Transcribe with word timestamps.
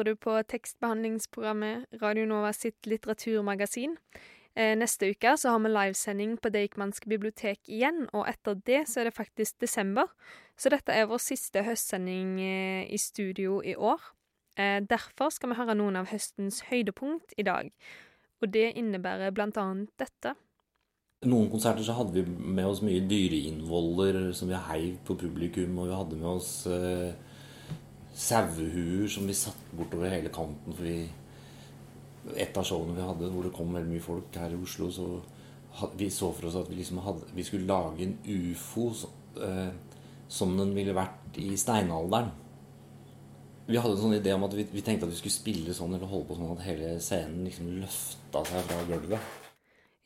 Hører 0.00 0.14
du 0.14 0.20
på 0.24 0.34
tekstbehandlingsprogrammet 0.48 1.98
Radio 2.00 2.24
Nova 2.24 2.54
sitt 2.56 2.86
litteraturmagasin. 2.88 3.98
Eh, 4.56 4.72
neste 4.78 5.10
uke 5.12 5.34
så 5.36 5.52
har 5.52 5.60
vi 5.60 5.68
livesending 5.68 6.38
på 6.40 6.48
Deichmanske 6.54 7.08
bibliotek 7.10 7.68
igjen, 7.68 8.06
og 8.16 8.24
etter 8.30 8.56
det 8.64 8.86
så 8.88 9.02
er 9.02 9.10
det 9.10 9.18
faktisk 9.18 9.60
desember. 9.60 10.08
Så 10.56 10.72
dette 10.72 10.96
er 10.96 11.10
vår 11.10 11.20
siste 11.20 11.62
høstsending 11.66 12.40
eh, 12.40 12.88
i 12.88 12.96
studio 12.96 13.60
i 13.60 13.76
år. 13.76 14.00
Eh, 14.56 14.80
derfor 14.80 15.28
skal 15.36 15.52
vi 15.52 15.60
høre 15.60 15.76
noen 15.76 16.00
av 16.00 16.08
høstens 16.08 16.64
høydepunkt 16.70 17.36
i 17.36 17.44
dag. 17.44 17.68
Og 18.40 18.48
det 18.56 18.70
innebærer 18.80 19.36
blant 19.36 19.60
annet 19.60 19.92
dette. 20.00 20.32
Noen 21.28 21.50
konserter 21.52 21.84
så 21.84 21.98
hadde 21.98 22.16
vi 22.16 22.24
med 22.24 22.64
oss 22.64 22.80
mye 22.80 23.04
dyreinnvoller 23.04 24.30
som 24.32 24.48
vi 24.48 24.56
heiv 24.70 24.94
på 25.04 25.18
publikum, 25.20 25.76
og 25.76 25.90
vi 25.90 25.98
hadde 25.98 26.20
med 26.24 26.38
oss 26.38 26.54
sauehuer 28.14 29.08
som 29.10 29.26
vi 29.28 29.36
satt 29.36 29.74
bortover 29.76 30.12
hele 30.12 30.32
kanten. 30.34 30.74
For 30.76 30.86
vi, 30.86 31.04
et 32.36 32.56
av 32.56 32.66
showene 32.66 32.96
vi 32.96 33.06
hadde 33.06 33.30
hvor 33.32 33.46
det 33.46 33.54
kom 33.56 33.74
veldig 33.74 33.92
mye 33.94 34.04
folk 34.04 34.40
her 34.40 34.54
i 34.54 34.60
Oslo, 34.60 34.90
så 34.92 35.08
vi 35.96 36.10
så 36.10 36.32
for 36.34 36.48
oss 36.48 36.58
at 36.58 36.70
vi, 36.70 36.80
liksom 36.80 37.00
hadde, 37.04 37.30
vi 37.34 37.46
skulle 37.46 37.68
lage 37.68 38.04
en 38.04 38.16
ufo 38.26 38.90
så, 38.94 39.10
eh, 39.40 39.70
som 40.28 40.56
den 40.58 40.74
ville 40.76 40.94
vært 40.94 41.38
i 41.40 41.54
steinalderen. 41.58 42.32
Vi 43.70 43.78
hadde 43.78 43.94
en 43.94 44.02
sånn 44.02 44.16
idé 44.16 44.32
om 44.34 44.44
at 44.48 44.54
vi, 44.58 44.64
vi 44.72 44.82
tenkte 44.82 45.06
at 45.06 45.12
vi 45.12 45.20
skulle 45.20 45.36
spille 45.36 45.74
sånn 45.76 45.94
eller 45.94 46.10
holde 46.10 46.26
på 46.26 46.38
sånn 46.38 46.56
at 46.56 46.64
hele 46.66 46.96
scenen 47.02 47.46
liksom 47.46 47.70
løfta 47.78 48.42
seg 48.48 48.66
fra 48.66 48.80
gulvet. 48.88 49.36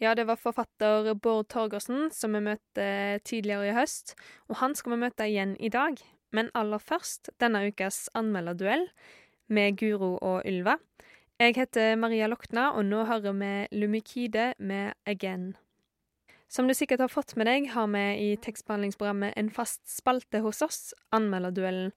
Ja, 0.03 0.13
det 0.19 0.27
var 0.29 0.37
forfatter 0.37 1.15
Bård 1.15 1.49
Torgersen 1.49 2.11
som 2.13 2.35
vi 2.37 2.43
møtte 2.45 2.89
tidligere 3.25 3.71
i 3.71 3.77
høst, 3.77 4.13
og 4.51 4.59
han 4.61 4.75
skal 4.77 4.97
vi 4.97 5.05
møte 5.07 5.29
igjen 5.31 5.55
i 5.57 5.71
dag. 5.73 6.03
Men 6.35 6.51
aller 6.59 6.83
først 6.83 7.31
denne 7.43 7.63
ukas 7.71 8.09
anmelderduell 8.19 8.89
med 9.55 9.79
Guro 9.79 10.17
og 10.19 10.43
Ylva. 10.49 10.79
Jeg 11.39 11.57
heter 11.57 11.97
Maria 11.99 12.27
Lokna, 12.31 12.73
og 12.75 12.87
nå 12.87 13.05
hører 13.07 13.35
vi 13.39 13.53
Lumikide 13.79 14.53
med 14.59 14.95
Again. 15.07 15.55
Som 16.51 16.69
du 16.69 16.75
sikkert 16.75 17.03
har 17.03 17.11
fått 17.11 17.35
med 17.39 17.49
deg, 17.51 17.71
har 17.75 17.89
vi 17.91 18.05
i 18.23 18.29
tekstbehandlingsprogrammet 18.39 19.35
en 19.39 19.51
fast 19.51 19.83
spalte 19.91 20.39
hos 20.45 20.63
oss, 20.63 20.81
Anmelderduellen. 21.15 21.91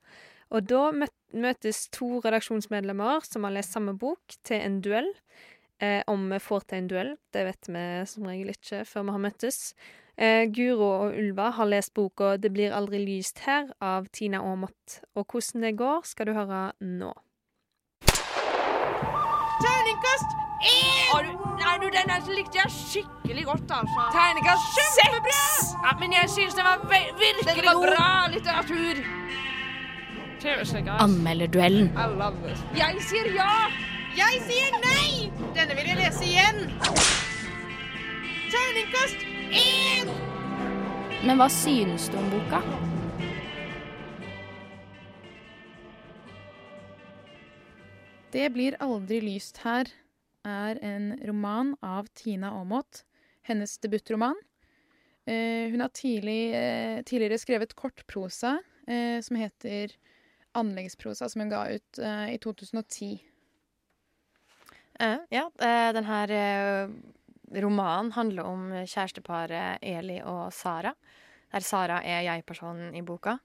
Og 0.50 0.66
da 0.66 0.88
møtes 1.36 1.84
to 1.94 2.18
redaksjonsmedlemmer 2.24 3.26
som 3.28 3.46
har 3.46 3.54
lest 3.58 3.76
samme 3.76 3.94
bok, 4.00 4.38
til 4.48 4.64
en 4.64 4.80
duell. 4.82 5.12
Eh, 5.84 6.02
om 6.10 6.24
vi 6.32 6.40
får 6.42 6.66
til 6.66 6.82
en 6.82 6.90
duell, 6.90 7.14
det 7.36 7.44
vet 7.46 7.70
vi 7.70 7.86
som 8.10 8.26
regel 8.26 8.50
ikke 8.56 8.82
før 8.90 9.06
vi 9.06 9.14
har 9.18 9.26
møttes. 9.28 9.60
Eh, 10.18 10.48
Guro 10.50 10.88
og 11.06 11.14
Ulva 11.14 11.52
har 11.54 11.66
lest 11.66 11.94
boka 11.94 12.38
'Det 12.38 12.54
blir 12.54 12.74
aldri 12.74 12.98
lyst 12.98 13.40
her' 13.46 13.70
av 13.82 14.08
Tina 14.14 14.38
Aamodt. 14.38 15.02
Og 15.16 15.26
hvordan 15.28 15.62
det 15.62 15.78
går, 15.78 16.02
skal 16.04 16.26
du 16.26 16.34
høre 16.34 16.72
nå. 16.82 17.14
Terningkast 19.62 20.30
én! 20.66 21.28
Nei, 21.58 21.78
du, 21.82 21.88
den 21.98 22.36
likte 22.36 22.58
jeg 22.58 22.72
skikkelig 22.72 23.46
godt, 23.46 23.70
altså. 23.70 24.02
Terningkast 24.18 24.66
Kjempebra! 24.78 25.46
Ja, 25.86 25.92
men 26.00 26.14
jeg 26.14 26.30
syns 26.30 26.54
den 26.56 26.66
var 26.66 26.78
virkelig 26.90 27.56
Den 27.56 27.66
var 27.66 27.78
bra 27.86 28.28
litteratur. 28.34 28.96
Anmelderduellen. 31.00 31.92
Jeg 32.76 32.96
sier 33.02 33.34
ja! 33.36 33.54
Jeg 34.18 34.42
sier 34.50 34.72
nei! 34.82 35.32
Denne 35.54 35.76
vil 35.76 35.88
jeg 35.88 35.98
lese 35.98 36.26
igjen. 36.26 36.58
Terningkast 38.50 39.37
én! 39.52 40.12
Men 41.26 41.40
hva 41.40 41.48
synes 41.52 42.10
du 42.12 42.18
om 42.20 42.28
boka? 42.32 42.62
Det 48.32 48.50
blir 48.54 48.76
aldri 48.84 49.22
lyst 49.24 49.64
her 49.64 49.90
er 50.48 50.80
en 50.86 51.12
roman 51.28 51.76
av 51.84 52.08
Tina 52.16 52.52
Aamodt. 52.60 53.04
Hennes 53.48 53.78
debutroman. 53.80 54.36
Eh, 55.28 55.72
hun 55.72 55.80
har 55.80 55.92
tidlig, 55.96 56.54
eh, 56.56 57.02
tidligere 57.04 57.40
skrevet 57.40 57.76
kortprosa 57.76 58.58
eh, 58.88 59.22
som 59.22 59.40
heter 59.40 59.96
Anleggsprosa, 60.54 61.30
som 61.30 61.42
hun 61.42 61.52
ga 61.52 61.68
ut 61.70 62.00
i 62.32 62.38
2010. 62.44 63.22
Eh, 65.00 65.18
ja, 65.30 65.50
den 65.94 66.04
her 66.04 66.32
romanen 67.56 68.12
handler 68.16 68.48
om 68.48 68.68
kjæresteparet 68.84 69.84
Eli 69.86 70.20
og 70.24 70.52
Sara. 70.56 70.94
Der 71.54 71.64
Sara 71.64 72.02
er 72.04 72.26
jeg-personen 72.26 72.96
i 72.98 73.04
boka. 73.08 73.38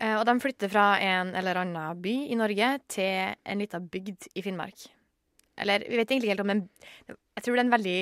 Eh, 0.00 0.16
og 0.16 0.24
de 0.24 0.38
flytter 0.40 0.72
fra 0.72 0.94
en 1.04 1.34
eller 1.36 1.60
annen 1.60 2.00
by 2.00 2.14
i 2.32 2.38
Norge 2.38 2.72
til 2.88 3.36
en 3.44 3.60
lita 3.60 3.80
bygd 3.80 4.30
i 4.34 4.44
Finnmark. 4.44 4.86
Eller 5.60 5.84
vi 5.84 5.98
vet 5.98 6.08
egentlig 6.08 6.32
helt 6.32 6.40
om 6.40 6.52
den 6.54 6.68
Jeg 7.36 7.44
tror 7.44 7.56
det 7.56 7.60
er 7.60 7.66
en 7.66 7.74
veldig 7.76 8.00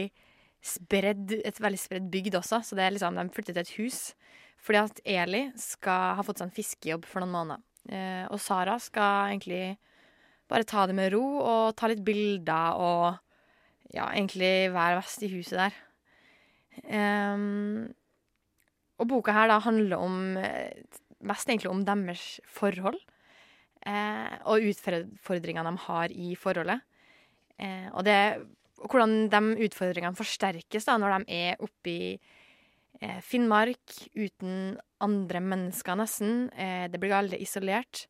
spredd, 0.62 1.32
et 1.46 1.60
veldig 1.62 1.78
spredd 1.78 2.06
bygd 2.10 2.38
også, 2.38 2.60
så 2.62 2.76
det 2.78 2.84
er 2.84 2.94
liksom, 2.94 3.18
de 3.18 3.34
flytter 3.34 3.54
til 3.54 3.62
et 3.62 3.76
hus. 3.78 3.98
Fordi 4.58 4.78
at 4.78 5.00
Eli 5.06 5.42
skal 5.58 6.16
ha 6.18 6.24
fått 6.26 6.40
seg 6.40 6.48
en 6.48 6.54
fiskejobb 6.54 7.06
for 7.06 7.22
noen 7.22 7.34
måneder. 7.34 7.62
Eh, 7.88 8.24
og 8.30 8.40
Sara 8.42 8.76
skal 8.82 9.32
egentlig 9.32 9.78
bare 10.50 10.66
ta 10.66 10.86
det 10.86 10.96
med 10.98 11.12
ro 11.14 11.24
og 11.38 11.76
ta 11.78 11.90
litt 11.90 12.02
bilder 12.04 12.78
og 12.78 13.18
ja, 13.94 14.08
egentlig 14.12 14.70
hver 14.74 14.98
vest 14.98 15.22
i 15.24 15.30
huset 15.32 15.58
der. 15.58 15.78
Um, 16.88 17.88
og 18.98 19.08
boka 19.10 19.34
her 19.34 19.50
da 19.50 19.58
handler 19.62 20.02
om 20.02 20.36
eh, 20.40 20.74
mest 21.26 21.48
egentlig 21.48 21.70
om 21.70 21.84
deres 21.86 22.40
forhold. 22.50 22.98
Eh, 23.86 24.34
og 24.50 24.66
utfordringene 24.72 25.70
de 25.70 25.84
har 25.86 26.14
i 26.14 26.34
forholdet. 26.38 26.82
Eh, 27.58 27.86
og, 27.92 28.02
det, 28.06 28.18
hvordan 28.82 29.28
de 29.30 29.68
utfordringene 29.68 30.18
forsterkes 30.18 30.88
da 30.88 30.98
når 30.98 31.18
de 31.18 31.38
er 31.38 31.62
oppe 31.62 31.92
i 31.92 32.02
eh, 33.00 33.20
Finnmark 33.24 33.94
uten 34.18 34.76
andre 35.04 35.42
mennesker, 35.42 35.98
nesten. 35.98 36.48
Eh, 36.58 36.86
det 36.90 37.00
blir 37.02 37.14
aldri 37.18 37.42
isolert. 37.46 38.06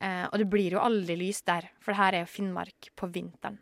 Eh, 0.00 0.24
og 0.30 0.38
det 0.40 0.48
blir 0.50 0.78
jo 0.78 0.84
aldri 0.84 1.18
lys 1.18 1.42
der, 1.42 1.66
for 1.82 1.98
her 1.98 2.14
er 2.14 2.24
jo 2.24 2.34
Finnmark 2.38 2.92
på 2.96 3.10
vinteren. 3.12 3.58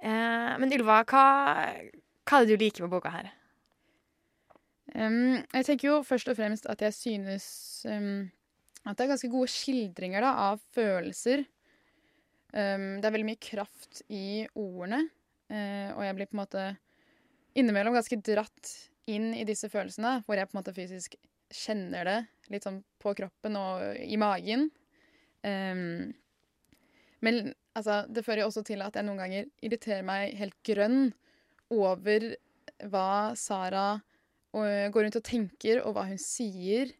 Eh, 0.00 0.52
men 0.60 0.72
Ylva, 0.72 1.02
hva, 1.04 1.24
hva 2.24 2.40
er 2.40 2.46
det 2.48 2.56
du 2.56 2.64
liker 2.64 2.86
med 2.86 2.94
boka 2.94 3.12
her? 3.12 3.30
Um, 4.90 5.38
jeg 5.54 5.66
tenker 5.68 5.86
jo 5.86 5.96
først 6.02 6.30
og 6.32 6.38
fremst 6.38 6.66
at 6.70 6.80
jeg 6.82 6.94
synes 6.96 7.46
um, 7.86 8.26
at 8.82 8.96
det 8.98 9.04
er 9.04 9.12
ganske 9.12 9.30
gode 9.30 9.50
skildringer 9.52 10.24
da, 10.24 10.32
av 10.50 10.62
følelser. 10.74 11.44
Um, 12.50 12.98
det 12.98 13.06
er 13.06 13.14
veldig 13.14 13.28
mye 13.28 13.42
kraft 13.44 14.00
i 14.10 14.48
ordene, 14.58 15.04
uh, 15.52 15.90
og 15.94 16.02
jeg 16.06 16.16
blir 16.18 16.30
på 16.30 16.34
en 16.34 16.42
måte 16.42 16.64
innimellom 17.60 17.94
ganske 17.94 18.18
dratt 18.26 18.72
inn 19.10 19.30
i 19.36 19.46
disse 19.46 19.70
følelsene, 19.70 20.20
hvor 20.24 20.38
jeg 20.38 20.50
på 20.50 20.56
en 20.56 20.62
måte 20.62 20.74
fysisk 20.74 21.14
kjenner 21.54 22.06
det 22.06 22.18
litt 22.50 22.66
sånn 22.66 22.80
på 23.02 23.14
kroppen 23.18 23.56
og 23.58 23.82
i 23.98 24.18
magen. 24.20 24.68
Men 27.26 27.38
altså, 27.78 28.04
det 28.08 28.24
fører 28.26 28.44
jo 28.44 28.50
også 28.50 28.64
til 28.66 28.82
at 28.84 28.96
jeg 28.96 29.06
noen 29.06 29.20
ganger 29.20 29.50
irriterer 29.64 30.06
meg 30.06 30.36
helt 30.38 30.56
grønn 30.66 31.10
over 31.70 32.32
hva 32.90 33.32
Sara 33.38 34.00
går 34.50 35.04
rundt 35.04 35.18
og 35.20 35.26
tenker, 35.26 35.82
og 35.84 35.94
hva 35.94 36.06
hun 36.08 36.18
sier. 36.20 36.90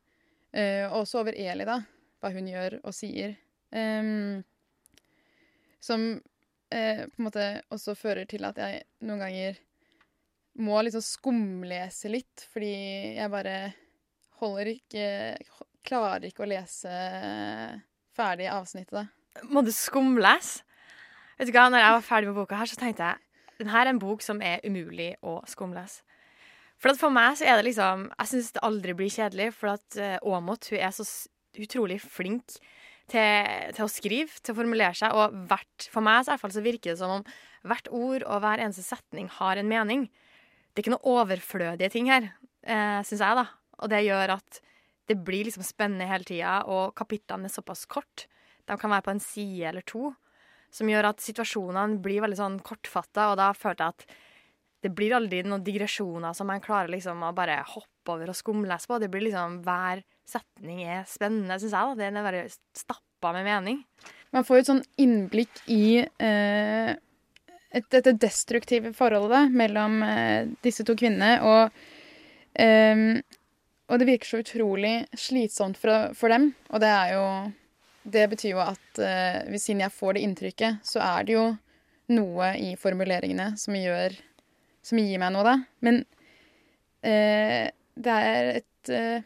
Eh, 0.53 0.85
og 0.87 1.03
også 1.03 1.23
over 1.23 1.35
Eli, 1.35 1.67
da. 1.67 1.81
Hva 2.21 2.31
hun 2.35 2.49
gjør 2.51 2.79
og 2.85 2.95
sier. 2.95 3.35
Um, 3.71 4.43
som 5.81 6.05
eh, 6.75 7.07
på 7.07 7.21
en 7.21 7.27
måte 7.27 7.47
også 7.73 7.97
fører 7.99 8.29
til 8.31 8.45
at 8.47 8.59
jeg 8.61 8.83
noen 9.07 9.23
ganger 9.25 9.61
må 10.61 10.81
liksom 10.83 11.05
skumlese 11.05 12.11
litt, 12.11 12.45
fordi 12.53 12.75
jeg 13.17 13.33
bare 13.33 13.57
holder 14.41 14.75
ikke 14.75 15.07
Klarer 15.81 16.27
ikke 16.29 16.43
å 16.45 16.49
lese 16.51 16.91
ferdig 18.13 18.51
avsnittet, 18.53 18.93
da. 18.93 19.20
Må 19.51 19.63
du 19.67 19.73
skumlese? 19.75 20.65
Vet 21.39 21.49
du 21.49 21.55
hva, 21.57 21.71
når 21.73 21.81
jeg 21.81 21.97
var 21.97 22.05
ferdig 22.05 22.29
med 22.29 22.37
boka 22.37 22.59
her, 22.59 22.69
så 22.69 22.77
tenkte 22.77 23.07
jeg 23.07 23.27
den 23.61 23.69
her 23.69 23.85
er 23.85 23.93
en 23.93 24.01
bok 24.01 24.23
som 24.25 24.41
er 24.45 24.63
umulig 24.65 25.13
å 25.21 25.41
skumlese. 25.49 26.01
For 26.81 26.97
for 26.97 27.13
meg 27.13 27.35
så 27.37 27.45
er 27.45 27.59
det 27.59 27.67
liksom 27.67 28.07
Jeg 28.09 28.31
syns 28.31 28.55
det 28.55 28.63
aldri 28.65 28.95
blir 28.97 29.13
kjedelig, 29.13 29.51
for 29.53 29.75
at 29.75 29.99
eh, 30.01 30.17
Aamodt 30.25 30.71
hun 30.73 30.81
er 30.81 30.95
så 30.97 31.05
utrolig 31.61 31.99
flink 32.01 32.57
til, 33.11 33.51
til 33.77 33.85
å 33.85 33.91
skrive, 33.91 34.41
til 34.41 34.55
å 34.55 34.61
formulere 34.63 34.97
seg, 34.97 35.13
og 35.13 35.37
hvert 35.51 35.89
For 35.93 36.05
meg 36.05 36.25
så, 36.25 36.39
fall 36.41 36.55
så 36.55 36.65
virker 36.65 36.95
det 36.95 37.01
som 37.03 37.19
om 37.19 37.27
hvert 37.69 37.91
ord 37.93 38.25
og 38.25 38.41
hver 38.41 38.63
eneste 38.65 38.87
setning 38.87 39.29
har 39.37 39.61
en 39.61 39.69
mening. 39.69 40.07
Det 40.73 40.81
er 40.81 40.87
ikke 40.87 40.97
noe 40.97 41.17
overflødige 41.21 41.93
ting 41.93 42.09
her, 42.09 42.31
eh, 42.65 43.01
syns 43.05 43.21
jeg, 43.21 43.37
da. 43.43 43.47
Og 43.85 43.93
det 43.93 44.05
gjør 44.07 44.37
at 44.39 44.61
det 45.11 45.19
blir 45.27 45.45
liksom 45.45 45.67
spennende 45.67 46.09
hele 46.09 46.25
tida, 46.25 46.61
og 46.71 46.95
kapitlene 46.97 47.51
er 47.51 47.53
såpass 47.53 47.85
kort. 47.91 48.25
De 48.71 48.79
kan 48.79 48.93
være 48.95 49.07
på 49.07 49.15
en 49.15 49.23
side 49.23 49.69
eller 49.73 49.87
to, 49.87 50.13
som 50.71 50.91
gjør 50.91 51.11
at 51.11 51.23
situasjonene 51.25 51.99
blir 52.03 52.23
veldig 52.23 52.39
sånn 52.39 52.59
kortfatta, 52.65 53.33
og 53.33 53.41
da 53.41 53.51
følte 53.59 53.89
jeg 53.89 53.97
at 53.97 54.19
det 54.81 54.93
blir 54.97 55.13
aldri 55.17 55.43
noen 55.45 55.65
digresjoner 55.65 56.33
som 56.37 56.49
man 56.49 56.63
klarer 56.65 56.89
liksom 56.95 57.21
å 57.27 57.35
bare 57.37 57.59
hoppe 57.69 58.15
over 58.15 58.33
og 58.33 58.39
skumlese 58.39 58.89
på. 58.89 58.97
Det 59.01 59.11
blir 59.13 59.27
liksom 59.27 59.61
Hver 59.67 60.03
setning 60.31 60.83
er 60.87 61.05
spennende, 61.11 61.59
syns 61.61 61.75
jeg. 61.75 61.91
da. 61.91 61.99
Den 61.99 62.17
er 62.17 62.27
bare 62.27 62.47
stappa 62.77 63.35
med 63.37 63.45
mening. 63.45 63.83
Man 64.33 64.47
får 64.47 64.57
jo 64.57 64.63
et 64.63 64.71
sånn 64.71 64.85
innblikk 65.03 65.61
i 65.69 66.01
eh, 66.01 66.91
et, 66.95 67.87
dette 67.93 68.15
destruktive 68.23 68.95
forholdet 68.97 69.35
da, 69.35 69.43
mellom 69.53 70.01
eh, 70.07 70.49
disse 70.65 70.87
to 70.87 70.97
kvinnene. 70.97 71.35
Og, 71.45 71.85
eh, 72.63 73.05
og 73.91 74.01
det 74.01 74.09
virker 74.09 74.33
så 74.33 74.41
utrolig 74.45 74.95
slitsomt 75.19 75.81
for, 75.83 76.15
for 76.17 76.33
dem. 76.33 76.55
Og 76.71 76.81
det 76.81 76.95
er 76.95 77.17
jo 77.19 77.27
Det 78.05 78.27
betyr 78.33 78.55
jo 78.55 78.61
at 78.65 78.99
eh, 78.99 79.43
hvis- 79.51 79.67
siden 79.69 79.81
jeg 79.85 79.93
får 79.93 80.15
det 80.17 80.23
inntrykket, 80.25 80.79
så 80.87 81.01
er 81.05 81.25
det 81.25 81.35
jo 81.35 81.45
noe 82.11 82.55
i 82.59 82.75
formuleringene 82.77 83.53
som 83.61 83.75
gjør 83.77 84.17
Som 84.83 84.97
gir 84.99 85.19
meg 85.21 85.35
noe, 85.35 85.45
da. 85.45 85.59
Men 85.85 85.99
eh, 87.05 87.69
det 88.01 88.15
er 88.17 88.47
et 88.63 88.89
eh, 88.89 89.21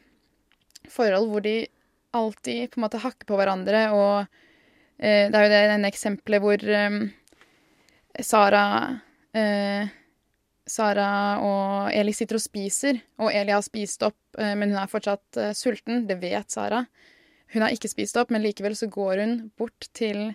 forhold 0.91 1.29
hvor 1.31 1.45
de 1.45 1.69
alltid 2.13 2.73
på 2.73 2.81
en 2.81 2.83
måte 2.89 2.99
hakker 2.99 3.29
på 3.29 3.37
hverandre, 3.39 3.85
og 3.95 4.27
eh, 4.99 5.31
det 5.31 5.39
er 5.39 5.45
jo 5.47 5.53
det 5.53 5.61
denne 5.71 5.91
eksempelet 5.93 6.43
hvor 6.43 6.67
eh, 6.67 6.97
Sara 8.21 8.65
eh, 9.31 9.87
Sara 10.67 11.09
og 11.39 11.95
Eli 11.95 12.13
sitter 12.19 12.41
og 12.41 12.43
spiser, 12.43 12.99
og 13.23 13.31
Eli 13.31 13.55
har 13.55 13.63
spist 13.63 14.03
opp, 14.07 14.19
men 14.39 14.71
hun 14.73 14.79
er 14.81 14.89
fortsatt 14.91 15.39
sulten. 15.55 16.07
Det 16.09 16.17
vet 16.23 16.51
Sara. 16.51 16.81
Hun 17.53 17.63
har 17.63 17.71
ikke 17.75 17.91
spist 17.93 18.17
opp, 18.17 18.31
men 18.35 18.43
likevel 18.43 18.75
så 18.79 18.89
går 18.91 19.21
hun 19.23 19.35
bort 19.59 19.89
til 19.95 20.33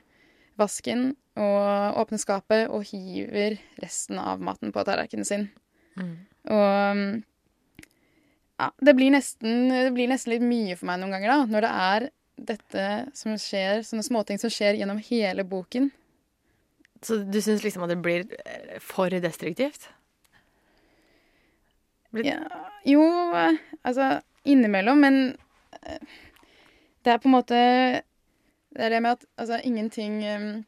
vasken 0.59 1.15
og 1.39 1.97
åpner 2.03 2.19
skapet 2.19 2.69
og 2.69 2.83
hiver 2.89 3.57
resten 3.81 4.19
av 4.19 4.41
maten 4.43 4.71
på 4.75 4.83
tallerkenen 4.87 5.25
sin. 5.27 5.49
Og 5.99 6.95
mm, 6.99 7.23
ja, 8.59 8.69
det 8.83 8.93
blir, 8.95 9.11
nesten, 9.15 9.69
det 9.71 9.91
blir 9.95 10.07
nesten 10.11 10.33
litt 10.35 10.43
mye 10.43 10.75
for 10.79 10.87
meg 10.91 10.99
noen 11.01 11.13
ganger, 11.15 11.31
da, 11.31 11.39
når 11.47 11.65
det 11.67 11.71
er 11.85 12.07
dette 12.49 12.85
som 13.19 13.35
skjer, 13.39 13.81
sånne 13.87 14.03
småting 14.07 14.39
som 14.39 14.51
skjer 14.51 14.77
gjennom 14.79 14.99
hele 15.09 15.43
boken. 15.47 15.89
Så 17.03 17.21
du 17.23 17.39
syns 17.43 17.63
liksom 17.63 17.83
at 17.85 17.91
det 17.93 17.99
blir 18.03 18.25
eh, 18.43 18.79
for 18.83 19.11
destruktivt? 19.11 19.87
Blir- 22.11 22.25
Ja, 22.31 22.63
jo, 22.87 23.03
eh, 23.35 23.59
altså 23.83 24.21
innimellom, 24.43 24.99
men 25.03 25.19
eh, 25.83 25.99
det 27.05 27.13
er 27.13 27.21
på 27.21 27.29
en 27.29 27.37
måte 27.37 27.59
Det 28.69 28.85
er 28.85 28.93
det 28.93 29.01
med 29.01 29.17
at 29.17 29.25
altså, 29.37 29.59
ingenting 29.63 30.23
eh, 30.23 30.61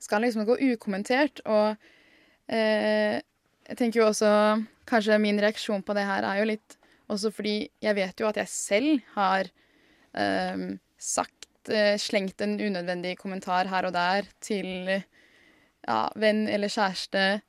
skal 0.00 0.22
liksom 0.22 0.46
gå 0.46 0.56
ukommentert, 0.72 1.40
og 1.44 1.76
eh, 2.48 3.20
jeg 3.68 3.76
tenker 3.78 4.00
jo 4.00 4.08
også 4.08 4.32
Kanskje 4.88 5.18
min 5.20 5.40
reaksjon 5.40 5.82
på 5.84 5.94
det 5.94 6.06
her 6.08 6.24
er 6.24 6.40
jo 6.40 6.48
litt 6.48 6.78
også 7.12 7.30
fordi 7.32 7.68
jeg 7.84 7.96
vet 7.96 8.20
jo 8.20 8.28
at 8.28 8.38
jeg 8.40 8.48
selv 8.52 9.02
har 9.14 9.48
eh, 10.16 10.64
sagt 10.98 11.70
eh, 11.72 11.96
Slengt 12.00 12.40
en 12.44 12.58
unødvendig 12.60 13.16
kommentar 13.20 13.68
her 13.68 13.88
og 13.88 13.94
der 13.96 14.28
til 14.44 15.02
ja, 15.88 16.00
venn 16.16 16.46
eller 16.48 16.72
kjæreste, 16.72 17.40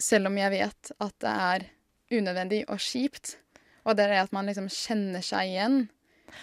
selv 0.00 0.30
om 0.30 0.38
jeg 0.38 0.52
vet 0.54 0.92
at 1.00 1.16
det 1.20 1.32
er 1.32 1.66
unødvendig 2.12 2.62
og 2.68 2.80
kjipt. 2.80 3.36
Og 3.84 3.96
det 3.96 4.06
er 4.06 4.14
det 4.14 4.22
at 4.26 4.34
man 4.36 4.48
liksom 4.48 4.68
kjenner 4.72 5.24
seg 5.24 5.50
igjen. 5.50 5.76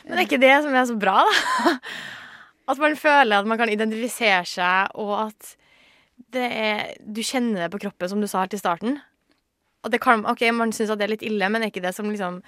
Men 0.06 0.16
det 0.16 0.22
er 0.22 0.28
ikke 0.28 0.42
det 0.42 0.56
som 0.66 0.76
er 0.76 0.88
så 0.90 0.98
bra, 1.00 1.20
da. 1.26 1.76
At 2.70 2.78
man 2.78 2.94
føler 2.94 3.40
at 3.42 3.48
man 3.50 3.58
kan 3.58 3.72
identifisere 3.74 4.44
seg, 4.46 4.92
og 5.02 5.14
at 5.24 5.56
er, 6.38 6.92
du 7.02 7.24
kjenner 7.26 7.64
det 7.64 7.72
på 7.74 7.80
kroppen, 7.82 8.12
som 8.12 8.20
du 8.22 8.28
sa 8.30 8.44
helt 8.44 8.54
i 8.54 8.60
starten. 8.62 9.00
Kan, 10.04 10.22
ok, 10.30 10.44
Man 10.54 10.74
syns 10.76 10.92
det 10.94 11.08
er 11.08 11.14
litt 11.16 11.26
ille, 11.26 11.50
men 11.50 11.64
er 11.64 11.72
ikke 11.72 11.82
det 11.82 11.96
som 11.96 12.10
liksom 12.12 12.44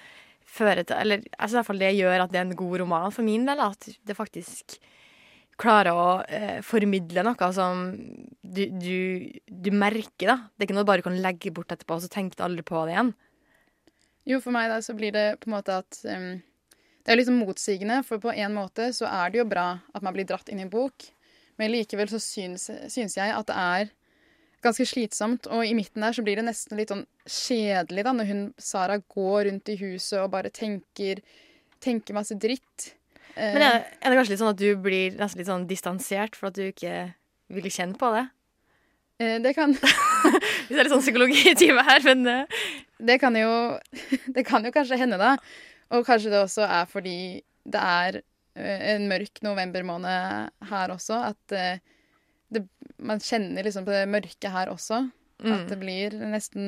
fører 0.52 0.84
til 0.84 0.98
Eller 1.00 1.22
jeg 1.24 1.54
hvert 1.54 1.66
fall 1.66 1.80
det 1.80 1.94
gjør 1.96 2.24
at 2.26 2.32
det 2.32 2.38
er 2.38 2.44
en 2.44 2.58
god 2.58 2.76
roman 2.82 3.14
for 3.14 3.26
min 3.26 3.48
del. 3.48 3.62
At 3.64 3.88
det 4.06 4.14
faktisk 4.14 4.76
klarer 5.60 5.96
å 5.96 6.06
eh, 6.26 6.60
formidle 6.64 7.24
noe 7.26 7.50
som 7.54 7.82
du, 8.42 8.62
du, 8.78 9.32
du 9.46 9.70
merker. 9.74 10.28
da. 10.28 10.38
Det 10.54 10.64
er 10.64 10.70
ikke 10.70 10.78
noe 10.78 10.86
du 10.86 10.92
bare 10.92 11.06
kan 11.06 11.18
legge 11.24 11.54
bort 11.54 11.72
etterpå, 11.72 11.98
og 11.98 12.04
så 12.04 12.12
tenker 12.12 12.38
du 12.38 12.46
aldri 12.46 12.66
på 12.66 12.84
det 12.86 12.96
igjen. 12.96 13.12
Jo, 14.28 14.38
for 14.42 14.54
meg 14.54 14.70
da 14.70 14.78
så 14.84 14.94
blir 14.94 15.14
det 15.14 15.26
på 15.42 15.50
en 15.50 15.56
måte 15.56 15.80
at 15.82 15.98
um, 16.06 16.36
Det 17.02 17.12
er 17.12 17.18
liksom 17.18 17.40
motsigende, 17.42 18.02
for 18.06 18.22
på 18.22 18.30
en 18.30 18.54
måte 18.54 18.92
så 18.94 19.08
er 19.10 19.32
det 19.32 19.42
jo 19.42 19.48
bra 19.50 19.66
at 19.94 20.04
man 20.06 20.14
blir 20.14 20.28
dratt 20.28 20.48
inn 20.52 20.62
i 20.62 20.66
en 20.66 20.72
bok, 20.72 21.08
men 21.58 21.72
likevel 21.72 22.10
så 22.10 22.20
syns, 22.22 22.68
syns 22.92 23.18
jeg 23.18 23.34
at 23.34 23.48
det 23.48 23.58
er 23.58 23.90
ganske 24.62 24.86
slitsomt, 24.86 25.48
og 25.50 25.66
i 25.66 25.74
midten 25.74 26.04
der 26.04 26.14
så 26.14 26.22
blir 26.22 26.38
det 26.38 26.46
nesten 26.46 26.78
litt 26.78 26.92
sånn 26.92 27.04
kjedelig 27.26 28.04
da, 28.06 28.12
når 28.14 28.28
hun, 28.30 28.42
Sara 28.62 29.00
går 29.02 29.48
rundt 29.48 29.72
i 29.72 29.78
huset 29.80 30.20
og 30.20 30.30
bare 30.36 30.52
tenker, 30.54 31.24
tenker 31.82 32.14
masse 32.14 32.36
dritt. 32.38 32.92
Men 33.34 33.64
er, 33.64 33.80
er 33.98 34.12
det 34.12 34.18
kanskje 34.20 34.34
litt 34.34 34.42
sånn 34.44 34.52
at 34.52 34.60
du 34.60 34.70
blir 34.84 35.18
nesten 35.18 35.40
litt 35.40 35.50
sånn 35.50 35.66
distansert 35.66 36.38
for 36.38 36.52
at 36.52 36.58
du 36.58 36.68
ikke 36.68 37.10
vil 37.52 37.68
kjenne 37.72 37.98
på 37.98 38.12
det? 38.14 38.26
eh, 39.22 39.38
det 39.42 39.54
kan 39.56 39.74
Hvis 40.66 40.70
det 40.70 40.78
er 40.78 40.86
litt 40.86 40.94
sånn 40.94 41.04
psykologitime 41.04 41.84
her, 41.86 42.04
men 42.06 42.26
eh, 42.30 42.62
Det 43.02 43.18
kan 43.22 43.36
jo 43.38 43.52
Det 44.36 44.46
kan 44.48 44.64
jo 44.64 44.74
kanskje 44.74 45.00
hende, 45.00 45.20
da. 45.20 45.36
Og 45.92 46.06
kanskje 46.08 46.32
det 46.32 46.40
også 46.40 46.66
er 46.66 46.86
fordi 46.90 47.16
det 47.62 47.80
er 47.80 48.20
eh, 48.56 48.86
en 48.94 49.08
mørk 49.10 49.42
novembermåned 49.44 50.52
her 50.70 50.94
også, 50.94 51.18
at 51.32 51.56
eh, 51.56 51.82
det, 52.52 52.64
man 52.98 53.20
kjenner 53.22 53.64
liksom 53.64 53.86
på 53.86 53.94
det 53.94 54.06
mørke 54.10 54.52
her 54.52 54.72
også. 54.72 55.04
At 55.42 55.68
det 55.68 55.76
mm. 55.76 55.82
blir 55.82 56.14
nesten 56.30 56.66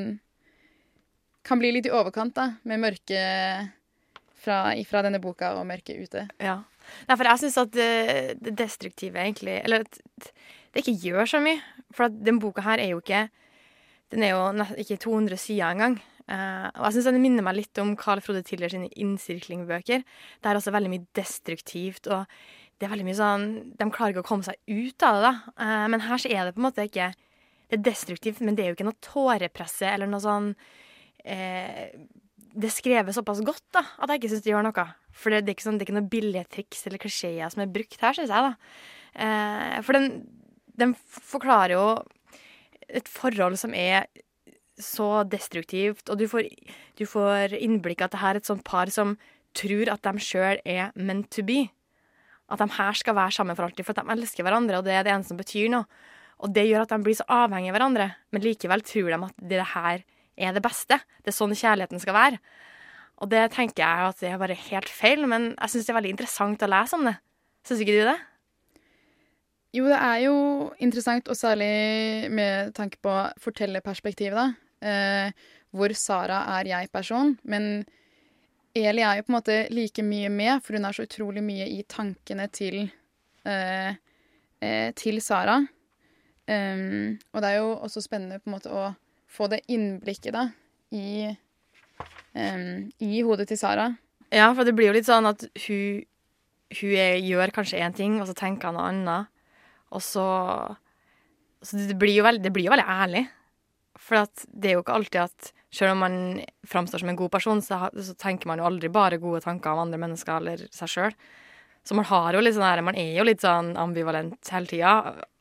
Kan 1.45 1.61
bli 1.61 1.69
litt 1.75 1.87
i 1.87 1.93
overkant, 1.93 2.33
da, 2.35 2.54
med 2.64 2.81
mørke 2.81 3.21
fra, 4.45 4.73
fra 4.88 5.02
denne 5.04 5.21
boka 5.21 5.52
og 5.59 5.66
mørket 5.69 6.00
ute. 6.00 6.25
Ja. 6.43 6.62
Nei, 7.09 7.16
for 7.16 7.28
jeg 7.28 7.43
syns 7.43 7.59
at 7.61 7.73
det, 7.76 7.90
det 8.45 8.52
destruktive 8.59 9.21
egentlig 9.23 9.54
Eller 9.62 9.87
at 9.87 10.00
det 10.75 10.83
ikke 10.83 10.97
gjør 11.00 11.31
så 11.31 11.40
mye. 11.45 11.61
For 11.95 12.09
at 12.09 12.16
den 12.26 12.40
boka 12.43 12.64
her 12.64 12.83
er 12.83 12.90
jo 12.93 13.00
ikke 13.00 13.28
Den 14.12 14.26
er 14.26 14.35
jo 14.35 14.66
ikke 14.81 14.99
200 15.00 15.40
sider 15.40 15.71
engang. 15.71 15.97
Uh, 16.25 16.71
og 16.78 16.87
jeg 16.87 16.97
syns 16.97 17.09
den 17.11 17.21
minner 17.21 17.45
meg 17.45 17.59
litt 17.59 17.78
om 17.83 17.90
Carl 18.00 18.23
Frode 18.25 18.40
Tiller 18.47 18.73
sine 18.73 18.88
innsirklingbøker. 19.00 20.04
Det 20.40 20.49
er 20.49 20.57
også 20.57 20.73
veldig 20.73 20.93
mye 20.95 21.04
destruktivt, 21.16 22.09
og 22.09 22.25
det 22.81 22.87
er 22.87 22.93
veldig 22.95 23.07
mye 23.07 23.19
sånn 23.19 23.45
De 23.76 23.87
klarer 23.93 24.14
ikke 24.14 24.25
å 24.25 24.31
komme 24.31 24.47
seg 24.47 24.57
ut 24.66 25.04
av 25.04 25.19
det, 25.19 25.28
da. 25.28 25.35
Uh, 25.61 25.85
men 25.93 26.04
her 26.07 26.23
så 26.23 26.33
er 26.33 26.47
det 26.47 26.57
på 26.57 26.62
en 26.62 26.69
måte 26.71 26.88
ikke 26.88 27.11
Det 27.12 27.78
er 27.78 27.85
destruktivt, 27.90 28.40
men 28.40 28.57
det 28.57 28.64
er 28.64 28.73
jo 28.73 28.78
ikke 28.78 28.88
noe 28.88 29.04
tårepresse 29.04 29.88
eller 29.90 30.11
noe 30.11 30.25
sånn 30.25 30.50
uh, 30.54 31.85
det 32.54 32.71
skrevet 32.71 33.16
såpass 33.16 33.43
godt 33.45 33.64
da, 33.75 33.83
at 33.99 34.12
jeg 34.12 34.21
ikke 34.21 34.28
syns 34.31 34.45
det 34.45 34.52
gjør 34.52 34.69
noe. 34.69 34.83
For 35.11 35.35
det, 35.35 35.43
det, 35.43 35.50
er 35.50 35.57
ikke 35.59 35.66
sånn, 35.66 35.81
ikke 35.83 35.97
noe 35.97 36.11
billige 36.11 36.47
triks 36.54 36.85
eller 36.87 37.02
klisjeer 37.02 37.50
som 37.50 37.64
er 37.64 37.73
brukt 37.75 37.99
her, 37.99 38.14
syns 38.14 38.31
jeg. 38.31 38.52
da. 38.52 39.81
For 39.83 39.99
den, 39.99 40.07
den 40.78 40.93
forklarer 41.02 41.75
jo 41.75 41.88
et 42.87 43.11
forhold 43.11 43.59
som 43.59 43.75
er 43.75 44.07
så 44.81 45.23
destruktivt, 45.31 46.09
og 46.11 46.19
du 46.19 46.26
får, 46.31 46.49
du 46.99 47.04
får 47.07 47.54
innblikk 47.59 48.02
at 48.04 48.14
det 48.14 48.23
her 48.23 48.35
er 48.35 48.43
et 48.43 48.49
sånt 48.49 48.64
par 48.66 48.90
som 48.93 49.14
tror 49.54 49.93
at 49.93 50.02
de 50.02 50.23
sjøl 50.23 50.59
er 50.66 50.90
meant 50.99 51.31
to 51.31 51.45
be. 51.47 51.69
At 52.50 52.61
de 52.61 52.66
her 52.76 52.99
skal 52.99 53.16
være 53.16 53.37
sammen 53.38 53.57
for 53.57 53.69
alltid, 53.69 53.87
for 53.87 53.95
at 53.95 54.02
de 54.02 54.16
elsker 54.16 54.45
hverandre, 54.47 54.81
og 54.81 54.88
det 54.88 54.97
er 54.97 55.07
det 55.07 55.14
eneste 55.14 55.33
som 55.33 55.40
betyr 55.40 55.71
noe. 55.73 55.87
Og 56.45 56.50
det 56.52 56.66
gjør 56.66 56.85
at 56.85 56.93
de 56.93 57.07
blir 57.07 57.16
så 57.16 57.26
avhengige 57.31 57.71
av 57.71 57.78
hverandre, 57.78 58.09
men 58.35 58.45
likevel 58.45 58.83
tror 58.85 59.12
de 59.12 59.21
at 59.28 59.49
det 59.54 59.62
her 59.73 60.04
er 60.35 60.54
det 60.57 60.64
beste. 60.64 60.99
Det 61.23 61.31
er 61.31 61.37
sånn 61.38 61.54
kjærligheten 61.54 62.02
skal 62.02 62.16
være. 62.16 62.40
Og 63.23 63.31
det 63.31 63.47
tenker 63.54 63.85
jeg 63.85 64.09
at 64.11 64.21
det 64.21 64.33
er 64.33 64.40
bare 64.43 64.59
helt 64.59 64.90
feil, 64.90 65.23
men 65.31 65.52
jeg 65.54 65.73
syns 65.73 65.87
det 65.87 65.95
er 65.95 66.00
veldig 66.00 66.14
interessant 66.16 66.66
å 66.66 66.71
lese 66.71 66.99
om 66.99 67.07
det. 67.07 67.14
Syns 67.64 67.85
ikke 67.85 67.95
du 67.95 68.09
det? 68.11 68.19
Jo, 69.75 69.87
det 69.90 69.99
er 69.99 70.19
jo 70.26 70.35
interessant, 70.83 71.31
og 71.31 71.38
særlig 71.38 71.71
med 72.31 72.75
tanke 72.76 73.00
på 73.02 73.14
fortellerperspektivet, 73.43 74.37
da. 74.38 74.63
Eh, 74.85 75.45
hvor 75.75 75.95
Sara 75.99 76.45
er 76.59 76.69
jeg-person, 76.71 77.35
men 77.50 77.85
Eli 78.75 79.03
er 79.03 79.19
jo 79.19 79.26
på 79.26 79.33
en 79.33 79.37
måte 79.38 79.57
like 79.75 80.03
mye 80.07 80.31
med, 80.31 80.62
for 80.62 80.76
hun 80.76 80.87
er 80.87 80.95
så 80.95 81.07
utrolig 81.07 81.43
mye 81.47 81.67
i 81.71 81.81
tankene 81.91 82.47
til 82.55 82.81
eh, 83.47 83.95
eh, 84.61 84.91
til 84.99 85.21
Sara. 85.23 85.61
Um, 86.45 87.17
og 87.33 87.41
det 87.41 87.50
er 87.50 87.61
jo 87.62 87.71
også 87.87 88.03
spennende 88.05 88.41
på 88.43 88.50
en 88.50 88.57
måte 88.59 88.73
å 88.75 88.88
få 89.31 89.49
det 89.49 89.62
innblikket 89.73 90.35
da, 90.37 90.49
i 90.93 91.31
um, 92.37 92.91
i 93.00 93.23
hodet 93.25 93.49
til 93.49 93.59
Sara. 93.59 93.88
Ja, 94.35 94.50
for 94.53 94.67
det 94.67 94.75
blir 94.76 94.91
jo 94.91 94.97
litt 94.99 95.09
sånn 95.09 95.31
at 95.31 95.47
hun, 95.67 96.03
hun 96.75 96.97
er, 96.99 97.17
gjør 97.23 97.55
kanskje 97.55 97.81
én 97.81 97.97
ting, 97.97 98.19
og 98.21 98.29
så 98.29 98.37
tenker 98.37 98.69
han 98.69 98.79
noe 98.79 98.91
annet. 98.91 99.33
Og 99.95 100.03
så 100.03 100.26
Så 101.64 101.79
det 101.81 101.97
blir 101.97 102.21
veldig, 102.21 102.43
det 102.45 102.53
blir 102.53 102.67
jo 102.67 102.75
veldig 102.75 102.85
ærlig. 102.85 103.23
For 104.01 104.25
at 104.25 104.45
det 104.51 104.71
er 104.71 104.79
jo 104.79 104.85
ikke 104.85 104.97
alltid 104.99 105.21
at 105.27 105.53
selv 105.75 105.95
om 105.95 106.03
man 106.05 106.19
framstår 106.67 107.03
som 107.03 107.11
en 107.11 107.19
god 107.19 107.33
person, 107.35 107.63
så, 107.63 107.89
så 107.95 108.15
tenker 108.19 108.51
man 108.51 108.61
jo 108.61 108.69
aldri 108.69 108.91
bare 108.93 109.19
gode 109.23 109.43
tanker 109.45 109.75
om 109.75 109.85
andre 109.87 109.99
mennesker 110.03 110.39
eller 110.39 110.67
seg 110.75 110.91
sjøl. 110.91 111.17
Så 111.85 111.97
man 111.99 112.07
har 112.09 112.37
jo 112.37 112.41
litt 112.41 112.57
sånn 112.57 112.65
her, 112.65 112.81
man 112.85 112.97
er 112.99 113.13
jo 113.19 113.27
litt 113.27 113.43
sånn 113.45 113.75
ambivalent 113.81 114.53
hele 114.55 114.71
tida, 114.71 114.93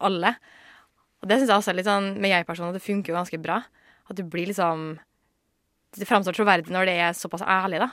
alle. 0.03 0.33
Og 1.23 1.29
det 1.29 1.39
syns 1.39 1.51
jeg 1.53 1.61
også 1.61 1.71
er 1.71 1.77
litt 1.79 1.87
sånn 1.87 2.09
med 2.19 2.33
jeg-personer, 2.33 2.75
det 2.75 2.83
funker 2.83 3.13
jo 3.13 3.19
ganske 3.19 3.39
bra. 3.39 3.61
At 4.09 4.19
du 4.19 4.25
blir 4.27 4.49
liksom 4.49 4.97
Det 5.93 6.07
framstår 6.09 6.33
troverdig 6.33 6.73
når 6.73 6.87
det 6.89 6.95
er 6.99 7.13
såpass 7.13 7.45
ærlig, 7.45 7.79
da. 7.83 7.91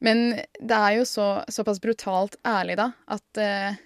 Men 0.00 0.40
det 0.58 0.78
er 0.78 0.94
jo 0.96 1.04
så, 1.06 1.26
såpass 1.52 1.80
brutalt 1.82 2.38
ærlig, 2.46 2.78
da, 2.80 2.92
at 3.06 3.40
eh, 3.42 3.76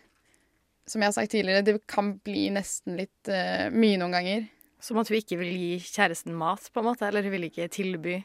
Som 0.87 1.03
jeg 1.03 1.11
har 1.11 1.17
sagt 1.17 1.33
tidligere, 1.35 1.65
det 1.67 1.81
kan 1.91 2.15
bli 2.25 2.49
nesten 2.55 2.97
litt 3.01 3.29
eh, 3.29 3.69
mye 3.71 3.99
noen 4.01 4.15
ganger. 4.17 4.47
Som 4.83 4.99
at 4.99 5.09
hun 5.13 5.17
ikke 5.21 5.39
vil 5.39 5.53
gi 5.55 5.77
kjæresten 5.87 6.35
mat, 6.35 6.65
på 6.75 6.83
en 6.83 6.89
måte, 6.91 7.07
eller 7.07 7.23
hun 7.23 7.31
vil 7.37 7.47
ikke 7.47 7.69
tilby. 7.71 8.17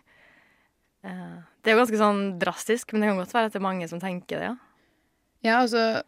Eh, 1.06 1.36
det 1.62 1.70
er 1.70 1.76
jo 1.76 1.82
ganske 1.84 2.00
sånn 2.02 2.22
drastisk, 2.42 2.92
men 2.94 3.04
det 3.04 3.12
kan 3.12 3.20
godt 3.22 3.36
være 3.36 3.50
at 3.52 3.54
det 3.54 3.60
er 3.62 3.68
mange 3.68 3.88
som 3.92 4.02
tenker 4.02 4.42
det, 4.42 4.48
ja. 4.50 4.56
Ja, 5.46 5.60
altså 5.62 6.02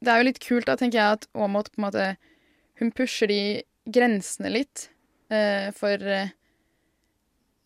Det 0.00 0.08
er 0.08 0.16
jo 0.22 0.24
litt 0.30 0.40
kult, 0.40 0.64
da, 0.66 0.76
tenker 0.80 0.96
jeg, 0.98 1.18
at 1.18 1.26
Aamodt 1.36 1.68
på 1.74 1.78
en 1.80 1.84
måte 1.84 2.06
Hun 2.80 2.90
pusher 2.96 3.28
de 3.28 3.62
grensene 3.92 4.48
litt. 4.50 4.88
eh, 5.30 5.70
for 5.76 6.00
eh, 6.00 6.30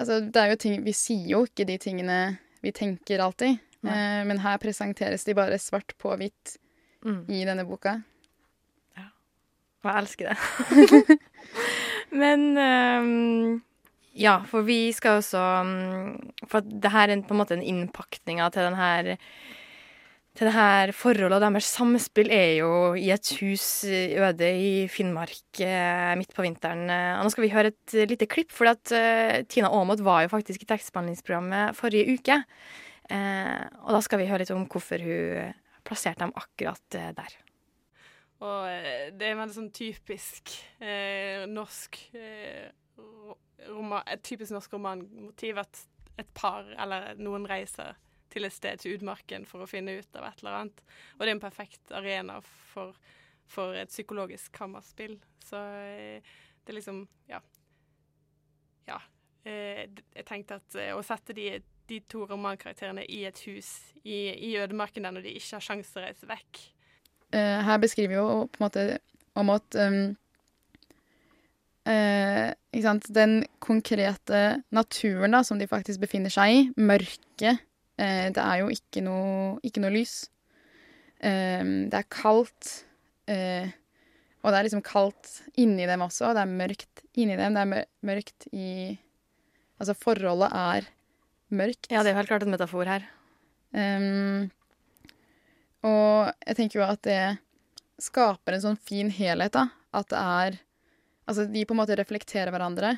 Altså, 0.00 0.18
det 0.26 0.36
er 0.42 0.50
jo 0.50 0.56
ting 0.56 0.82
Vi 0.84 0.92
sier 0.96 1.28
jo 1.30 1.44
ikke 1.46 1.66
de 1.68 1.78
tingene 1.78 2.38
vi 2.60 2.72
tenker 2.76 3.22
alltid. 3.24 3.58
Nei. 3.86 4.24
Men 4.28 4.38
her 4.44 4.58
presenteres 4.60 5.22
de 5.24 5.32
bare 5.38 5.56
svart 5.58 5.94
på 5.96 6.12
hvitt 6.20 6.58
Mm. 7.02 7.22
i 7.32 7.44
denne 7.48 7.64
boka. 7.64 8.02
Og 9.80 9.90
jeg 9.90 10.02
elsker 10.02 10.30
det. 10.30 11.18
Men 12.20 12.46
um, 12.58 13.62
ja, 14.18 14.40
for 14.50 14.66
vi 14.66 14.90
skal 14.94 15.20
også 15.20 15.40
mm, 15.64 16.10
For 16.50 16.66
det 16.66 16.90
her 16.92 17.12
er 17.12 17.22
på 17.24 17.34
en 17.36 17.40
måte 17.40 17.56
en 17.56 17.64
innpakning 17.64 18.42
til 18.50 18.66
den 18.66 18.78
her 18.78 19.16
til 20.38 20.46
det 20.46 20.54
her 20.54 20.92
forholdet 20.94 21.34
og 21.36 21.42
deres 21.42 21.66
samspill 21.74 22.30
er 22.32 22.52
jo 22.60 22.68
i 22.94 23.08
et 23.10 23.32
hus 23.40 23.82
eh, 23.84 24.14
øde 24.14 24.46
i 24.46 24.86
Finnmark 24.88 25.58
eh, 25.58 26.12
midt 26.16 26.30
på 26.36 26.44
vinteren. 26.46 26.84
Eh, 26.86 27.18
Og 27.18 27.26
nå 27.26 27.32
skal 27.34 27.44
vi 27.44 27.50
høre 27.50 27.72
et 27.74 27.96
lite 28.08 28.28
klipp, 28.30 28.54
for 28.54 28.70
at 28.70 28.94
Tina 29.50 29.68
Aamodt 29.68 30.04
var 30.06 30.22
jo 30.24 30.32
faktisk 30.32 30.62
i 30.62 30.70
tekstbehandlingsprogrammet 30.70 31.76
forrige 31.76 32.14
uke. 32.14 32.38
Og 33.10 33.90
da 33.90 34.00
skal 34.06 34.22
vi 34.22 34.30
høre 34.30 34.44
litt 34.44 34.54
om 34.54 34.68
hvorfor 34.70 35.02
hun 35.02 35.50
plasserte 35.84 36.22
dem 36.22 36.32
akkurat 36.38 36.98
der. 37.18 37.34
Og 38.40 38.66
eh, 38.70 39.10
det 39.12 39.26
er 39.30 39.36
veldig 39.38 39.56
sånn 39.56 39.72
typisk 39.76 40.52
eh, 40.80 41.42
norsk 41.50 41.98
eh, 42.16 42.70
ro- 42.96 43.36
roman, 43.68 44.04
Et 44.08 44.22
typisk 44.24 44.54
norsk 44.56 44.72
romanmotiv 44.78 45.60
at 45.60 45.82
et 46.20 46.30
par 46.36 46.64
eller 46.80 47.14
noen 47.20 47.44
reiser 47.48 47.96
til 48.30 48.46
et 48.46 48.54
sted, 48.54 48.78
til 48.80 48.94
utmarken, 48.98 49.44
for 49.48 49.64
å 49.64 49.68
finne 49.68 49.96
ut 49.98 50.16
av 50.20 50.28
et 50.28 50.40
eller 50.42 50.56
annet. 50.60 50.82
Og 51.16 51.22
det 51.24 51.28
er 51.30 51.34
en 51.34 51.42
perfekt 51.42 51.92
arena 51.96 52.36
for, 52.44 52.94
for 53.50 53.74
et 53.74 53.90
psykologisk 53.90 54.52
kammerspill. 54.54 55.16
Så 55.44 55.58
eh, 55.82 56.20
det 56.64 56.72
er 56.74 56.78
liksom 56.78 57.02
Ja. 57.28 57.40
Ja. 58.88 59.00
Eh, 59.44 59.86
jeg 60.14 60.26
tenkte 60.28 60.60
at 60.60 60.76
eh, 60.78 60.92
å 60.96 61.02
sette 61.06 61.34
de, 61.36 61.48
de 61.90 62.00
to 62.10 62.24
romankarakterene 62.28 63.04
i 63.08 63.22
et 63.28 63.40
hus 63.48 63.70
i, 64.04 64.28
i 64.50 64.54
ødemarken 64.60 65.06
der 65.08 65.16
når 65.16 65.26
de 65.26 65.34
ikke 65.40 65.56
har 65.58 65.64
sjanse 65.64 65.92
til 65.94 66.02
å 66.02 66.06
reise 66.06 66.28
vekk, 66.30 66.60
her 67.36 67.78
beskriver 67.78 68.16
jo 68.16 68.26
på 68.50 68.58
en 68.58 68.64
måte 68.64 68.84
om 69.38 69.52
at 69.54 69.76
um, 69.78 69.98
uh, 71.88 72.48
Ikke 72.72 72.84
sant 72.84 73.08
Den 73.14 73.40
konkrete 73.62 74.42
naturen 74.74 75.36
da, 75.36 75.42
som 75.46 75.60
de 75.60 75.68
faktisk 75.70 76.02
befinner 76.02 76.32
seg 76.32 76.56
i, 76.56 76.62
mørket 76.80 77.60
uh, 78.00 78.28
Det 78.34 78.44
er 78.44 78.62
jo 78.62 78.70
ikke 78.74 79.04
noe, 79.06 79.58
ikke 79.66 79.84
noe 79.84 79.94
lys. 79.94 80.22
Um, 81.20 81.90
det 81.92 82.00
er 82.00 82.08
kaldt. 82.12 82.72
Uh, 83.30 83.68
og 84.40 84.50
det 84.50 84.58
er 84.58 84.66
liksom 84.66 84.84
kaldt 84.84 85.34
inni 85.60 85.86
dem 85.88 86.02
også. 86.06 86.32
Det 86.36 86.42
er 86.42 86.58
mørkt 86.62 87.04
inni 87.20 87.36
dem. 87.36 87.56
Det 87.56 87.64
er 87.66 87.88
mørkt 88.08 88.50
i 88.52 88.98
Altså, 89.80 89.94
forholdet 89.96 90.50
er 90.52 90.88
mørkt. 91.56 91.86
Ja, 91.88 92.02
det 92.04 92.10
er 92.10 92.12
jo 92.12 92.18
helt 92.18 92.28
klart 92.28 92.42
en 92.44 92.52
metafor 92.52 92.84
her. 92.84 93.06
Ehm, 93.72 94.50
og 95.86 96.32
jeg 96.46 96.56
tenker 96.58 96.80
jo 96.80 96.86
at 96.86 97.02
det 97.06 97.22
skaper 98.00 98.56
en 98.56 98.64
sånn 98.64 98.80
fin 98.80 99.10
helhet, 99.12 99.54
da. 99.56 99.68
At 99.96 100.10
det 100.12 100.20
er 100.20 100.58
Altså, 101.30 101.44
de 101.46 101.62
på 101.62 101.76
en 101.76 101.78
måte 101.78 101.94
reflekterer 101.94 102.50
hverandre. 102.50 102.96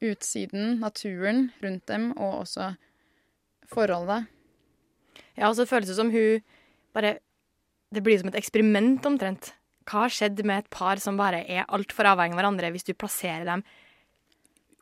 Utsiden, 0.00 0.78
naturen 0.80 1.50
rundt 1.60 1.84
dem, 1.90 2.06
og 2.16 2.46
også 2.46 2.70
forholdet. 3.68 4.30
Ja, 5.36 5.50
og 5.50 5.58
så 5.58 5.66
føles 5.68 5.90
det 5.90 5.98
som 5.98 6.12
hun 6.12 6.40
bare 6.96 7.18
Det 7.92 8.00
blir 8.00 8.16
som 8.16 8.30
et 8.30 8.38
eksperiment, 8.40 9.04
omtrent. 9.04 9.50
Hva 9.84 10.06
har 10.06 10.12
skjedd 10.14 10.38
med 10.48 10.62
et 10.62 10.70
par 10.72 10.96
som 10.96 11.18
bare 11.20 11.42
er 11.44 11.66
altfor 11.68 12.08
avhengig 12.08 12.32
av 12.32 12.40
hverandre, 12.40 12.70
hvis 12.72 12.86
du 12.88 12.94
plasserer 12.96 13.44
dem 13.44 13.64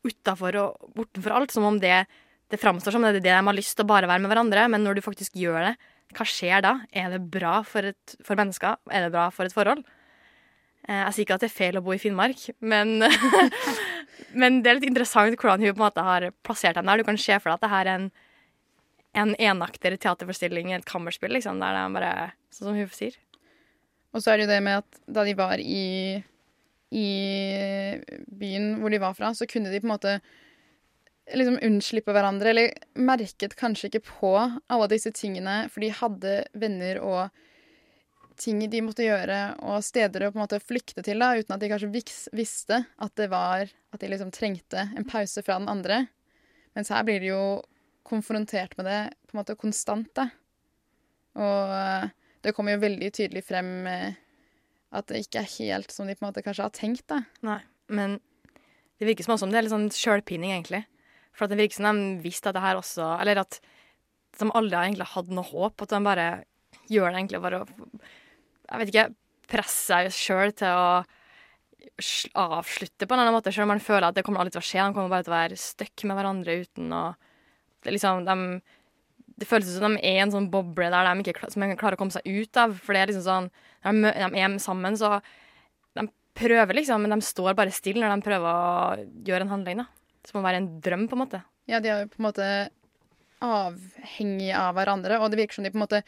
utafor 0.06 0.54
og 0.60 0.92
bortenfor 0.94 1.34
alt? 1.34 1.50
Som 1.50 1.66
om 1.66 1.80
det, 1.82 2.04
det 2.54 2.60
framstår 2.62 2.94
som 2.94 3.02
det 3.02 3.16
er 3.16 3.18
det 3.18 3.24
de 3.26 3.32
har 3.34 3.56
lyst 3.56 3.74
til 3.74 3.82
å 3.82 3.90
bare 3.90 4.06
være 4.06 4.22
med 4.22 4.30
hverandre, 4.30 4.68
men 4.70 4.86
når 4.86 5.00
du 5.00 5.02
faktisk 5.02 5.34
gjør 5.42 5.72
det, 5.72 5.74
hva 6.16 6.26
skjer 6.26 6.62
da? 6.64 6.74
Er 6.92 7.10
det 7.14 7.20
bra 7.30 7.60
for, 7.66 7.86
et, 7.92 8.16
for 8.26 8.38
mennesker? 8.40 8.78
Er 8.90 9.06
det 9.06 9.12
bra 9.14 9.28
for 9.34 9.46
et 9.46 9.54
forhold? 9.54 9.84
Eh, 10.88 10.96
Jeg 11.04 11.12
sier 11.14 11.26
ikke 11.26 11.36
at 11.38 11.44
det 11.44 11.50
er 11.50 11.58
feil 11.58 11.78
å 11.78 11.84
bo 11.84 11.94
i 11.94 12.00
Finnmark, 12.02 12.48
men, 12.60 12.98
men 14.40 14.60
det 14.62 14.70
er 14.72 14.80
litt 14.80 14.88
interessant 14.90 15.36
hvordan 15.38 15.62
hun 15.62 15.72
på 15.74 15.78
en 15.80 15.86
måte 15.86 16.04
har 16.06 16.30
plassert 16.46 16.78
dem 16.80 16.88
der. 16.90 17.00
Du 17.02 17.08
kan 17.08 17.20
se 17.20 17.38
for 17.38 17.50
deg 17.50 17.58
at 17.60 17.64
det 17.66 17.72
her 17.76 17.86
er 17.86 17.94
en 17.98 18.10
en 19.18 19.32
enakter 19.42 19.96
teaterforestilling, 19.98 20.68
et 20.70 20.84
kammerspill, 20.86 21.32
liksom, 21.34 21.56
der 21.58 21.74
det 21.74 21.80
er 21.82 21.94
bare 21.96 22.10
Sånn 22.54 22.68
som 22.68 22.76
hun 22.78 22.92
sier. 22.94 23.16
Og 24.14 24.22
så 24.22 24.30
er 24.30 24.38
det 24.38 24.44
jo 24.44 24.50
det 24.52 24.58
med 24.62 24.84
at 24.84 25.00
da 25.10 25.24
de 25.26 25.32
var 25.38 25.58
i, 25.58 26.18
i 26.94 27.08
byen 28.30 28.76
hvor 28.78 28.90
de 28.94 29.00
var 29.02 29.16
fra, 29.18 29.32
så 29.34 29.46
kunne 29.50 29.70
de 29.72 29.80
på 29.82 29.88
en 29.88 29.92
måte 29.96 30.14
liksom 31.36 31.58
unnslippe 31.62 32.14
hverandre, 32.14 32.50
eller 32.52 32.72
merket 32.98 33.56
kanskje 33.58 33.90
ikke 33.90 34.02
på 34.08 34.32
alle 34.38 34.88
disse 34.90 35.12
tingene, 35.14 35.62
for 35.70 35.84
de 35.84 35.92
hadde 35.94 36.34
venner 36.58 37.00
og 37.04 37.30
ting 38.40 38.62
de 38.72 38.80
måtte 38.84 39.04
gjøre, 39.04 39.40
og 39.68 39.84
steder 39.84 40.24
å 40.24 40.30
på 40.32 40.38
en 40.38 40.44
måte 40.44 40.62
flykte 40.62 41.04
til, 41.04 41.20
da, 41.20 41.34
uten 41.36 41.54
at 41.54 41.60
de 41.62 41.68
kanskje 41.70 41.90
visste 42.36 42.84
at 42.96 43.12
det 43.20 43.28
var 43.32 43.68
At 43.90 44.00
de 44.00 44.08
liksom 44.08 44.30
trengte 44.30 44.84
en 44.96 45.04
pause 45.04 45.42
fra 45.42 45.56
den 45.58 45.68
andre. 45.68 46.04
Mens 46.78 46.92
her 46.94 47.02
blir 47.02 47.18
de 47.18 47.32
jo 47.32 47.42
konfrontert 48.06 48.76
med 48.78 48.86
det 48.86 49.00
på 49.26 49.34
en 49.34 49.40
måte 49.40 49.56
konstant, 49.58 50.06
da. 50.14 50.28
Og 51.34 51.72
eh, 51.74 52.06
det 52.46 52.54
kommer 52.54 52.76
jo 52.76 52.84
veldig 52.84 53.10
tydelig 53.16 53.42
frem 53.48 53.72
eh, 53.90 54.14
at 54.94 55.10
det 55.10 55.24
ikke 55.24 55.42
er 55.42 55.50
helt 55.56 55.90
som 55.90 56.06
de 56.06 56.14
på 56.14 56.24
en 56.24 56.30
måte 56.30 56.44
kanskje 56.46 56.68
har 56.68 56.74
tenkt, 56.74 57.08
da. 57.10 57.24
Nei, 57.46 57.58
men 57.90 58.20
det 59.00 59.08
virker 59.08 59.26
som 59.26 59.34
også 59.34 59.48
om 59.48 59.52
det 59.52 59.58
er 59.58 59.66
litt 59.66 59.74
sånn 59.74 59.90
sjølpining, 59.94 60.54
egentlig. 60.54 60.84
For 61.40 61.48
at 61.48 61.54
det 61.54 61.62
virker 61.62 61.80
som 61.80 61.88
de 61.96 62.18
visste 62.20 62.50
at 62.50 62.58
det 62.58 62.60
her 62.60 62.76
også 62.76 63.14
Eller 63.22 63.40
at 63.40 63.56
de 64.36 64.48
aldri 64.52 64.76
egentlig 64.76 65.08
hatt 65.08 65.30
noe 65.32 65.48
håp. 65.48 65.80
At 65.80 65.94
de 65.94 66.00
bare 66.04 66.26
gjør 66.92 67.08
det 67.08 67.22
egentlig 67.22 67.40
bare 67.40 67.62
å 67.62 67.70
Jeg 68.68 68.82
vet 68.82 68.92
ikke 68.92 69.08
Presse 69.50 69.88
seg 69.88 70.12
sjøl 70.14 70.52
til 70.54 70.70
å 70.70 71.00
avslutte 72.38 73.08
på 73.08 73.16
en 73.16 73.22
annen 73.24 73.34
måte, 73.34 73.50
sjøl 73.50 73.64
om 73.64 73.72
man 73.72 73.80
føler 73.82 74.06
at 74.06 74.14
det 74.14 74.22
kommer 74.22 74.44
aldri 74.44 74.52
til 74.54 74.60
å 74.60 74.68
skje. 74.68 74.84
De 74.84 74.94
kommer 74.94 75.10
bare 75.10 75.26
til 75.26 75.32
å 75.32 75.34
være 75.34 75.56
stuck 75.58 76.04
med 76.06 76.20
hverandre 76.20 76.54
uten 76.60 76.92
å 76.94 77.00
det 77.82 77.94
liksom, 77.96 78.26
de, 78.28 78.60
det 79.40 79.48
føles 79.48 79.72
som 79.72 79.96
de 79.96 80.02
er 80.04 80.20
en 80.22 80.32
sånn 80.34 80.50
boble 80.52 80.90
der 80.92 81.08
de 81.08 81.24
ikke 81.32 81.50
som 81.52 81.64
de 81.64 81.76
klarer 81.80 81.96
å 81.96 82.02
komme 82.02 82.14
seg 82.14 82.26
ut 82.28 82.60
av. 82.60 82.76
For 82.76 82.94
det 82.94 83.02
er 83.02 83.12
liksom 83.12 83.26
sånn 83.26 83.50
Når 84.04 84.18
de 84.20 84.42
er 84.44 84.58
sammen, 84.60 84.98
så 85.00 85.16
de 85.96 86.04
prøver 86.36 86.76
liksom, 86.76 87.02
men 87.02 87.16
de 87.16 87.24
står 87.24 87.56
bare 87.56 87.72
stille 87.74 88.04
når 88.04 88.20
de 88.20 88.28
prøver 88.28 88.50
å 88.50 89.08
gjøre 89.26 89.48
en 89.48 89.54
handling. 89.56 89.80
da. 89.82 89.88
Det 90.24 90.34
å 90.36 90.42
være 90.44 90.60
en 90.60 90.68
drøm, 90.84 91.06
på 91.08 91.16
en 91.16 91.22
måte. 91.24 91.40
Ja, 91.70 91.80
de 91.80 91.88
er 91.88 92.02
jo 92.04 92.10
på 92.12 92.20
en 92.20 92.26
måte 92.28 92.46
avhengige 93.40 94.58
av 94.58 94.74
hverandre, 94.76 95.20
og 95.20 95.30
det 95.32 95.40
virker 95.40 95.58
som 95.58 95.64
de 95.64 95.72
på 95.72 95.78
en 95.80 95.84
måte 95.86 96.02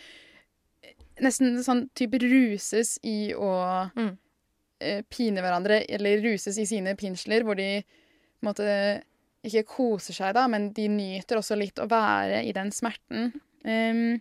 nesten 1.23 1.55
sånn 1.65 1.87
type 1.97 2.19
ruses 2.23 2.97
i 3.07 3.33
å 3.37 3.53
Mm. 3.97 4.17
eh, 4.81 5.03
pine 5.09 5.41
hverandre, 5.41 5.85
eller 5.89 6.21
ruses 6.25 6.59
i 6.59 6.67
sine 6.67 6.97
pinsler, 6.97 7.45
hvor 7.45 7.55
de 7.57 7.83
på 7.83 8.43
en 8.43 8.49
måte 8.51 9.03
ikke 9.45 9.65
koser 9.67 10.15
seg, 10.15 10.35
da, 10.35 10.47
men 10.49 10.73
de 10.73 10.89
nyter 10.89 11.37
også 11.39 11.57
litt 11.57 11.79
å 11.79 11.87
være 11.89 12.45
i 12.45 12.53
den 12.53 12.71
smerten. 12.71 13.33
Um, 13.65 14.21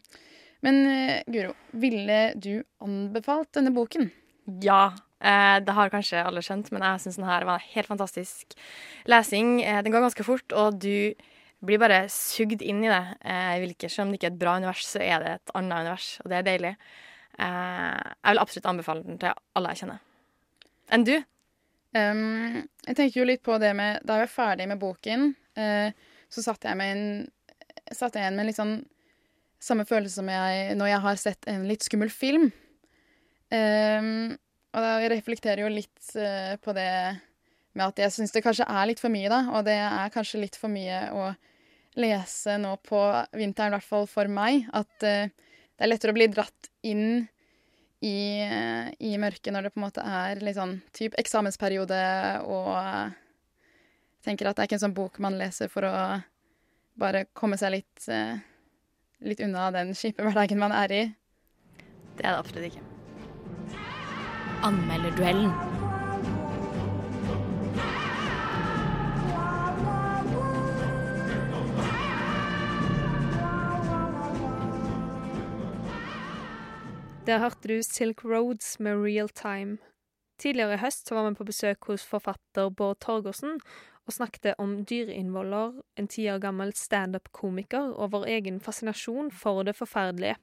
men 0.61 0.75
eh, 0.87 1.23
Guro, 1.27 1.55
ville 1.73 2.33
du 2.35 2.63
anbefalt 2.81 3.51
denne 3.53 3.73
boken? 3.73 4.11
Ja. 4.61 4.91
Eh, 5.21 5.57
det 5.61 5.75
har 5.77 5.91
kanskje 5.93 6.23
alle 6.25 6.41
skjønt, 6.45 6.71
men 6.73 6.85
jeg 6.85 7.03
syns 7.03 7.19
den 7.19 7.29
her 7.29 7.45
var 7.45 7.61
helt 7.73 7.89
fantastisk 7.91 8.55
lesing. 9.09 9.59
Eh, 9.61 9.81
den 9.85 9.93
går 9.93 10.07
ganske 10.07 10.25
fort, 10.25 10.57
og 10.57 10.79
du 10.81 11.13
blir 11.61 11.81
bare 11.81 12.07
sugd 12.09 12.63
inn 12.65 12.83
i 12.83 12.89
det. 12.89 13.03
Eh, 13.21 13.87
Selv 13.87 14.07
om 14.07 14.11
det 14.11 14.19
ikke 14.19 14.31
er 14.31 14.35
et 14.35 14.41
bra 14.41 14.55
univers, 14.57 14.85
så 14.85 15.01
er 15.01 15.19
det 15.21 15.33
et 15.35 15.51
annet 15.53 15.85
univers, 15.85 16.19
og 16.23 16.29
det 16.29 16.37
er 16.39 16.47
deilig. 16.49 16.75
Eh, 17.39 18.01
Jeg 18.23 18.31
vil 18.33 18.41
absolutt 18.41 18.71
anbefale 18.71 19.03
den 19.03 19.19
til 19.21 19.33
alle 19.55 19.69
jeg 19.69 19.83
kjenner. 19.83 19.99
Enn 20.91 21.05
du? 21.07 21.15
Um, 21.91 22.67
jeg 22.87 22.95
tenker 22.95 23.19
jo 23.19 23.27
litt 23.27 23.41
på 23.43 23.57
det 23.59 23.73
med 23.75 23.99
Da 24.07 24.15
jeg 24.15 24.23
var 24.23 24.31
ferdig 24.31 24.67
med 24.71 24.79
boken, 24.79 25.33
uh, 25.59 25.91
så 26.31 26.43
satt 26.45 26.63
jeg 26.63 26.77
med 26.79 26.91
en 26.95 27.31
Satt 27.91 28.15
jeg 28.15 28.23
igjen 28.23 28.37
med 28.37 28.45
en 28.45 28.47
litt 28.47 28.59
sånn 28.59 28.77
samme 29.59 29.83
følelse 29.83 30.21
som 30.21 30.29
jeg 30.31 30.77
når 30.79 30.87
jeg 30.87 31.01
har 31.03 31.17
sett 31.19 31.47
en 31.51 31.65
litt 31.67 31.83
skummel 31.83 32.09
film. 32.09 32.47
Um, 33.51 34.37
og 34.71 35.03
jeg 35.03 35.11
reflekterer 35.11 35.65
jo 35.65 35.71
litt 35.71 36.13
eh, 36.15 36.55
på 36.63 36.73
det 36.75 36.91
med 37.75 37.85
at 37.85 38.01
jeg 38.03 38.13
syns 38.15 38.33
det 38.35 38.43
kanskje 38.43 38.67
er 38.67 38.87
litt 38.87 39.01
for 39.03 39.11
mye, 39.11 39.31
da. 39.31 39.41
Og 39.55 39.65
det 39.67 39.75
er 39.75 40.13
kanskje 40.13 40.43
litt 40.43 40.57
for 40.59 40.71
mye 40.71 41.03
å 41.15 41.29
lese 41.99 42.55
nå 42.59 42.77
på 42.87 42.99
vinteren, 43.35 43.73
i 43.73 43.77
hvert 43.77 43.87
fall 43.87 44.07
for 44.11 44.31
meg. 44.31 44.67
At 44.75 45.07
eh, 45.07 45.31
det 45.75 45.85
er 45.85 45.91
lettere 45.91 46.15
å 46.15 46.17
bli 46.19 46.29
dratt 46.31 46.71
inn 46.87 47.25
i, 48.01 48.15
eh, 48.43 48.91
i 49.03 49.11
mørket 49.19 49.51
når 49.51 49.67
det 49.67 49.73
på 49.75 49.81
en 49.81 49.87
måte 49.89 50.05
er 50.07 50.43
litt 50.43 50.59
sånn 50.59 50.77
type 50.95 51.19
eksamensperiode, 51.19 51.99
og 52.47 52.71
tenker 54.23 54.47
at 54.47 54.55
det 54.55 54.63
er 54.63 54.71
ikke 54.71 54.79
en 54.79 54.85
sånn 54.87 54.97
bok 54.97 55.19
man 55.23 55.39
leser 55.39 55.71
for 55.71 55.87
å 55.87 55.95
bare 57.01 57.25
komme 57.35 57.59
seg 57.59 57.75
litt, 57.79 58.07
litt 59.25 59.41
unna 59.41 59.71
den 59.73 59.95
kjipe 59.97 60.23
hverdagen 60.27 60.61
man 60.61 60.75
er 60.75 60.95
i. 60.95 61.03
Det 62.15 62.23
er 62.23 62.33
det 62.35 62.39
absolutt 62.39 62.71
ikke. 62.71 62.90
Anmelderduellen. 64.63 65.51
Der 77.25 77.39
hørte 77.39 77.67
du 77.67 77.81
Silk 77.81 78.25
Roads 78.25 78.79
med 78.79 78.91
Real 79.05 79.29
Time. 79.29 79.77
Tidligere 80.39 80.73
i 80.73 80.77
høst 80.77 81.11
var 81.11 81.29
vi 81.29 81.35
på 81.35 81.43
besøk 81.43 81.85
hos 81.87 82.05
forfatter 82.05 82.69
Bård 82.69 82.99
Torgersen 82.99 83.59
og 84.05 84.13
snakket 84.13 84.55
om 84.57 84.85
dyreinnvoller, 84.85 85.81
en 85.97 86.07
ti 86.07 86.25
år 86.29 86.39
gammel 86.41 86.73
standup-komiker, 86.73 87.93
og 87.93 88.11
vår 88.11 88.25
egen 88.25 88.59
fascinasjon 88.59 89.31
for 89.31 89.63
det 89.63 89.75
forferdelige. 89.75 90.35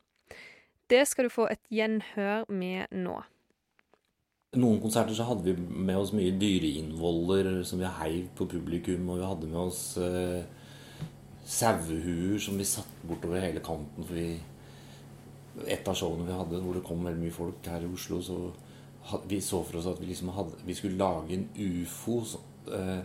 Det 0.91 1.03
skal 1.09 1.27
du 1.27 1.35
få 1.35 1.49
et 1.51 1.67
gjenhør 1.71 2.47
med 2.49 2.87
nå. 2.91 3.19
Noen 4.57 4.79
konserter 4.81 5.13
så 5.13 5.27
hadde 5.29 5.45
vi 5.45 5.61
med 5.61 5.99
oss 6.01 6.15
mye 6.17 6.33
dyreinnvoller 6.41 7.59
som 7.69 7.83
vi 7.83 7.89
heiv 7.99 8.31
på 8.39 8.47
publikum, 8.49 9.11
og 9.13 9.19
vi 9.21 9.27
hadde 9.29 9.49
med 9.51 9.59
oss 9.61 9.83
eh, 10.01 10.47
sauehuer 11.45 12.41
som 12.41 12.57
vi 12.57 12.65
satt 12.65 13.03
bortover 13.05 13.45
hele 13.45 13.61
kanten. 13.61 14.07
For 14.09 14.17
vi, 14.17 14.39
et 15.69 15.85
av 15.93 15.99
showene 16.01 16.25
vi 16.25 16.39
hadde 16.39 16.63
hvor 16.65 16.79
det 16.79 16.85
kom 16.87 17.05
veldig 17.05 17.27
mye 17.27 17.37
folk 17.37 17.69
her 17.69 17.85
i 17.85 17.93
Oslo, 17.93 18.23
så 18.25 18.39
had, 19.11 19.29
vi 19.29 19.43
så 19.45 19.61
for 19.69 19.83
oss 19.83 19.93
at 19.93 20.01
vi 20.01 20.09
liksom 20.09 20.33
hadde 20.33 20.65
Vi 20.65 20.81
skulle 20.81 20.97
lage 20.97 21.37
en 21.37 21.45
ufo 21.53 22.23
så, 22.33 22.41
eh, 22.73 23.03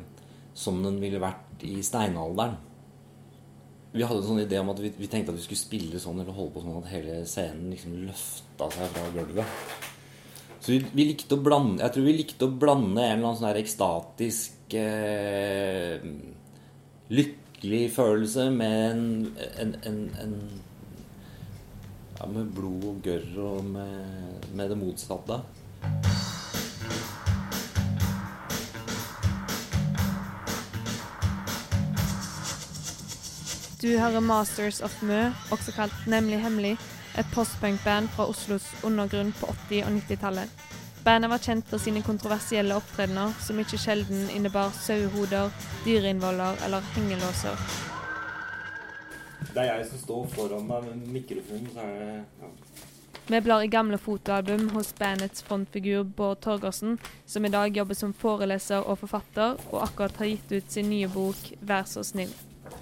som 0.55 0.79
den 0.85 1.03
ville 1.03 1.19
vært 1.19 1.67
i 1.67 1.75
steinalderen. 1.83 2.55
Vi 3.91 4.07
hadde 4.07 4.23
en 4.23 4.29
sånn 4.31 4.45
idé 4.45 4.63
om 4.63 4.71
at 4.71 4.79
vi, 4.79 4.95
vi 4.95 5.11
tenkte 5.11 5.35
at 5.35 5.43
vi 5.43 5.49
skulle 5.49 5.67
spille 5.67 5.99
sånn 5.99 6.23
eller 6.23 6.39
holde 6.39 6.55
på 6.55 6.63
sånn 6.63 6.79
at 6.79 6.93
hele 6.95 7.25
scenen 7.27 7.67
liksom 7.75 7.99
løfta 8.07 8.71
seg 8.79 8.95
fra 8.95 9.11
gulvet. 9.19 9.91
Så 10.63 10.71
vi, 10.71 10.77
vi 10.95 11.05
likte 11.09 11.35
å 11.35 11.43
blande 11.43 11.83
Jeg 11.83 11.91
tror 11.95 12.05
vi 12.07 12.15
likte 12.15 12.47
å 12.47 12.53
blande 12.55 13.03
en 13.03 13.17
eller 13.17 13.27
annen 13.27 13.39
sånn 13.39 13.49
her 13.49 13.59
ekstatisk 13.59 14.75
eh, 14.79 16.05
Lykkelig 17.11 17.81
følelse 17.97 18.47
med 18.53 18.77
en, 18.87 19.03
en, 19.59 19.73
en, 19.89 19.99
en 20.23 20.37
Ja, 22.15 22.29
med 22.31 22.53
blod 22.55 22.87
og 22.93 23.03
gørr 23.03 23.43
og 23.43 23.67
med, 23.67 24.47
med 24.55 24.71
det 24.71 24.79
motsatte. 24.79 25.41
Du 33.83 33.89
hører 33.99 34.23
Masters 34.23 34.79
of 34.79 34.95
Mø, 35.03 35.25
også 35.51 35.73
kalt 35.75 36.05
Nemlig 36.07 36.39
hemmelig, 36.39 36.77
et 37.17 37.29
postpunkband 37.33 38.09
fra 38.15 38.25
Oslos 38.29 38.65
undergrunn 38.83 39.33
på 39.39 39.49
80- 39.69 39.85
og 39.85 39.91
90-tallet. 39.97 40.49
Bandet 41.03 41.29
var 41.29 41.41
kjent 41.43 41.67
for 41.67 41.83
sine 41.83 42.01
kontroversielle 42.01 42.75
opptredener, 42.79 43.33
som 43.43 43.59
ikke 43.59 43.77
sjelden 43.77 44.29
innebar 44.31 44.71
sauehoder, 44.77 45.51
dyreinnvoller 45.85 46.61
eller 46.65 46.85
hengelåser. 46.95 47.59
Det 49.53 49.59
er 49.61 49.75
jeg 49.75 49.89
som 49.89 49.99
står 49.99 50.29
foran 50.33 50.63
meg 50.69 50.87
med 50.87 51.09
mikrofonen, 51.17 51.67
så 51.73 51.83
er 51.83 51.99
det 51.99 52.13
ja. 52.15 52.53
Vi 53.27 53.39
blar 53.39 53.63
i 53.63 53.69
gamle 53.71 53.97
fotoalbum 53.97 54.69
hos 54.73 54.89
bandets 54.99 55.43
frontfigur 55.47 56.03
Bård 56.03 56.41
Torgersen, 56.43 56.97
som 57.25 57.45
i 57.45 57.51
dag 57.51 57.77
jobber 57.77 57.95
som 57.95 58.11
foreleser 58.13 58.83
og 58.83 58.97
forfatter, 58.99 59.59
og 59.71 59.83
akkurat 59.85 60.17
har 60.19 60.31
gitt 60.31 60.51
ut 60.51 60.71
sin 60.71 60.89
nye 60.89 61.07
bok 61.07 61.51
'Vær 61.61 61.83
så 61.83 62.03
snill'. 62.03 62.35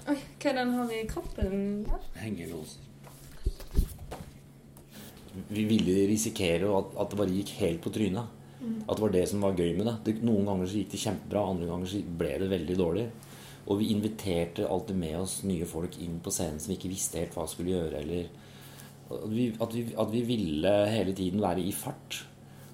Oi, 0.08 0.18
hva 0.40 0.50
er 0.50 0.56
den 0.56 0.74
har 0.74 0.90
i 0.90 1.06
kroppen? 1.06 1.86
hengelåser. 2.16 2.91
Vi 5.48 5.64
ville 5.68 6.06
risikere 6.10 6.68
at, 6.78 6.94
at 7.00 7.12
det 7.12 7.18
bare 7.18 7.34
gikk 7.34 7.54
helt 7.60 7.82
på 7.84 7.92
trynet. 7.94 8.38
At 8.62 8.96
det 8.96 9.02
var 9.02 9.12
det 9.14 9.24
som 9.30 9.42
var 9.42 9.58
gøy 9.58 9.72
med 9.78 9.88
det. 9.88 9.94
det. 10.06 10.16
Noen 10.26 10.46
ganger 10.46 10.68
så 10.70 10.78
gikk 10.78 10.92
det 10.92 11.02
kjempebra, 11.02 11.44
andre 11.50 11.68
ganger 11.70 11.90
så 11.90 12.02
ble 12.20 12.32
det 12.42 12.50
veldig 12.52 12.76
dårlig. 12.78 13.06
Og 13.70 13.78
vi 13.78 13.90
inviterte 13.94 14.66
alltid 14.68 14.98
med 14.98 15.16
oss 15.20 15.40
nye 15.46 15.66
folk 15.68 15.96
inn 16.02 16.18
på 16.22 16.32
scenen 16.34 16.60
som 16.62 16.72
vi 16.72 16.78
ikke 16.78 16.90
visste 16.92 17.20
helt 17.20 17.34
hva 17.36 17.46
skulle 17.50 17.74
gjøre. 17.74 18.02
Eller 18.02 18.28
at 19.12 19.30
vi, 19.30 19.48
at 19.54 19.74
vi, 19.74 19.86
at 20.04 20.12
vi 20.12 20.22
ville 20.26 20.74
hele 20.90 21.14
tiden 21.18 21.42
være 21.42 21.64
i 21.64 21.72
fart. 21.74 22.22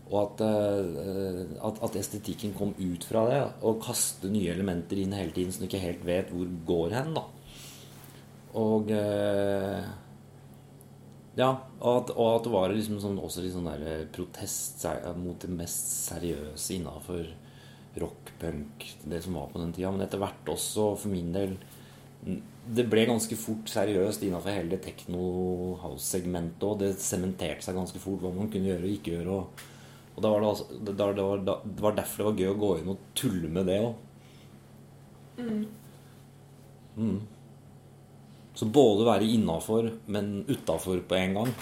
Og 0.09 0.21
at, 0.23 0.45
eh, 0.45 1.41
at, 1.69 1.81
at 1.85 1.97
estetikken 2.01 2.55
kom 2.57 2.73
ut 2.77 3.05
fra 3.05 3.25
det. 3.29 3.41
Og 3.69 3.81
kaste 3.85 4.33
nye 4.33 4.53
elementer 4.53 5.01
inn 5.01 5.17
hele 5.17 5.35
tiden 5.37 5.53
så 5.53 5.65
du 5.65 5.69
ikke 5.69 5.85
helt 5.85 6.05
vet 6.09 6.33
hvor 6.33 6.53
går 6.69 6.97
hen. 6.97 7.17
da. 7.17 7.25
Og 8.59 8.93
eh, 8.97 9.89
ja, 11.39 11.49
og 11.79 11.93
at, 12.03 12.11
og 12.17 12.29
at 12.37 12.47
det 12.49 12.53
var 12.55 12.73
liksom 12.75 12.99
sånn, 13.03 13.19
også 13.23 13.45
litt 13.45 13.55
sånn 13.55 13.69
der 13.71 14.07
protest 14.15 14.83
mot 15.21 15.39
det 15.45 15.51
mest 15.55 15.93
seriøse 16.09 16.75
innafor 16.81 17.29
rock, 18.03 18.33
punk, 18.41 18.85
det 19.11 19.21
som 19.25 19.37
var 19.39 19.49
på 19.53 19.61
den 19.63 19.73
tida. 19.77 19.91
Men 19.95 20.05
etter 20.07 20.21
hvert 20.23 20.51
også, 20.53 20.91
for 20.99 21.11
min 21.15 21.33
del 21.35 21.57
Det 22.69 22.85
ble 22.91 23.05
ganske 23.09 23.37
fort 23.39 23.71
seriøst 23.71 24.25
innafor 24.27 24.53
hele 24.53 24.75
det 24.75 24.83
techno-house-segmentet 24.85 26.65
òg. 26.67 26.75
Det 26.83 26.91
sementerte 27.01 27.65
seg 27.65 27.79
ganske 27.79 28.03
fort 28.03 28.21
hva 28.25 28.33
man 28.35 28.51
kunne 28.53 28.69
gjøre 28.73 28.85
og 28.85 28.97
ikke 28.99 29.15
gjøre. 29.15 29.37
Og, 29.39 29.63
og 30.17 30.25
da 30.27 30.33
var 30.35 30.43
det, 30.45 30.51
altså, 30.51 30.67
da- 30.83 31.13
det, 31.15 31.25
var, 31.31 31.45
da- 31.47 31.61
det 31.65 31.85
var 31.87 31.97
derfor 31.97 32.19
det 32.19 32.27
var 32.29 32.41
gøy 32.43 32.51
å 32.53 32.59
gå 32.65 32.73
inn 32.83 32.93
og 32.93 33.07
tulle 33.23 33.49
med 33.55 33.71
det 33.71 33.79
òg. 33.87 33.95
Mm. 36.99 37.21
Så 38.59 38.67
både 38.75 39.05
være 39.07 39.27
innafor, 39.37 39.87
men 40.11 40.33
utafor 40.51 40.99
på 41.09 41.15
en 41.15 41.35
gang. 41.37 41.53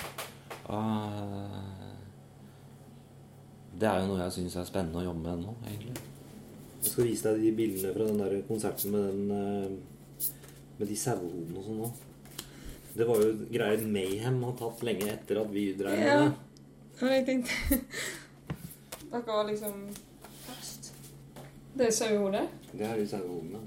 eh, 0.73 1.73
det 3.77 3.89
er 3.91 4.01
jo 4.01 4.07
noe 4.15 4.23
jeg 4.25 4.33
syns 4.39 4.57
er 4.57 4.65
spennende 4.71 5.03
å 5.03 5.05
jobbe 5.11 5.21
med 5.27 5.43
nå, 5.45 5.53
egentlig. 5.69 5.97
Jeg 6.81 6.91
skal 6.95 7.05
vise 7.11 7.29
deg 7.35 7.43
de 7.45 7.51
bildene 7.59 7.93
fra 7.93 8.07
den 8.09 8.21
der 8.23 8.37
konserten 8.49 8.95
med 8.95 9.03
den 9.11 9.31
eh, 9.37 9.77
med 10.79 10.89
de 10.89 10.97
sauehodene 10.97 11.59
og 11.61 11.65
sånn 11.67 11.83
òg. 11.85 11.93
Det 12.97 13.05
var 13.09 13.21
jo 13.21 13.31
greier 13.53 13.83
Mayhem 13.93 14.39
har 14.47 14.55
tatt 14.57 14.83
lenge 14.89 15.11
etter 15.13 15.43
at 15.43 15.51
vi 15.53 15.67
drev 15.77 15.99
med 15.99 16.07
Ja. 16.09 16.17
det. 16.25 16.33
Men 17.03 17.13
jeg 17.13 17.27
tenkte 17.27 17.53
Dere 19.11 19.23
var 19.27 19.45
liksom 19.51 19.75
først. 20.47 20.89
Det 21.77 21.87
er 21.91 21.93
sauehodet? 21.99 22.47
Det 22.73 22.87
er 22.89 22.97
de 22.97 23.07
sauehodene. 23.13 23.61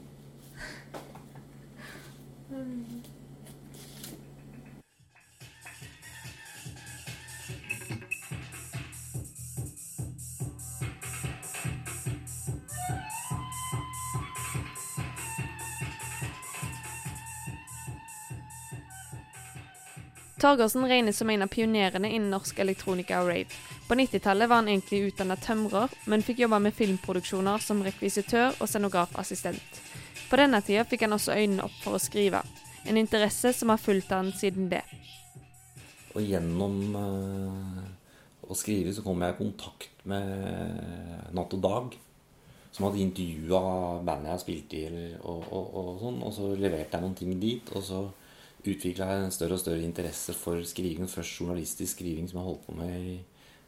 Torgersen 20.49 20.87
regnes 20.89 21.17
som 21.17 21.29
en 21.29 21.41
av 21.45 21.47
pionerene 21.47 22.09
innen 22.09 22.31
norsk 22.33 22.57
elektronika 22.63 23.19
og 23.21 23.27
rave. 23.29 23.57
På 23.85 23.93
90-tallet 23.93 24.49
var 24.49 24.63
han 24.63 24.69
egentlig 24.71 25.11
utdannet 25.11 25.43
tømrer, 25.45 25.91
men 26.09 26.23
fikk 26.25 26.39
jobbe 26.41 26.57
med 26.65 26.73
filmproduksjoner 26.73 27.61
som 27.61 27.83
rekvisitør 27.85 28.55
og 28.57 28.65
scenografassistent. 28.65 29.77
På 30.25 30.39
denne 30.41 30.57
tida 30.65 30.87
fikk 30.89 31.03
han 31.05 31.13
også 31.13 31.35
øynene 31.35 31.67
opp 31.67 31.75
for 31.83 31.99
å 31.99 32.01
skrive, 32.01 32.41
en 32.89 32.97
interesse 32.97 33.51
som 33.53 33.69
har 33.69 33.77
fulgt 33.77 34.09
han 34.15 34.31
siden 34.33 34.71
det. 34.71 34.81
Og 36.15 36.25
gjennom 36.25 36.79
eh, 36.97 37.83
å 38.49 38.57
skrive 38.57 38.95
så 38.97 39.03
kom 39.05 39.21
jeg 39.21 39.35
i 39.35 39.39
kontakt 39.43 40.01
med 40.09 41.29
Natt 41.37 41.53
og 41.59 41.61
Dag, 41.61 41.99
som 42.73 42.87
hadde 42.87 43.03
intervjua 43.03 43.61
bandet 44.01 44.33
jeg 44.33 44.45
spilte 44.47 44.81
spilt 44.81 44.97
i, 44.97 45.13
og, 45.21 45.45
og, 45.45 45.69
og, 45.83 45.93
sånn, 46.01 46.19
og 46.25 46.33
så 46.33 46.49
leverte 46.57 46.97
jeg 46.97 47.05
noen 47.05 47.19
ting 47.21 47.37
dit. 47.37 47.69
Og 47.77 47.85
så 47.85 48.01
utvikla 48.67 49.07
en 49.15 49.31
større 49.31 49.55
og 49.55 49.61
større 49.61 49.85
interesse 49.85 50.35
for 50.35 50.63
skriving. 50.67 51.07
Først 51.09 51.39
journalistisk 51.39 51.97
skriving, 51.97 52.27
som 52.29 52.39
jeg 52.39 52.43
har 52.43 52.49
holdt 52.51 52.65
på 52.67 52.75
med 52.79 53.11
i 53.13 53.19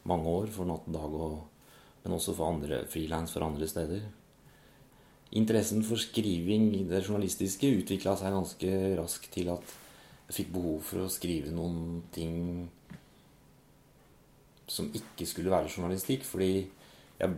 mange 0.09 0.27
år, 0.27 0.49
for 0.51 0.67
Natt 0.67 0.87
og 0.89 0.95
Dag, 0.95 1.19
og, 1.27 1.37
men 2.03 2.17
også 2.17 2.35
for 2.35 2.51
andre 2.51 2.83
frilans 2.91 3.31
for 3.31 3.45
andre 3.45 3.67
steder. 3.69 4.09
Interessen 5.31 5.83
for 5.87 6.01
skriving 6.01 6.89
det 6.89 7.05
journalistiske 7.05 7.69
utvikla 7.77 8.17
seg 8.19 8.33
ganske 8.35 8.73
raskt 8.99 9.31
til 9.31 9.53
at 9.53 9.77
jeg 10.27 10.35
fikk 10.41 10.51
behov 10.55 10.81
for 10.87 11.05
å 11.05 11.11
skrive 11.11 11.53
noen 11.55 12.01
ting 12.11 12.35
som 14.71 14.91
ikke 14.95 15.27
skulle 15.27 15.51
være 15.51 15.71
journalistikk. 15.71 16.25
Fordi 16.27 16.51
jeg, 17.19 17.37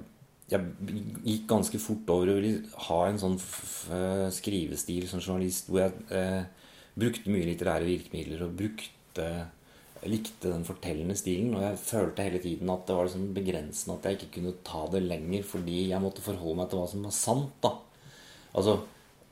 jeg 0.49 0.97
gikk 1.25 1.47
ganske 1.49 1.81
fort 1.81 2.09
over 2.13 2.33
å 2.33 2.35
ville 2.39 2.81
ha 2.87 2.99
en 3.07 3.21
sånn 3.21 3.37
skrivestil 4.33 5.07
som 5.09 5.21
journalist 5.21 5.69
hvor 5.69 5.83
jeg 5.83 6.05
eh, 6.13 6.43
brukte 6.99 7.33
mye 7.33 7.49
litterære 7.49 7.87
virkemidler 7.87 8.45
og 8.45 8.55
brukte 8.59 9.27
likte 10.09 10.51
den 10.51 10.65
fortellende 10.67 11.15
stilen. 11.17 11.53
Og 11.57 11.65
jeg 11.65 11.81
følte 11.81 12.25
hele 12.27 12.41
tiden 12.43 12.71
at 12.73 12.87
det 12.87 12.97
var 12.97 13.07
liksom 13.07 13.27
begrensende 13.35 13.97
at 13.97 14.07
jeg 14.07 14.19
ikke 14.19 14.31
kunne 14.37 14.55
ta 14.67 14.85
det 14.93 15.03
lenger 15.05 15.45
fordi 15.47 15.89
jeg 15.91 16.03
måtte 16.03 16.25
forholde 16.25 16.59
meg 16.59 16.71
til 16.71 16.81
hva 16.81 16.87
som 16.91 17.05
var 17.07 17.15
sant. 17.17 17.53
da. 17.63 17.75
Altså 18.53 18.79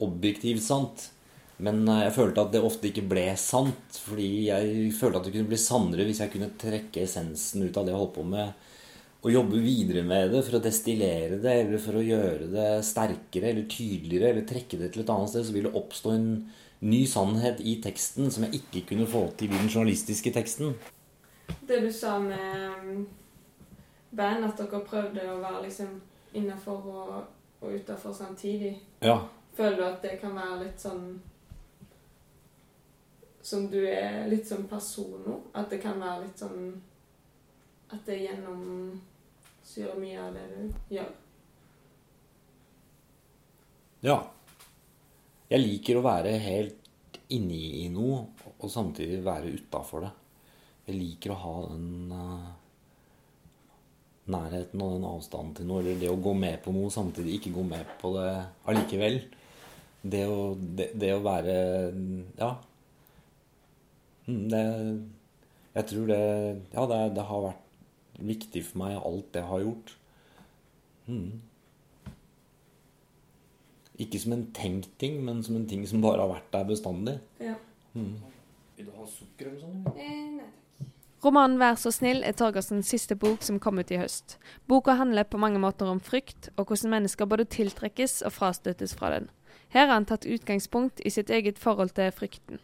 objektivt 0.02 0.64
sant. 0.66 1.10
Men 1.62 1.84
eh, 1.86 2.06
jeg 2.08 2.16
følte 2.18 2.46
at 2.46 2.54
det 2.56 2.64
ofte 2.66 2.90
ikke 2.90 3.06
ble 3.10 3.28
sant. 3.40 4.02
Fordi 4.08 4.30
jeg 4.50 4.92
følte 4.98 5.22
at 5.22 5.30
det 5.30 5.36
kunne 5.38 5.52
bli 5.52 5.62
sannere 5.62 6.08
hvis 6.08 6.24
jeg 6.24 6.34
kunne 6.34 6.54
trekke 6.62 7.06
essensen 7.06 7.68
ut 7.68 7.78
av 7.78 7.88
det 7.88 7.96
jeg 7.96 8.02
holdt 8.02 8.18
på 8.18 8.28
med. 8.32 8.68
Og 9.22 9.30
jobbe 9.30 9.60
videre 9.62 10.02
med 10.08 10.32
det 10.34 10.42
for 10.48 10.58
å 10.58 10.64
destillere 10.64 11.38
det, 11.44 11.52
eller 11.62 11.82
for 11.84 12.00
å 12.00 12.02
gjøre 12.02 12.48
det 12.50 12.70
sterkere 12.88 13.52
eller 13.52 13.68
tydeligere, 13.70 14.32
eller 14.32 14.48
trekke 14.50 14.80
det 14.80 14.90
til 14.96 15.04
et 15.04 15.12
annet 15.14 15.30
sted, 15.30 15.46
så 15.46 15.54
vil 15.54 15.68
det 15.68 15.78
oppstå 15.78 16.14
en 16.16 16.32
ny 16.82 17.06
sannhet 17.08 17.60
i 17.60 17.76
teksten 17.84 18.32
som 18.32 18.44
jeg 18.48 18.62
ikke 18.62 18.86
kunne 18.90 19.08
få 19.08 19.28
til 19.38 19.54
i 19.54 19.58
den 19.58 19.70
journalistiske 19.70 20.34
teksten. 20.34 20.74
Det 21.68 21.82
du 21.84 21.92
sa 21.94 22.20
med 22.20 22.70
um, 22.82 23.08
band, 24.12 24.46
at 24.46 24.58
dere 24.58 24.82
prøvde 24.86 25.28
å 25.30 25.40
være 25.42 25.66
liksom 25.68 26.00
innafor 26.34 26.88
og, 26.88 27.14
og 27.62 27.76
utafor 27.76 28.14
samtidig. 28.14 28.80
Ja. 29.02 29.20
Føler 29.54 29.78
du 29.78 29.84
at 29.84 30.02
det 30.04 30.18
kan 30.22 30.36
være 30.36 30.64
litt 30.64 30.80
sånn 30.80 31.22
Som 33.44 33.66
du 33.72 33.82
er 33.84 34.30
litt 34.32 34.48
sånn 34.48 34.68
person 34.70 35.24
nå? 35.26 35.38
At 35.54 35.70
det 35.74 35.82
kan 35.84 36.00
være 36.00 36.22
litt 36.24 36.40
sånn 36.40 36.70
At 37.92 38.06
det 38.08 38.22
gjennomsyrer 38.22 39.98
mye 40.00 40.22
av 40.24 40.38
det 40.38 40.46
du 40.54 40.96
gjør? 40.96 41.10
Ja. 44.02 44.22
Jeg 45.52 45.60
liker 45.60 46.00
å 46.00 46.06
være 46.06 46.38
helt 46.40 47.20
inni 47.36 47.84
i 47.84 47.88
noe, 47.92 48.24
og 48.62 48.72
samtidig 48.72 49.20
være 49.26 49.52
utafor 49.58 50.06
det. 50.06 50.12
Jeg 50.88 50.98
liker 50.98 51.34
å 51.34 51.40
ha 51.42 51.56
den 51.68 52.14
uh, 52.16 52.48
nærheten 54.32 54.82
og 54.84 54.96
den 54.96 55.08
avstanden 55.10 55.54
til 55.58 55.68
noe, 55.68 55.84
eller 55.84 56.00
det 56.00 56.12
å 56.12 56.20
gå 56.24 56.34
med 56.38 56.62
på 56.64 56.74
noe 56.76 56.92
samtidig 56.94 57.38
ikke 57.38 57.54
gå 57.58 57.66
med 57.68 57.96
på 58.02 58.14
det 58.16 58.30
allikevel. 58.72 59.20
Det 60.02 60.24
å, 60.26 60.54
det, 60.56 60.92
det 60.98 61.14
å 61.14 61.24
være 61.26 61.56
Ja. 62.40 62.56
Mm, 64.26 64.46
det 64.50 64.62
Jeg 65.76 65.88
tror 65.92 66.08
det 66.10 66.22
Ja, 66.74 66.88
det, 66.90 67.00
det, 67.18 67.28
har 67.28 67.44
vært 67.46 68.24
viktig 68.32 68.64
for 68.66 68.82
meg, 68.82 68.98
alt 68.98 69.30
det 69.36 69.46
har 69.46 69.66
gjort. 69.66 69.94
Mm. 71.06 71.42
Ikke 74.02 74.22
som 74.22 74.34
en 74.34 74.48
tenkt 74.56 74.90
ting, 75.02 75.20
men 75.26 75.44
som 75.46 75.60
en 75.60 75.68
ting 75.70 75.86
som 75.88 76.02
bare 76.04 76.24
har 76.24 76.32
vært 76.32 76.50
der 76.56 76.66
bestandig. 76.72 77.20
Ja. 77.42 77.54
Mm. 77.94 78.16
Vil 78.78 78.88
du 78.88 78.98
ha 78.98 79.06
sukker 79.06 79.52
eller 79.52 79.62
sånn? 79.62 79.86
Eh, 79.94 80.26
nei 80.40 80.50
takk. 80.50 80.58
Romanen 81.22 81.60
'Vær 81.60 81.76
så 81.78 81.92
snill' 81.94 82.24
er 82.26 82.34
Torgersens 82.34 82.88
siste 82.90 83.14
bok 83.16 83.44
som 83.46 83.60
kom 83.60 83.78
ut 83.78 83.92
i 83.92 83.98
høst. 84.02 84.40
Boka 84.68 84.96
handler 84.98 85.28
på 85.30 85.38
mange 85.38 85.60
måter 85.62 85.86
om 85.86 86.00
frykt, 86.00 86.50
og 86.58 86.66
hvordan 86.66 86.90
mennesker 86.90 87.30
både 87.30 87.46
tiltrekkes 87.46 88.24
og 88.26 88.34
frastøtes 88.34 88.96
fra 88.98 89.12
den. 89.14 89.30
Her 89.70 89.86
har 89.86 89.94
han 89.94 90.08
tatt 90.10 90.26
utgangspunkt 90.26 91.02
i 91.06 91.12
sitt 91.14 91.30
eget 91.30 91.60
forhold 91.60 91.94
til 91.94 92.10
frykten. 92.12 92.58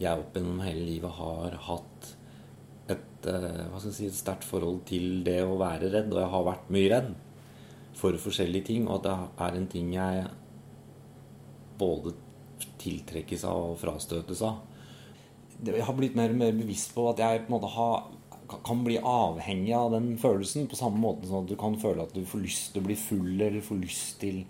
Jeg 0.00 0.18
opp 0.18 0.34
gjennom 0.34 0.64
hele 0.66 0.82
livet 0.82 1.14
har 1.14 1.54
hatt 1.68 2.16
et, 2.88 3.28
uh, 3.30 3.70
hva 3.70 3.78
skal 3.78 3.92
jeg 3.92 3.94
si, 4.00 4.06
et 4.10 4.18
sterkt 4.18 4.44
forhold 4.44 4.82
til 4.84 5.22
det 5.22 5.44
å 5.44 5.54
være 5.54 5.92
redd, 5.92 6.10
og 6.10 6.18
jeg 6.24 6.32
har 6.34 6.44
vært 6.50 6.74
mye 6.74 6.90
redd 6.90 7.14
for 7.94 8.18
forskjellige 8.18 8.64
ting, 8.64 8.88
og 8.88 8.98
at 8.98 9.06
det 9.06 9.46
er 9.46 9.60
en 9.60 9.70
ting 9.70 9.94
jeg 9.94 10.26
både 11.78 12.14
tiltrekkes 12.80 13.44
av 13.48 13.72
og 13.72 13.80
frastøtes 13.80 14.42
av. 14.46 14.62
Jeg 15.64 15.84
har 15.86 15.96
blitt 15.96 16.16
mer 16.18 16.32
og 16.34 16.40
mer 16.40 16.54
bevisst 16.56 16.92
på 16.94 17.06
at 17.10 17.20
jeg 17.22 17.44
på 17.44 17.50
en 17.50 17.56
måte 17.56 17.72
har, 17.72 18.08
kan 18.66 18.82
bli 18.84 18.98
avhengig 19.00 19.72
av 19.76 19.94
den 19.96 20.12
følelsen. 20.20 20.68
På 20.70 20.78
samme 20.78 21.00
måte 21.00 21.28
som 21.28 21.44
at 21.44 21.50
du 21.50 21.56
kan 21.60 21.78
føle 21.80 22.04
at 22.04 22.14
du 22.14 22.24
får 22.28 22.44
lyst 22.44 22.72
til 22.74 22.84
å 22.84 22.88
bli 22.88 22.98
full, 23.00 23.32
eller 23.34 23.64
får 23.64 23.80
lyst 23.80 24.18
til 24.22 24.42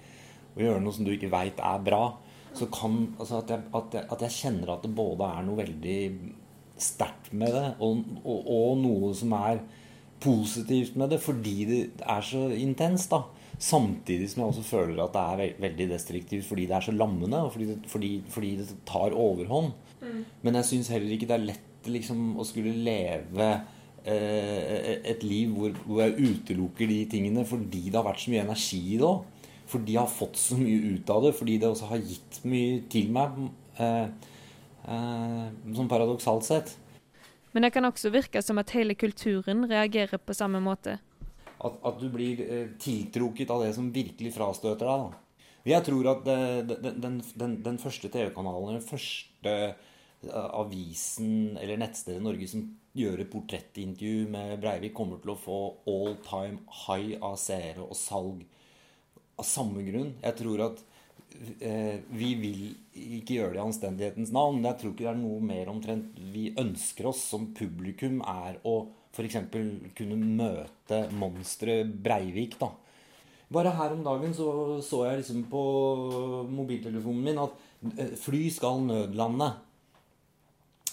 å 0.57 0.65
gjøre 0.65 0.83
noe 0.83 0.97
som 0.97 1.07
du 1.07 1.15
ikke 1.15 1.33
veit 1.33 1.63
er 1.63 1.85
bra. 1.87 2.03
Så 2.57 2.69
kan, 2.73 3.03
altså 3.21 3.43
at, 3.43 3.53
jeg, 3.53 3.69
at, 3.77 3.95
jeg, 3.95 4.09
at, 4.11 4.27
jeg, 4.27 4.37
kjenner 4.41 4.75
at 4.75 4.85
det 4.87 4.95
både 4.97 5.29
er 5.29 5.47
noe 5.47 5.61
veldig 5.61 5.99
sterkt 6.81 7.33
med 7.37 7.53
det, 7.53 7.67
og, 7.85 8.01
og, 8.23 8.49
og 8.53 8.79
noe 8.81 9.13
som 9.17 9.35
er 9.37 9.61
positivt 10.21 10.97
med 10.97 11.13
det, 11.13 11.21
fordi 11.23 11.57
det 11.69 11.81
er 12.03 12.23
så 12.25 12.49
intenst. 12.57 13.11
da 13.11 13.23
Samtidig 13.59 14.29
som 14.29 14.43
jeg 14.43 14.51
også 14.51 14.65
føler 14.69 15.03
at 15.05 15.15
det 15.15 15.23
er 15.47 15.61
veldig 15.65 15.87
destruktivt 15.95 16.45
fordi 16.45 16.67
det 16.69 16.77
er 16.77 16.85
så 16.85 16.93
lammende, 16.93 17.41
og 17.45 17.53
fordi 17.53 17.71
det, 17.71 17.79
fordi, 17.89 18.11
fordi 18.29 18.57
det 18.57 18.69
tar 18.87 19.17
overhånd. 19.17 19.73
Mm. 20.03 20.25
Men 20.43 20.55
jeg 20.61 20.65
syns 20.65 20.93
heller 20.93 21.15
ikke 21.15 21.29
det 21.31 21.39
er 21.39 21.49
lett 21.53 21.89
liksom, 21.89 22.35
å 22.37 22.45
skulle 22.45 22.75
leve 22.85 23.47
eh, 24.05 25.01
et 25.09 25.25
liv 25.25 25.55
hvor, 25.55 25.73
hvor, 25.87 26.03
jeg 26.03 26.35
utelukker 26.35 26.91
de 26.91 27.01
tingene 27.11 27.47
fordi 27.49 27.87
det 27.89 27.97
har 27.97 28.07
vært 28.07 28.21
så 28.25 28.35
mye 28.35 28.45
energi 28.45 28.83
i 28.83 29.01
det 29.01 29.09
òg. 29.09 29.25
Fordi 29.67 29.97
jeg 29.97 30.03
har 30.03 30.13
fått 30.13 30.39
så 30.39 30.59
mye 30.61 30.95
ut 30.95 31.11
av 31.11 31.25
det. 31.25 31.33
Fordi 31.35 31.57
det 31.59 31.69
også 31.69 31.89
har 31.91 32.03
gitt 32.03 32.41
mye 32.47 32.83
til 32.93 33.09
meg. 33.15 33.41
Eh, 33.83 34.05
eh, 34.87 35.47
sånn 35.75 35.91
paradoksalt 35.91 36.47
sett. 36.47 36.77
Men 37.57 37.65
det 37.65 37.73
kan 37.73 37.89
også 37.89 38.13
virke 38.13 38.43
som 38.45 38.61
at 38.61 38.75
hele 38.77 38.93
kulturen 39.01 39.65
reagerer 39.71 40.21
på 40.21 40.37
samme 40.37 40.61
måte 40.61 40.99
at, 41.65 41.77
at, 41.83 42.01
du 42.01 42.11
blir 42.13 42.41
eh, 42.45 42.73
tiltrukket 42.81 43.51
av 43.53 43.65
det 43.65 43.73
som 43.77 43.93
virkelig 43.93 44.35
frastøter 44.35 44.89
deg. 44.89 45.05
Da. 45.07 45.45
Jeg 45.67 45.85
tror 45.89 46.11
at 46.13 46.31
eh, 46.31 46.59
den, 46.69 46.99
den, 47.03 47.21
den, 47.41 47.55
den 47.65 47.79
første 47.83 48.11
TV-kanalen, 48.13 48.77
den 48.77 48.87
første 48.87 49.55
eh, 49.55 50.51
avisen 50.61 51.57
eller 51.61 51.81
nettstedet 51.81 52.21
i 52.21 52.27
Norge 52.27 52.51
som 52.51 52.67
gjør 52.97 53.23
et 53.23 53.33
portrettintervju 53.33 54.29
med 54.33 54.59
Breivik, 54.63 54.95
kommer 54.97 55.21
til 55.23 55.35
å 55.35 55.41
få 55.41 55.61
all 55.91 56.21
time 56.27 56.63
high 56.85 57.17
av 57.25 57.39
seere 57.41 57.85
og 57.85 57.97
salg 57.99 58.45
av 59.37 59.49
samme 59.49 59.85
grunn. 59.89 60.15
Jeg 60.23 60.41
tror 60.43 60.69
at 60.71 60.85
vi 62.09 62.29
vil 62.41 62.61
ikke 62.97 63.37
gjøre 63.39 63.55
det 63.55 63.61
i 63.61 63.65
anstendighetens 63.65 64.33
navn, 64.35 64.59
men 64.59 64.71
jeg 64.71 64.81
tror 64.81 64.93
ikke 64.93 65.05
det 65.05 65.11
er 65.13 65.21
noe 65.21 65.43
mer 65.45 65.71
omtrent 65.73 66.17
vi 66.33 66.49
ønsker 66.59 67.11
oss 67.11 67.21
som 67.33 67.51
publikum, 67.57 68.23
er 68.25 68.57
å 68.65 68.77
f.eks. 69.17 69.39
kunne 69.97 70.19
møte 70.19 71.07
monsteret 71.17 71.93
Breivik. 72.05 72.59
da. 72.61 72.71
Bare 73.53 73.73
her 73.79 73.95
om 73.95 74.03
dagen 74.05 74.35
så, 74.35 74.49
så 74.83 75.05
jeg 75.07 75.23
liksom 75.23 75.45
på 75.51 75.63
mobiltelefonen 76.51 77.23
min 77.29 77.39
at 77.45 77.55
eh, 77.95 78.17
fly 78.19 78.49
skal 78.51 78.83
nødlande. 78.83 79.53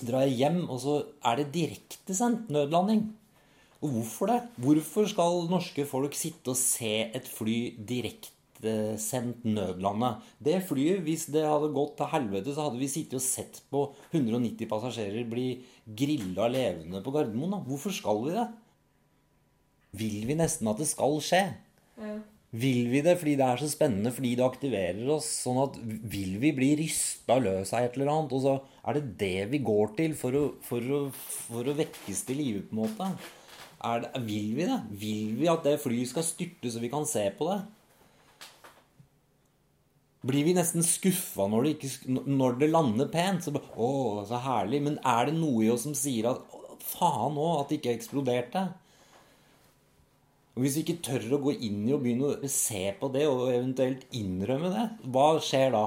Drar 0.03 0.27
jeg 0.27 0.37
hjem, 0.41 0.61
og 0.69 0.79
så 0.83 0.99
er 1.25 1.41
det 1.41 1.51
direktesendt 1.55 2.51
nødlanding. 2.53 3.07
Og 3.83 3.97
hvorfor 3.97 4.29
det? 4.31 4.39
Hvorfor 4.63 5.09
skal 5.09 5.43
norske 5.49 5.85
folk 5.89 6.15
sitte 6.15 6.53
og 6.53 6.59
se 6.59 6.93
et 7.09 7.27
fly 7.27 7.73
direkte 7.77 8.32
direktesendt 8.63 9.45
nødlandet. 9.45 10.23
Det 10.39 10.61
flyet, 10.67 11.03
hvis 11.03 11.27
det 11.33 11.45
hadde 11.45 11.73
gått 11.75 11.97
til 11.99 12.11
helvete, 12.11 12.53
så 12.53 12.67
hadde 12.67 12.81
vi 12.81 12.91
sittet 12.91 13.19
og 13.19 13.25
sett 13.25 13.61
på 13.71 13.85
190 14.11 14.69
passasjerer 14.71 15.29
bli 15.29 15.47
grilla 15.85 16.47
levende 16.51 17.03
på 17.03 17.13
Gardermoen. 17.13 17.57
Da. 17.57 17.63
Hvorfor 17.67 17.93
skal 17.95 18.23
vi 18.25 18.35
det? 18.37 18.47
Vil 19.93 20.21
vi 20.27 20.37
nesten 20.39 20.69
at 20.71 20.79
det 20.81 20.89
skal 20.89 21.19
skje? 21.21 21.43
Ja. 21.99 22.15
Vil 22.53 22.91
vi 22.91 22.99
det 23.01 23.15
fordi 23.17 23.33
det 23.39 23.45
er 23.47 23.57
så 23.57 23.67
spennende, 23.69 24.11
fordi 24.13 24.35
det 24.37 24.45
aktiverer 24.45 25.07
oss? 25.09 25.25
sånn 25.41 25.57
at 25.63 25.77
Vil 25.81 26.35
vi 26.41 26.51
bli 26.53 26.73
rysta 26.83 27.39
løs 27.41 27.73
av 27.73 27.87
et 27.87 27.95
eller 27.97 28.11
annet? 28.13 28.35
Og 28.37 28.43
så 28.43 28.57
er 28.85 28.99
det 28.99 29.15
det 29.21 29.47
vi 29.55 29.61
går 29.65 29.95
til 29.97 30.13
for 30.17 30.37
å, 30.37 30.43
for 30.61 30.91
å, 30.97 30.99
for 31.13 31.65
å 31.65 31.77
vekkes 31.77 32.27
til 32.27 32.37
live, 32.37 32.67
på 32.69 32.77
en 32.77 32.83
måte? 32.83 33.09
Det, 33.83 34.21
vil 34.23 34.53
vi 34.55 34.67
det? 34.69 34.77
Vil 35.01 35.33
vi 35.41 35.49
at 35.51 35.65
det 35.65 35.79
flyet 35.81 36.13
skal 36.13 36.23
styrte 36.23 36.69
så 36.71 36.79
vi 36.79 36.93
kan 36.93 37.09
se 37.09 37.25
på 37.35 37.49
det? 37.49 37.57
Blir 40.23 40.45
vi 40.47 40.53
nesten 40.55 40.85
skuffa 40.87 41.49
når, 41.51 41.73
når, 42.29 42.59
det 42.61 42.69
lander 42.71 43.09
pent. 43.11 43.43
Så, 43.45 43.53
å, 43.53 43.89
så 44.27 44.39
herlig. 44.45 44.83
Men 44.85 44.99
er 44.99 45.29
det 45.29 45.35
noe 45.39 45.65
i 45.65 45.71
oss 45.73 45.83
som 45.87 45.97
sier 45.97 46.29
at 46.31 46.55
faen 46.83 47.39
òg, 47.39 47.57
at 47.59 47.71
det 47.71 47.81
ikke 47.81 47.97
eksploderte? 47.97 48.63
Og 50.53 50.61
Hvis 50.63 50.77
vi 50.77 50.85
ikke 50.85 51.01
tør 51.05 51.35
å 51.35 51.41
gå 51.47 51.55
inn 51.65 51.81
i 51.87 51.95
og 51.95 52.03
begynne 52.03 52.35
å 52.37 52.51
se 52.51 52.85
på 52.99 53.09
det, 53.13 53.25
og 53.29 53.49
eventuelt 53.49 54.05
innrømme 54.15 54.69
det, 54.73 54.85
hva 55.11 55.27
skjer 55.43 55.73
da? 55.73 55.85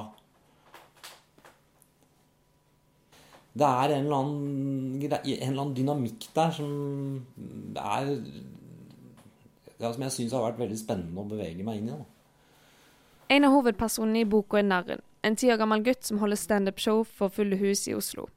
Det 3.56 3.64
er 3.64 3.94
en 3.94 4.04
eller, 4.04 4.18
annen, 4.18 4.98
en 5.00 5.22
eller 5.22 5.62
annen 5.62 5.76
dynamikk 5.78 6.26
der 6.36 6.50
som 6.52 6.68
er 7.80 8.10
ja, 9.78 9.88
Som 9.92 10.02
jeg 10.04 10.12
syns 10.12 10.34
har 10.36 10.44
vært 10.44 10.60
veldig 10.60 10.76
spennende 10.80 11.22
å 11.22 11.30
bevege 11.30 11.64
meg 11.64 11.80
inn 11.80 11.88
i. 11.88 11.96
Da. 11.96 12.15
En 13.28 13.44
av 13.44 13.50
hovedpersonene 13.56 14.20
i 14.22 14.26
boka 14.28 14.60
er 14.60 14.66
Narren, 14.68 15.00
en 15.26 15.34
ti 15.34 15.48
år 15.50 15.58
gammel 15.58 15.82
gutt 15.82 16.06
som 16.06 16.20
holder 16.22 16.38
standup-show 16.38 17.00
for 17.18 17.32
fulle 17.34 17.56
hus 17.58 17.88
i 17.90 17.94
Oslo. 17.96 18.28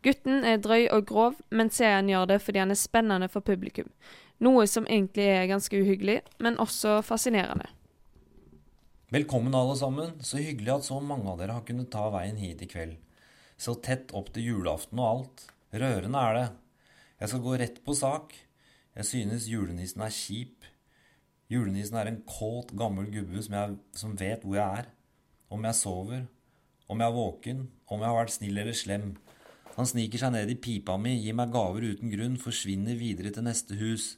Gutten 0.00 0.40
er 0.48 0.62
drøy 0.64 0.86
og 0.94 1.04
grov, 1.10 1.42
men 1.52 1.68
serien 1.68 2.08
gjør 2.08 2.30
det 2.30 2.38
fordi 2.40 2.62
han 2.62 2.72
er 2.72 2.80
spennende 2.80 3.28
for 3.28 3.44
publikum. 3.44 3.90
Noe 4.40 4.64
som 4.70 4.86
egentlig 4.88 5.26
er 5.34 5.50
ganske 5.50 5.76
uhyggelig, 5.76 6.22
men 6.40 6.56
også 6.62 7.02
fascinerende. 7.04 7.68
Velkommen, 9.12 9.52
alle 9.56 9.76
sammen. 9.76 10.16
Så 10.24 10.40
hyggelig 10.40 10.78
at 10.78 10.88
så 10.88 10.96
mange 11.00 11.28
av 11.28 11.42
dere 11.42 11.58
har 11.58 11.68
kunnet 11.68 11.90
ta 11.92 12.06
veien 12.14 12.40
hit 12.40 12.64
i 12.64 12.70
kveld. 12.70 12.96
Så 13.60 13.76
tett 13.84 14.14
opp 14.16 14.32
til 14.32 14.48
julaften 14.48 15.00
og 15.02 15.10
alt. 15.10 15.46
Rørende 15.76 16.24
er 16.24 16.38
det. 16.38 16.48
Jeg 17.20 17.34
skal 17.34 17.44
gå 17.44 17.60
rett 17.60 17.80
på 17.84 17.96
sak. 17.98 18.32
Jeg 18.96 19.08
synes 19.12 19.48
julenissen 19.50 20.04
er 20.04 20.14
kjip. 20.14 20.64
Julenissen 21.48 21.96
er 21.96 22.10
en 22.10 22.20
kåt, 22.28 22.74
gammel 22.76 23.08
gubbe 23.12 23.40
som, 23.40 23.54
jeg, 23.56 23.76
som 23.96 24.16
vet 24.20 24.42
hvor 24.44 24.58
jeg 24.58 24.82
er. 24.82 24.90
Om 25.48 25.64
jeg 25.64 25.78
sover, 25.78 26.26
om 26.92 27.00
jeg 27.00 27.08
er 27.08 27.16
våken, 27.16 27.62
om 27.88 28.02
jeg 28.02 28.10
har 28.10 28.18
vært 28.18 28.34
snill 28.34 28.60
eller 28.60 28.76
slem. 28.76 29.06
Han 29.78 29.88
sniker 29.88 30.20
seg 30.20 30.34
ned 30.34 30.50
i 30.52 30.58
pipa 30.60 30.98
mi, 31.00 31.14
gir 31.22 31.36
meg 31.38 31.54
gaver 31.54 31.86
uten 31.94 32.12
grunn, 32.12 32.36
forsvinner 32.42 32.98
videre 33.00 33.32
til 33.32 33.46
neste 33.46 33.78
hus. 33.80 34.16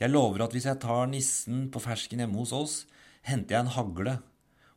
Jeg 0.00 0.12
lover 0.12 0.44
at 0.44 0.56
hvis 0.56 0.68
jeg 0.68 0.80
tar 0.80 1.08
nissen 1.10 1.66
på 1.72 1.80
fersken 1.84 2.22
hjemme 2.22 2.40
hos 2.40 2.54
oss, 2.56 2.76
henter 3.26 3.56
jeg 3.58 3.66
en 3.66 3.74
hagle. 3.76 4.16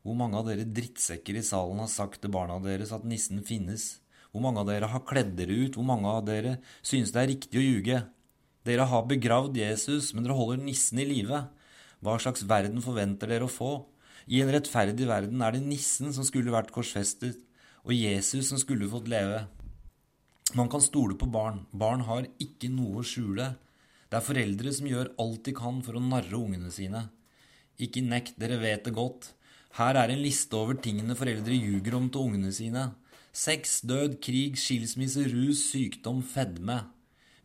Hvor 0.03 0.15
mange 0.19 0.39
av 0.39 0.47
dere 0.47 0.67
drittsekker 0.67 1.39
i 1.39 1.43
salen 1.43 1.79
har 1.83 1.91
sagt 1.91 2.19
til 2.23 2.31
barna 2.33 2.57
deres 2.63 2.91
at 2.95 3.07
nissen 3.07 3.39
finnes? 3.47 3.99
Hvor 4.31 4.43
mange 4.43 4.63
av 4.63 4.67
dere 4.67 4.91
har 4.91 5.03
kledd 5.07 5.35
dere 5.39 5.55
ut? 5.65 5.79
Hvor 5.79 5.87
mange 5.87 6.11
av 6.11 6.25
dere 6.27 6.57
synes 6.81 7.11
det 7.15 7.23
er 7.23 7.31
riktig 7.33 7.59
å 7.59 7.63
ljuge? 7.63 8.01
Dere 8.67 8.87
har 8.91 9.07
begravd 9.07 9.59
Jesus, 9.59 10.11
men 10.13 10.25
dere 10.25 10.37
holder 10.39 10.63
nissen 10.63 10.99
i 10.99 11.07
live. 11.07 11.43
Hva 11.99 12.15
slags 12.21 12.45
verden 12.47 12.83
forventer 12.83 13.31
dere 13.31 13.47
å 13.47 13.51
få? 13.51 13.71
I 14.29 14.43
en 14.43 14.51
rettferdig 14.53 15.07
verden 15.09 15.41
er 15.43 15.55
det 15.55 15.63
nissen 15.65 16.13
som 16.15 16.25
skulle 16.27 16.53
vært 16.53 16.71
korsfestet, 16.75 17.39
og 17.83 17.95
Jesus 17.95 18.51
som 18.51 18.59
skulle 18.61 18.89
fått 18.91 19.09
leve. 19.11 19.47
Man 20.57 20.69
kan 20.69 20.81
stole 20.81 21.17
på 21.19 21.27
barn. 21.29 21.63
Barn 21.71 22.03
har 22.07 22.27
ikke 22.41 22.69
noe 22.73 23.01
å 23.01 23.05
skjule. 23.05 23.53
Det 24.09 24.17
er 24.17 24.25
foreldre 24.25 24.71
som 24.73 24.87
gjør 24.89 25.11
alt 25.21 25.43
de 25.45 25.53
kan 25.57 25.81
for 25.85 25.97
å 25.97 26.03
narre 26.03 26.37
ungene 26.37 26.71
sine. 26.73 27.07
Ikke 27.79 28.03
nekt, 28.05 28.39
dere 28.41 28.57
vet 28.61 28.87
det 28.87 28.95
godt. 28.95 29.33
Her 29.77 29.99
er 30.01 30.13
en 30.13 30.23
liste 30.23 30.57
over 30.57 30.79
tingene 30.81 31.17
foreldre 31.17 31.53
ljuger 31.53 31.97
om 31.99 32.09
til 32.09 32.31
ungene 32.31 32.53
sine. 32.55 32.89
Sex, 33.31 33.81
død, 33.85 34.17
krig, 34.23 34.57
skilsmisse, 34.57 35.27
rus, 35.29 35.61
sykdom, 35.69 36.23
fedme. 36.25 36.81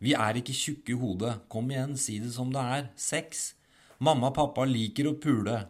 Vi 0.01 0.15
er 0.17 0.37
ikke 0.37 0.55
tjukke 0.55 0.95
i 0.95 0.99
hodet. 0.99 1.35
Kom 1.49 1.69
igjen, 1.71 1.95
si 1.97 2.17
det 2.23 2.33
som 2.35 2.51
det 2.53 2.61
er. 2.61 2.89
Sex. 2.99 3.54
Mamma 4.03 4.31
og 4.31 4.37
pappa 4.37 4.65
liker 4.67 5.11
å 5.11 5.17
pule. 5.21 5.61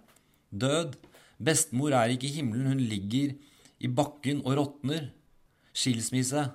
Død. 0.49 0.95
Bestemor 1.35 1.93
er 1.97 2.13
ikke 2.13 2.29
i 2.29 2.37
himmelen, 2.37 2.71
hun 2.73 2.85
ligger 2.89 3.35
i 3.83 3.91
bakken 3.91 4.41
og 4.45 4.55
råtner. 4.59 5.09
Skilsmisse. 5.75 6.47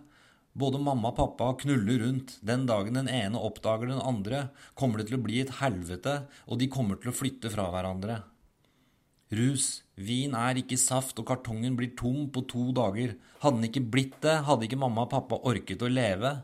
Både 0.57 0.81
mamma 0.83 1.13
og 1.13 1.19
pappa 1.19 1.53
knuller 1.61 2.03
rundt. 2.03 2.39
Den 2.43 2.67
dagen 2.67 2.99
den 2.99 3.11
ene 3.13 3.39
oppdager 3.39 3.93
den 3.93 4.03
andre, 4.03 4.49
kommer 4.75 4.99
det 4.99 5.11
til 5.11 5.21
å 5.21 5.23
bli 5.23 5.39
et 5.45 5.55
helvete, 5.61 6.25
og 6.51 6.59
de 6.59 6.71
kommer 6.73 6.99
til 6.99 7.13
å 7.13 7.17
flytte 7.17 7.53
fra 7.53 7.69
hverandre. 7.71 8.19
Rus. 9.31 9.85
Vin 9.95 10.35
er 10.35 10.59
ikke 10.59 10.81
saft, 10.81 11.21
og 11.23 11.29
kartongen 11.29 11.77
blir 11.79 11.93
tom 11.99 12.27
på 12.35 12.43
to 12.51 12.71
dager. 12.75 13.15
Hadde 13.45 13.61
den 13.61 13.69
ikke 13.69 13.87
blitt 13.95 14.17
det, 14.25 14.41
hadde 14.49 14.67
ikke 14.67 14.81
mamma 14.81 15.05
og 15.07 15.13
pappa 15.13 15.39
orket 15.47 15.85
å 15.87 15.93
leve. 15.93 16.41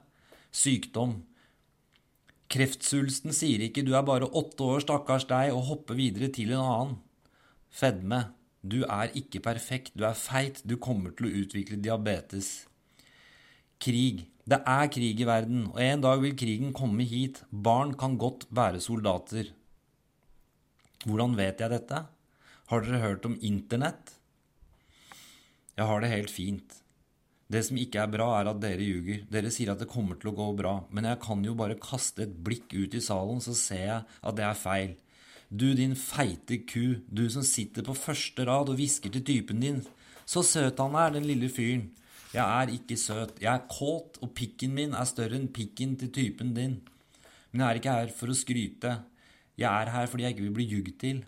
Sykdom. 0.55 1.19
Kreftsvulsten 2.52 3.35
sier 3.35 3.64
ikke 3.66 3.82
'du 3.82 3.94
er 3.98 4.06
bare 4.06 4.28
åtte 4.30 4.62
år, 4.62 4.80
stakkars 4.85 5.26
deg', 5.26 5.52
og 5.52 5.66
hopper 5.70 5.98
videre 5.98 6.28
til 6.28 6.52
en 6.52 6.62
annen. 6.62 6.96
Fedme. 7.70 8.32
Du 8.62 8.82
er 8.82 9.11
ikke 9.14 9.40
perfekt, 9.40 9.92
du 9.98 10.04
er 10.04 10.14
feit, 10.14 10.62
du 10.66 10.76
kommer 10.76 11.11
til 11.11 11.26
å 11.26 11.35
utvikle 11.42 11.78
diabetes. 11.82 12.66
Krig. 13.78 14.26
Det 14.46 14.62
er 14.62 14.87
krig 14.87 15.20
i 15.20 15.26
verden, 15.26 15.66
og 15.74 15.80
en 15.82 16.00
dag 16.00 16.20
vil 16.22 16.37
krigen 16.38 16.72
komme 16.72 17.02
hit. 17.02 17.42
Barn 17.50 17.94
kan 17.98 18.16
godt 18.18 18.46
være 18.50 18.80
soldater. 18.80 19.50
Hvordan 21.04 21.37
vet 21.37 21.61
jeg 21.61 21.70
dette? 21.70 22.06
Har 22.70 22.82
dere 22.82 23.02
hørt 23.02 23.26
om 23.26 23.38
Internett? 23.42 24.14
Jeg 25.76 25.87
har 25.87 26.00
det 26.00 26.11
helt 26.11 26.30
fint. 26.30 26.82
Det 27.46 27.62
som 27.62 27.78
ikke 27.78 28.00
er 28.02 28.11
bra, 28.11 28.26
er 28.40 28.50
at 28.50 28.61
dere 28.62 28.82
ljuger. 28.82 29.20
Dere 29.30 29.52
sier 29.54 29.70
at 29.70 29.82
det 29.82 29.90
kommer 29.90 30.18
til 30.18 30.32
å 30.32 30.37
gå 30.37 30.46
bra, 30.59 30.80
men 30.90 31.06
jeg 31.06 31.20
kan 31.22 31.44
jo 31.46 31.54
bare 31.59 31.78
kaste 31.78 32.24
et 32.24 32.38
blikk 32.46 32.74
ut 32.74 32.96
i 32.98 33.02
salen, 33.02 33.38
så 33.42 33.54
ser 33.54 33.85
jeg 33.85 34.00
at 34.02 34.38
det 34.38 34.46
er 34.48 34.59
feil. 34.59 34.96
Du 35.46 35.68
din 35.78 35.94
feite 35.94 36.59
ku, 36.66 36.98
du 37.06 37.28
som 37.30 37.44
sitter 37.46 37.87
på 37.87 37.94
første 37.94 38.42
rad 38.48 38.72
og 38.72 38.80
hvisker 38.80 39.12
til 39.14 39.22
typen 39.28 39.62
din. 39.62 39.85
Så 40.26 40.42
søt 40.42 40.82
han 40.82 40.98
er, 40.98 41.14
den 41.14 41.28
lille 41.28 41.50
fyren. 41.52 41.87
Jeg 42.35 42.42
er 42.42 42.72
ikke 42.74 42.98
søt. 42.98 43.38
Jeg 43.38 43.52
er 43.52 43.68
kåt, 43.70 44.18
og 44.20 44.35
pikken 44.35 44.74
min 44.74 44.96
er 44.98 45.06
større 45.06 45.38
enn 45.38 45.52
pikken 45.54 45.94
til 46.00 46.11
typen 46.12 46.50
din. 46.56 46.80
Men 47.52 47.62
jeg 47.62 47.68
er 47.68 47.80
ikke 47.80 47.94
her 48.00 48.11
for 48.12 48.32
å 48.32 48.37
skryte. 48.37 48.96
Jeg 49.56 49.70
er 49.70 49.92
her 49.94 50.11
fordi 50.11 50.26
jeg 50.26 50.35
ikke 50.35 50.48
vil 50.48 50.56
bli 50.59 50.66
jugd 50.74 50.96
til. 51.00 51.22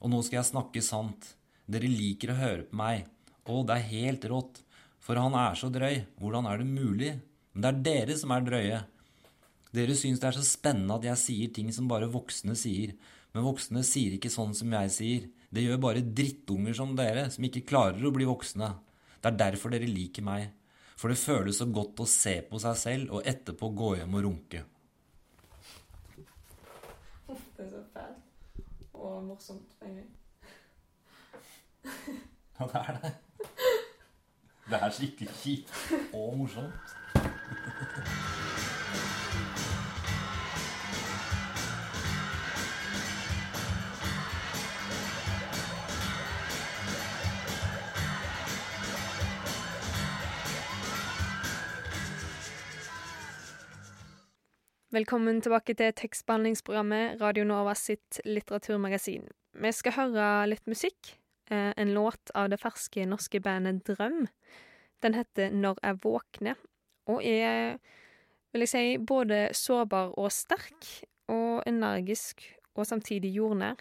Og 0.00 0.12
nå 0.12 0.22
skal 0.22 0.38
jeg 0.38 0.52
snakke 0.52 0.84
sant. 0.86 1.34
Dere 1.66 1.90
liker 1.90 2.32
å 2.32 2.38
høre 2.38 2.68
på 2.70 2.78
meg. 2.78 3.10
Å, 3.44 3.58
det 3.66 3.74
er 3.74 3.90
helt 3.90 4.24
rått. 4.30 4.63
For 5.04 5.20
han 5.20 5.36
er 5.36 5.56
så 5.58 5.68
drøy. 5.72 6.00
Hvordan 6.20 6.48
er 6.48 6.60
det 6.60 6.68
mulig? 6.70 7.12
Men 7.52 7.64
det 7.64 7.70
er 7.70 7.82
dere 7.88 8.16
som 8.18 8.32
er 8.32 8.46
drøye. 8.46 8.80
Dere 9.74 9.96
syns 9.98 10.22
det 10.22 10.30
er 10.30 10.38
så 10.38 10.44
spennende 10.46 10.96
at 10.96 11.04
jeg 11.10 11.20
sier 11.20 11.52
ting 11.54 11.70
som 11.74 11.90
bare 11.90 12.08
voksne 12.10 12.56
sier. 12.56 12.94
Men 13.34 13.46
voksne 13.46 13.82
sier 13.84 14.16
ikke 14.16 14.32
sånn 14.32 14.54
som 14.56 14.72
jeg 14.72 14.92
sier. 14.94 15.28
Det 15.54 15.64
gjør 15.64 15.82
bare 15.82 16.02
drittunger 16.02 16.76
som 16.78 16.94
dere, 16.98 17.28
som 17.30 17.44
ikke 17.46 17.66
klarer 17.68 18.06
å 18.06 18.12
bli 18.14 18.26
voksne. 18.28 18.70
Det 19.20 19.30
er 19.30 19.40
derfor 19.40 19.74
dere 19.74 19.90
liker 19.90 20.24
meg. 20.26 20.52
For 20.94 21.10
det 21.10 21.18
føles 21.20 21.58
så 21.58 21.66
godt 21.66 22.00
å 22.00 22.08
se 22.08 22.38
på 22.48 22.60
seg 22.62 22.78
selv 22.78 23.18
og 23.18 23.28
etterpå 23.28 23.70
gå 23.74 23.90
hjem 23.98 24.16
og 24.18 24.26
runke. 24.28 24.64
Det 27.26 27.66
er 27.66 27.70
så 27.70 27.82
fælt 27.94 28.94
og 28.94 29.22
morsomt 29.26 29.76
gang. 29.82 30.00
Ja, 32.54 32.66
det 32.70 32.82
er 32.86 33.00
det. 33.02 33.14
Det 34.70 34.78
er 34.80 34.90
skikkelig 34.90 35.28
kjipt 35.28 36.12
og 36.16 36.36
morsomt. 36.38 36.94
Velkommen 54.94 55.40
tilbake 55.42 55.74
til 55.74 55.92
tekstbehandlingsprogrammet 55.92 57.20
Radio 57.20 57.44
Nova 57.44 57.74
sitt 57.74 58.22
litteraturmagasin. 58.24 59.28
Vi 59.60 59.72
skal 59.76 59.92
høre 59.98 60.30
litt 60.48 60.64
musikk. 60.70 61.18
Eh, 61.50 61.72
en 61.76 61.94
låt 61.94 62.32
av 62.34 62.48
det 62.50 62.60
ferske 62.62 63.04
norske 63.06 63.40
bandet 63.40 63.84
Drøm. 63.86 64.26
Den 65.02 65.14
heter 65.14 65.50
Når 65.50 65.78
jeg 65.82 65.98
våkner, 66.04 66.54
og 67.06 67.20
er, 67.24 67.76
vil 68.52 68.64
jeg 68.64 68.68
si, 68.68 68.98
både 68.98 69.48
sårbar 69.52 70.14
og 70.18 70.32
sterk, 70.32 71.04
og 71.28 71.62
energisk, 71.66 72.44
og 72.74 72.86
samtidig 72.86 73.34
jordnær. 73.34 73.76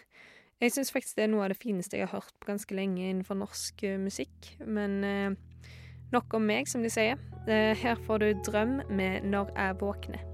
Jeg 0.62 0.72
syns 0.72 0.92
faktisk 0.92 1.18
det 1.18 1.26
er 1.26 1.32
noe 1.34 1.44
av 1.44 1.52
det 1.52 1.60
fineste 1.60 1.98
jeg 1.98 2.08
har 2.08 2.22
hørt 2.22 2.36
på 2.40 2.48
ganske 2.52 2.76
lenge 2.76 3.04
innenfor 3.10 3.36
norsk 3.40 3.84
eh, 3.84 4.00
musikk, 4.00 4.54
men 4.66 5.04
eh, 5.04 5.72
nok 6.14 6.38
om 6.40 6.46
meg, 6.48 6.70
som 6.72 6.84
de 6.84 6.92
sier. 6.94 7.20
Eh, 7.48 7.74
her 7.80 8.00
får 8.08 8.24
du 8.24 8.30
Drøm 8.48 8.80
med 8.90 9.28
Når 9.28 9.52
jeg 9.58 9.82
våkner. 9.82 10.33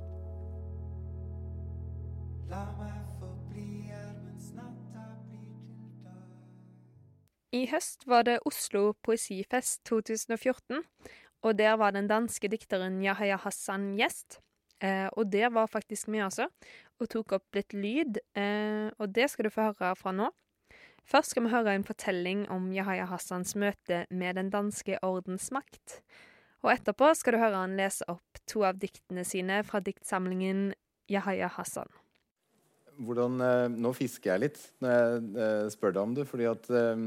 I 7.56 7.64
høst 7.72 8.06
var 8.06 8.28
det 8.28 8.42
Oslo 8.46 8.92
Poesifest 9.02 9.82
2014, 9.90 10.84
og 11.42 11.56
der 11.58 11.80
var 11.82 11.96
den 11.96 12.06
danske 12.10 12.50
dikteren 12.52 13.00
Yahya 13.02 13.40
Hassan 13.42 13.96
gjest. 13.98 14.38
Eh, 14.80 15.08
og 15.18 15.32
der 15.34 15.50
var 15.50 15.66
faktisk 15.68 16.08
vi 16.14 16.22
også, 16.24 16.46
og 17.00 17.10
tok 17.10 17.34
opp 17.40 17.58
litt 17.58 17.74
lyd, 17.74 18.20
eh, 18.38 18.94
og 19.00 19.10
det 19.16 19.28
skal 19.32 19.50
du 19.50 19.52
få 19.52 19.72
høre 19.72 19.96
fra 19.98 20.14
nå. 20.16 20.30
Først 21.10 21.34
skal 21.34 21.48
vi 21.48 21.54
høre 21.56 21.74
en 21.74 21.88
fortelling 21.88 22.46
om 22.54 22.70
Yahya 22.72 23.08
Hassans 23.10 23.56
møte 23.58 24.04
med 24.12 24.38
den 24.38 24.52
danske 24.54 25.00
ordensmakt. 25.02 26.04
Og 26.62 26.76
etterpå 26.76 27.10
skal 27.18 27.34
du 27.34 27.42
høre 27.42 27.64
han 27.64 27.78
lese 27.80 28.06
opp 28.12 28.44
to 28.46 28.62
av 28.68 28.78
diktene 28.78 29.26
sine 29.26 29.64
fra 29.66 29.82
diktsamlingen 29.82 30.70
Yahya 31.10 31.50
Hassan. 31.56 31.90
Hvordan 33.00 33.40
eh, 33.44 33.66
Nå 33.80 33.92
fisker 33.98 34.34
jeg 34.34 34.44
litt 34.46 34.60
når 34.84 34.96
jeg 34.96 35.30
eh, 35.46 35.68
spør 35.74 35.96
deg 35.96 36.02
om 36.04 36.16
det. 36.18 36.26
fordi 36.28 36.48
at 36.50 36.70
eh, 36.70 37.06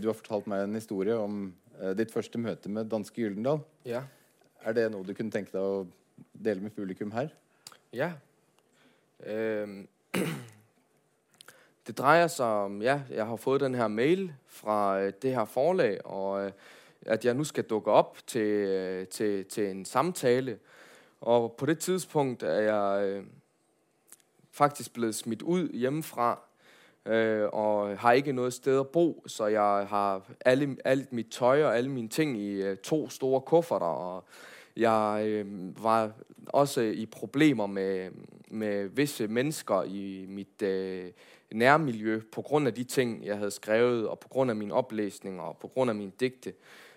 du 0.00 0.08
har 0.08 0.18
fortalt 0.18 0.48
meg 0.50 0.64
en 0.64 0.78
historie 0.78 1.16
om 1.16 1.48
ditt 1.96 2.10
første 2.12 2.36
møte 2.36 2.68
med 2.68 2.90
danske 2.92 3.22
Gyldendal. 3.22 3.62
Ja. 3.88 4.02
Er 4.68 4.74
det 4.76 4.90
noe 4.92 5.06
du 5.06 5.14
kunne 5.16 5.32
tenke 5.32 5.54
deg 5.54 5.64
å 5.64 5.86
dele 6.36 6.60
med 6.60 6.74
publikum 6.76 7.08
her? 7.14 7.30
Ja. 7.96 8.10
Um, 9.24 9.86
Det 11.86 11.94
dreier 11.96 12.28
seg 12.30 12.66
om, 12.68 12.76
ja, 12.84 13.00
jeg 13.08 13.24
har 13.26 13.38
fått 13.40 13.64
denne 13.64 13.80
her 13.80 13.88
mail 13.90 14.28
fra 14.52 15.08
det 15.10 15.32
her 15.34 15.46
forlag, 15.48 15.96
og 16.04 16.52
at 17.08 17.24
jeg 17.24 17.34
nå 17.34 17.46
skal 17.48 17.64
dukke 17.66 17.90
opp 17.96 18.20
til, 18.28 19.08
til, 19.10 19.46
til 19.50 19.70
en 19.72 19.80
samtale. 19.88 20.58
Og 21.32 21.48
på 21.58 21.66
det 21.66 21.78
tidspunkt 21.80 22.44
er 22.46 22.60
jeg 22.68 23.24
faktisk 24.52 24.92
blevet 24.92 25.14
smidt 25.14 25.42
ud 25.42 25.68
hjemmefra, 25.68 26.40
øh, 27.06 27.48
og 27.52 27.98
har 27.98 28.12
ikke 28.12 28.32
noget 28.32 28.52
sted 28.52 28.80
at 28.80 28.88
bo, 28.88 29.24
så 29.26 29.46
jeg 29.46 29.86
har 29.88 30.22
alle, 30.44 30.76
alt 30.84 31.12
mit 31.12 31.26
tøj 31.30 31.64
og 31.64 31.76
alle 31.76 31.90
mine 31.90 32.08
ting 32.08 32.38
i 32.38 32.62
øh, 32.62 32.76
to 32.76 33.08
store 33.08 33.40
kufferter, 33.40 33.86
og 33.86 34.24
jeg 34.76 35.22
øh, 35.26 35.46
var 35.84 36.10
også 36.46 36.80
i 36.80 37.06
problemer 37.06 37.66
med, 37.66 38.10
med 38.50 38.88
visse 38.88 39.28
mennesker 39.28 39.82
i 39.82 40.26
mit 40.28 40.62
øh, 40.62 41.04
nærmiljø 41.52 42.20
på 42.32 42.42
grund 42.42 42.66
af 42.66 42.74
de 42.74 42.84
ting, 42.84 43.26
jeg 43.26 43.36
havde 43.38 43.50
skrevet, 43.50 44.08
og 44.08 44.18
på 44.18 44.28
grund 44.28 44.50
af 44.50 44.56
mine 44.56 44.74
oplæsninger, 44.74 45.42
og 45.42 45.56
på 45.60 45.68
grund 45.68 45.90
af 45.90 45.96
mine 45.96 46.12
digte. 46.20 46.52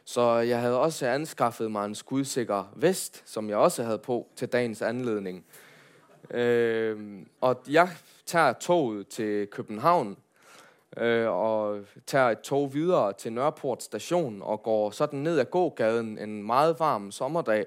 Så 0.05 0.35
jeg 0.35 0.61
havde 0.61 0.79
også 0.79 1.07
anskaffet 1.07 1.71
mig 1.71 1.85
en 1.85 1.95
skudsikker 1.95 2.73
vest, 2.75 3.23
som 3.25 3.49
jeg 3.49 3.57
også 3.57 3.83
havde 3.83 3.97
på 3.99 4.27
til 4.35 4.47
dagens 4.47 4.81
anledning. 4.81 5.45
Øh, 6.31 6.97
og 7.41 7.63
jeg 7.69 7.89
tager 8.25 8.53
toget 8.53 9.07
til 9.07 9.47
København, 9.47 10.17
øh, 10.97 11.27
og 11.29 11.79
tager 12.05 12.29
et 12.29 12.39
tog 12.39 12.73
videre 12.73 13.13
til 13.13 13.33
Nørreport 13.33 13.83
station, 13.83 14.41
og 14.41 14.63
går 14.63 14.91
sådan 14.91 15.19
ned 15.19 15.39
ad 15.39 15.45
gågaden 15.45 16.17
en 16.17 16.43
meget 16.43 16.79
varm 16.79 17.11
sommerdag, 17.11 17.65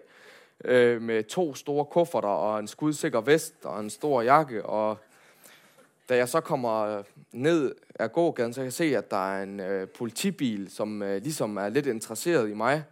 øh, 0.65 1.03
med 1.03 1.25
to 1.25 1.55
store 1.55 1.85
kufferter 1.85 2.29
og 2.29 2.59
en 2.59 2.69
skudsikker 2.69 3.21
vest 3.21 3.55
og 3.65 3.81
en 3.81 3.91
stor 3.91 4.23
jakke, 4.23 4.67
og 4.67 4.99
da 6.09 6.17
jeg 6.17 6.29
så 6.29 6.41
kommer 6.41 7.03
ned 7.33 7.75
ad 7.95 8.09
gågaden, 8.09 8.53
så 8.53 8.59
kan 8.61 8.65
jeg 8.65 8.73
se, 8.73 8.97
at 8.97 9.11
der 9.11 9.33
er 9.33 9.43
en 9.43 9.61
øh, 9.61 9.89
politibil, 9.89 10.71
som 10.71 11.03
øh, 11.03 11.23
ligesom 11.23 11.57
er 11.57 11.69
lidt 11.69 11.87
interesseret 11.87 12.51
i 12.51 12.55
mig. 12.55 12.85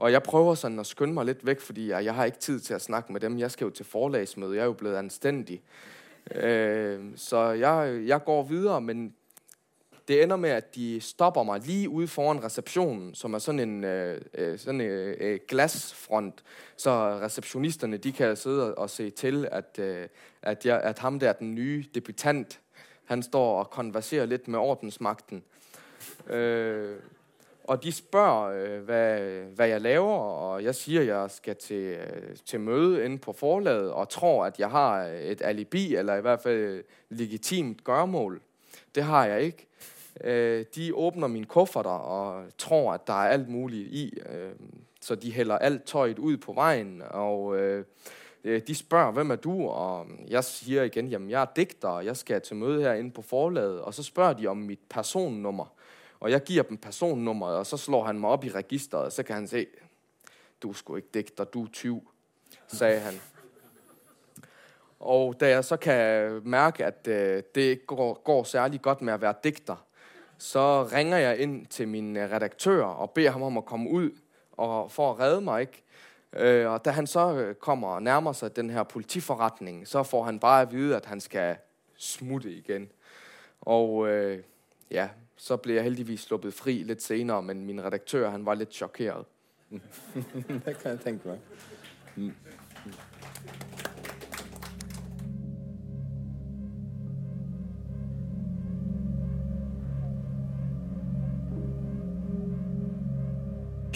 Og 0.00 0.12
jeg 0.12 0.22
prøver 0.22 0.54
sådan 0.54 0.78
at 0.78 0.86
skynde 0.86 1.14
mig 1.14 1.24
lidt 1.24 1.46
væk, 1.46 1.60
fordi 1.60 1.88
jeg, 1.88 2.14
har 2.14 2.24
ikke 2.24 2.38
tid 2.38 2.60
til 2.60 2.74
at 2.74 2.82
snakke 2.82 3.12
med 3.12 3.20
dem. 3.20 3.38
Jeg 3.38 3.50
skal 3.50 3.64
jo 3.64 3.70
til 3.70 3.84
forlagsmøde. 3.84 4.56
Jeg 4.56 4.62
er 4.62 4.66
jo 4.66 4.72
blevet 4.72 4.96
anstændig. 4.96 5.62
Øh, 6.34 7.00
så 7.16 7.50
jeg, 7.50 8.02
jeg 8.06 8.24
går 8.24 8.42
videre, 8.42 8.80
men 8.80 9.14
det 10.08 10.22
ender 10.22 10.36
med, 10.36 10.50
at 10.50 10.74
de 10.74 11.00
stopper 11.00 11.42
mig 11.42 11.60
lige 11.60 11.88
ude 11.88 12.08
foran 12.08 12.44
receptionen, 12.44 13.14
som 13.14 13.34
er 13.34 13.38
sådan 13.38 13.58
en 13.58 13.84
øh, 13.84 14.20
øh, 14.34 14.58
sådan 14.58 14.80
øh, 14.80 15.16
øh, 15.20 15.40
glasfront, 15.48 16.44
så 16.76 16.90
receptionisterne 17.20 17.96
de 17.96 18.12
kan 18.12 18.36
sidde 18.36 18.74
og 18.74 18.90
se 18.90 19.10
til, 19.10 19.48
at, 19.52 19.78
at, 20.42 20.66
jeg, 20.66 20.80
at 20.80 20.98
ham 20.98 21.18
der, 21.18 21.32
den 21.32 21.54
nye 21.54 21.84
debutant, 21.94 22.60
han 23.04 23.22
står 23.22 23.58
og 23.58 23.70
konverserer 23.70 24.26
lidt 24.26 24.48
med 24.48 24.58
ordensmagten. 24.58 25.42
Øh, 26.26 26.96
og 27.70 27.82
de 27.82 27.92
spørger, 27.92 28.44
øh, 28.44 28.82
hvad, 28.82 29.20
hvad 29.54 29.68
jeg 29.68 29.80
laver, 29.80 30.16
og 30.18 30.64
jeg 30.64 30.74
siger, 30.74 31.00
at 31.00 31.06
jeg 31.06 31.30
skal 31.30 31.56
til, 31.56 31.82
øh, 31.82 32.36
til 32.46 32.60
møde 32.60 33.04
inde 33.04 33.18
på 33.18 33.32
forlaget, 33.32 33.92
og 33.92 34.08
tror, 34.08 34.44
at 34.44 34.58
jeg 34.58 34.70
har 34.70 35.02
et 35.04 35.42
alibi, 35.44 35.94
eller 35.94 36.16
i 36.16 36.20
hvert 36.20 36.40
fald 36.40 36.84
legitimt 37.08 37.84
gørmål. 37.84 38.40
Det 38.94 39.02
har 39.02 39.26
jeg 39.26 39.42
ikke. 39.42 39.66
Øh, 40.24 40.64
de 40.74 40.94
åbner 40.94 41.26
min 41.26 41.44
kufferter 41.44 41.90
og 41.90 42.44
tror, 42.58 42.92
at 42.92 43.06
der 43.06 43.12
er 43.12 43.28
alt 43.28 43.48
muligt 43.48 43.88
i. 43.88 44.18
Øh, 44.28 44.50
så 45.00 45.14
de 45.14 45.32
hælder 45.32 45.58
alt 45.58 45.84
tøjet 45.84 46.18
ud 46.18 46.36
på 46.36 46.52
vejen, 46.52 47.02
og 47.10 47.56
øh, 47.56 47.84
de 48.66 48.74
spørger, 48.74 49.12
hvem 49.12 49.30
er 49.30 49.36
du? 49.36 49.66
Og 49.66 50.06
jeg 50.28 50.44
siger 50.44 50.82
igen, 50.82 51.08
jamen 51.08 51.30
jeg 51.30 51.42
er 51.42 51.46
digter, 51.56 51.88
og 51.88 52.04
jeg 52.04 52.16
skal 52.16 52.40
til 52.40 52.56
møde 52.56 52.82
herinde 52.82 53.10
på 53.10 53.22
forlaget. 53.22 53.80
Og 53.80 53.94
så 53.94 54.02
spørger 54.02 54.32
de 54.32 54.46
om 54.46 54.56
mit 54.56 54.80
personnummer. 54.88 55.74
Og 56.20 56.30
jeg 56.30 56.44
gir 56.44 56.62
dem 56.68 56.76
personnummeret, 56.76 57.58
og 57.58 57.66
så 57.66 57.76
slår 57.80 58.10
han 58.10 58.20
meg 58.20 58.30
opp 58.30 58.44
i 58.44 58.52
registeret, 58.52 59.12
så 59.12 59.22
kan 59.24 59.40
han 59.40 59.48
se, 59.48 59.66
du 60.62 60.68
er 60.70 60.76
sgu 60.76 60.96
ikke 60.96 61.14
dikter, 61.14 61.44
du 61.48 61.62
er 61.64 61.68
20, 61.72 62.00
sagde 62.68 63.00
han. 63.00 63.20
Og 65.00 65.40
da 65.40 65.48
jeg 65.48 65.64
så 65.64 65.76
kan 65.76 66.40
mærke, 66.44 66.84
at 66.84 67.08
øh, 67.08 67.42
det 67.54 67.60
ikke 67.60 67.86
går, 67.86 68.22
går 68.24 68.44
særlig 68.44 68.82
godt 68.82 69.02
med 69.02 69.12
at 69.12 69.20
være 69.20 69.34
dikter, 69.44 69.86
så 70.38 70.84
ringer 70.92 71.18
jeg 71.18 71.38
inn 71.38 71.64
til 71.66 71.88
min 71.88 72.16
øh, 72.16 72.30
redaktør 72.30 72.84
og 72.84 73.10
beder 73.10 73.30
ham 73.30 73.42
om 73.42 73.56
å 73.56 73.64
komme 73.64 73.88
ut 73.90 74.20
for 74.92 75.14
å 75.14 75.16
redde 75.16 75.40
meg. 75.40 75.60
Ikke? 75.60 75.82
Øh, 76.32 76.66
og 76.72 76.84
da 76.84 76.92
han 76.92 77.08
så 77.08 77.54
kommer 77.60 77.96
og 77.96 78.02
nærmer 78.02 78.36
seg 78.36 78.52
den 78.56 78.70
her 78.70 78.84
politiforretning, 78.84 79.86
så 79.88 80.02
får 80.02 80.24
han 80.24 80.40
bare 80.40 80.62
at 80.68 80.72
vide, 80.72 80.96
at 80.96 81.08
han 81.08 81.20
skal 81.20 81.56
smutte 81.96 82.52
igjen. 82.52 82.90
Og 83.60 84.08
ja, 84.90 85.08
så 85.40 85.56
blev 85.56 85.74
jeg 85.74 85.84
heldigvis 85.84 86.20
sluppet 86.20 86.54
fri 86.54 86.82
litt 86.84 87.00
senere, 87.02 87.42
men 87.42 87.64
min 87.64 87.80
redaktør 87.80 88.26
han 88.28 88.44
var 88.44 88.58
litt 88.60 88.74
chokeret. 88.76 89.24
det 90.66 90.74
kan 90.82 90.90
jeg 90.90 91.00
tenke 91.00 91.28
meg. 91.28 91.38
Mm. 92.16 92.34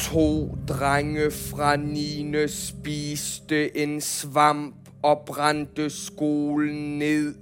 To 0.01 0.57
drenge 0.69 1.29
fra 1.31 1.77
Nine 1.77 2.49
spiste 2.49 3.67
en 3.77 4.01
svamp 4.01 4.89
og 5.03 5.27
brente 5.29 5.91
skolen 5.91 6.99
ned, 6.99 7.35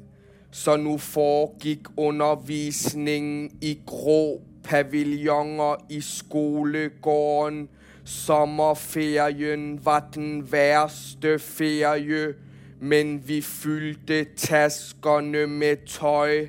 så 0.53 0.77
nu 0.77 0.99
foregikk 0.99 1.88
undervisningen 1.97 3.51
i 3.61 3.79
grå 3.87 4.41
paviljonger 4.65 5.75
i 5.88 6.01
skolegården. 6.01 7.69
Sommerferien 8.05 9.85
var 9.85 10.09
den 10.15 10.53
verste 10.53 11.38
ferie, 11.38 12.35
men 12.81 13.29
vi 13.29 13.41
fyldte 13.41 14.25
taskerne 14.37 15.47
med 15.47 15.77
tøj, 15.87 16.49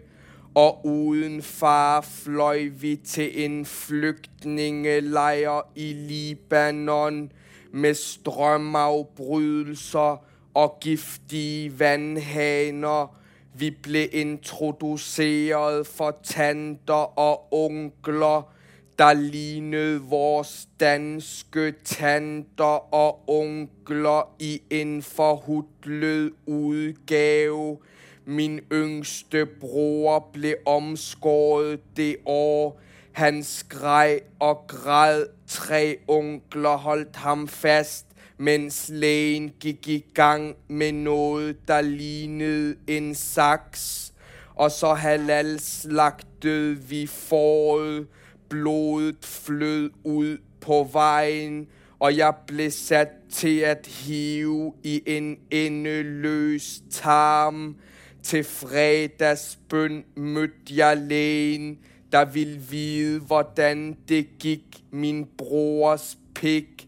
og 0.55 0.85
uden 0.85 1.41
far 1.41 2.01
fløy 2.01 2.71
vi 2.79 2.95
til 2.95 3.45
en 3.45 3.65
flygtningelejr 3.65 5.61
i 5.75 5.93
Libanon 5.93 7.31
med 7.71 7.93
strømafbrydelser 7.93 10.25
og 10.53 10.77
giftige 10.81 11.79
vandhaner. 11.79 13.22
Vi 13.55 13.71
blev 13.71 14.07
introduceret 14.11 15.87
for 15.87 16.17
tanter 16.23 17.19
og 17.19 17.53
onkler, 17.53 18.53
der 18.99 19.13
lignede 19.13 20.01
vores 20.01 20.67
danske 20.79 21.73
tanter 21.85 22.93
og 22.93 23.29
onkler 23.29 24.35
i 24.39 24.61
en 24.69 25.03
forhudlet 25.03 26.31
udgave. 26.45 27.77
Min 28.25 28.59
yngste 28.71 29.45
bror 29.45 30.29
blev 30.33 30.55
omskåret 30.65 31.79
det 31.97 32.15
år. 32.25 32.79
Han 33.11 33.43
skreg 33.43 34.19
og 34.39 34.63
græd. 34.67 35.25
Tre 35.47 35.97
onkler 36.07 36.77
holdt 36.77 37.15
ham 37.15 37.47
fast, 37.47 38.05
mens 38.37 38.89
lægen 38.93 39.51
gik 39.59 39.87
i 39.87 40.05
gang 40.13 40.55
med 40.67 40.91
noget, 40.91 41.67
der 41.67 41.81
lignede 41.81 42.75
en 42.87 43.15
saks. 43.15 44.13
Og 44.55 44.71
så 44.71 44.93
halal 44.93 45.59
slagtede 45.59 46.77
vi 46.77 47.07
foråret. 47.07 48.07
Blodet 48.49 49.25
flød 49.25 49.89
ud 50.03 50.37
på 50.61 50.89
vejen, 50.91 51.67
og 51.99 52.17
jeg 52.17 52.33
blev 52.47 52.71
sat 52.71 53.09
til 53.31 53.59
at 53.59 53.87
hive 53.87 54.73
i 54.83 55.03
en 55.05 55.37
endeløs 55.51 56.81
tarm. 56.91 57.75
Til 58.23 58.43
fredagsbøn 58.43 60.03
mødte 60.15 60.75
jeg 60.75 60.97
lægen, 60.97 61.79
der 62.11 62.25
ville 62.25 62.59
vide, 62.69 63.19
hvordan 63.19 63.97
det 64.09 64.27
gik 64.39 64.83
min 64.91 65.27
brors 65.37 66.17
pik. 66.35 66.87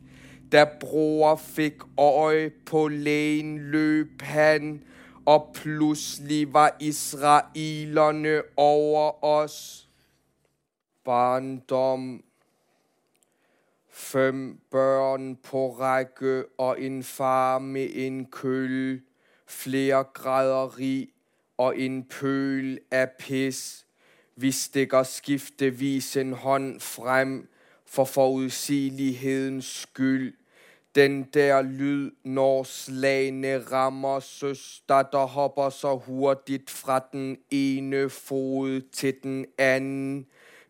Da 0.51 0.65
bror 0.79 1.35
fik 1.35 1.73
øje 1.97 2.49
på 2.65 2.87
lægen, 2.87 3.57
løb 3.57 4.21
han, 4.21 4.83
og 5.25 5.51
pludselig 5.55 6.53
var 6.53 6.77
israelerne 6.79 8.41
over 8.57 9.23
os. 9.23 9.87
Barndom, 11.05 12.23
fem 13.89 14.59
børn 14.71 15.35
på 15.35 15.71
række 15.71 16.45
og 16.57 16.81
en 16.81 17.03
far 17.03 17.59
med 17.59 17.89
en 17.93 18.25
køl, 18.25 19.01
flere 19.47 20.03
graderi 20.03 21.13
og 21.57 21.79
en 21.79 22.03
pøl 22.03 22.79
af 22.91 23.09
pis. 23.19 23.85
Vi 24.35 24.51
stikker 24.51 25.03
skiftevis 25.03 26.17
en 26.17 26.33
hånd 26.33 26.79
frem 26.79 27.49
for 27.95 28.05
forudsigelighedens 28.05 29.65
skyld. 29.65 30.33
Den 30.95 31.23
der 31.23 31.61
lyd, 31.61 32.11
når 32.23 32.63
slagene 32.63 33.57
rammer 33.57 34.19
søster, 34.19 35.01
der 35.01 35.25
hopper 35.25 35.69
så 35.69 35.95
hurtigt 35.95 36.69
fra 36.69 37.05
den 37.13 37.37
ene 37.51 38.09
fod 38.09 38.81
til 38.91 39.15
den 39.23 39.45
anden. 39.57 40.25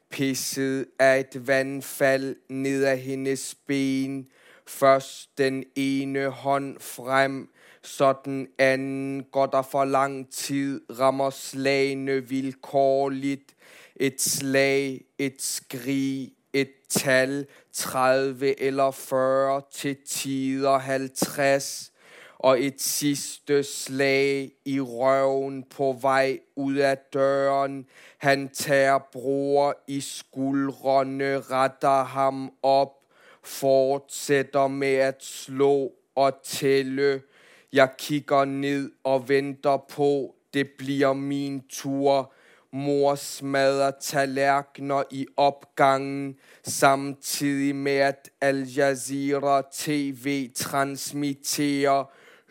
Pisset 0.09 0.85
af 0.99 1.19
et 1.19 1.47
vandfald 1.47 2.35
ned 2.49 2.83
ad 2.83 2.97
hendes 2.97 3.55
ben. 3.67 4.27
Først 4.67 5.37
den 5.37 5.63
ene 5.75 6.27
hånd 6.29 6.79
frem, 6.79 7.49
så 7.81 8.13
den 8.25 8.47
anden 8.57 9.23
går 9.31 9.45
der 9.45 9.61
for 9.61 9.85
lang 9.85 10.31
tid, 10.31 10.81
rammer 10.99 11.29
slagene 11.29 12.29
vilkårligt. 12.29 13.55
Et 13.95 14.21
slag, 14.21 15.01
et 15.17 15.41
skrig, 15.41 16.34
et 16.55 16.71
tal, 16.89 17.45
30 17.73 18.55
eller 18.61 18.91
40 18.91 19.61
til 19.71 19.95
tider 20.05 20.77
50 20.77 21.91
og 22.39 22.63
et 22.63 22.81
sidste 22.81 23.63
slag 23.63 24.51
i 24.65 24.79
røven 24.79 25.63
på 25.63 25.87
vei 26.01 26.39
ut 26.55 26.77
av 26.77 26.99
døren. 27.13 27.79
Han 28.21 28.49
tager 28.53 28.99
bror 29.11 29.73
i 29.87 29.97
skuldrene, 30.01 31.39
retter 31.49 32.03
ham 32.13 32.49
opp, 32.61 32.99
fortsetter 33.41 34.67
med 34.67 35.01
at 35.07 35.25
slå 35.25 35.91
og 36.15 36.41
tælle. 36.43 37.21
Jeg 37.73 37.89
kigger 37.97 38.45
ned 38.45 38.91
og 39.03 39.29
venter 39.29 39.77
på, 39.89 40.35
det 40.53 40.69
blir 40.77 41.13
min 41.13 41.63
tur. 41.69 42.31
Mor 42.75 43.15
smadrer 43.15 43.91
tallerkener 44.01 45.03
i 45.11 45.27
opgangen, 45.37 46.35
samtidig 46.63 47.75
med 47.75 47.97
at 47.97 48.29
Al 48.41 48.67
Jazeera 48.67 49.61
TV 49.71 50.49
transmitterer 50.55 52.03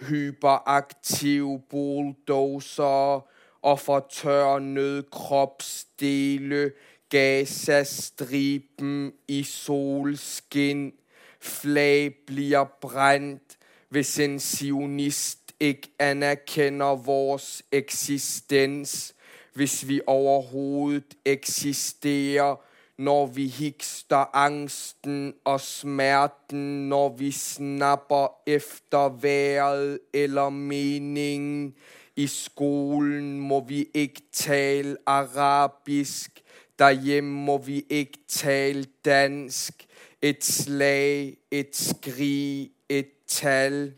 hyperaktive 0.08 1.62
bulldozer 1.70 3.26
og 3.62 3.80
fortørrer 3.80 5.02
kropsdele, 5.12 6.72
Gaza-striben 7.08 9.12
i 9.28 9.42
solskin. 9.42 10.92
Flag 11.40 12.14
blir 12.26 12.64
brændt, 12.80 13.58
hvis 13.88 14.18
en 14.18 14.40
sionist 14.40 15.52
ikke 15.60 15.88
anerkender 15.98 16.96
vores 16.96 17.62
eksistens, 17.72 19.14
hvis 19.54 19.88
vi 19.88 20.00
overhovedet 20.06 21.14
eksisterer, 21.24 22.56
når 22.98 23.26
vi 23.26 23.46
hikster 23.46 24.36
angsten 24.36 25.34
og 25.44 25.60
smerten, 25.60 26.88
når 26.88 27.16
vi 27.16 27.30
snapper 27.30 28.26
efter 28.46 29.08
været 29.20 29.98
eller 30.12 30.48
meningen. 30.48 31.74
I 32.16 32.26
skolen 32.26 33.40
må 33.40 33.64
vi 33.64 33.86
ikke 33.94 34.22
tale 34.32 34.96
arabisk, 35.06 36.42
derhjemme 36.78 37.30
må 37.30 37.58
vi 37.58 37.84
ikke 37.90 38.18
tale 38.28 38.84
dansk. 39.04 39.86
Et 40.22 40.44
slag, 40.44 41.36
et 41.50 41.76
skrig, 41.76 42.70
et 42.88 43.10
tal. 43.28 43.94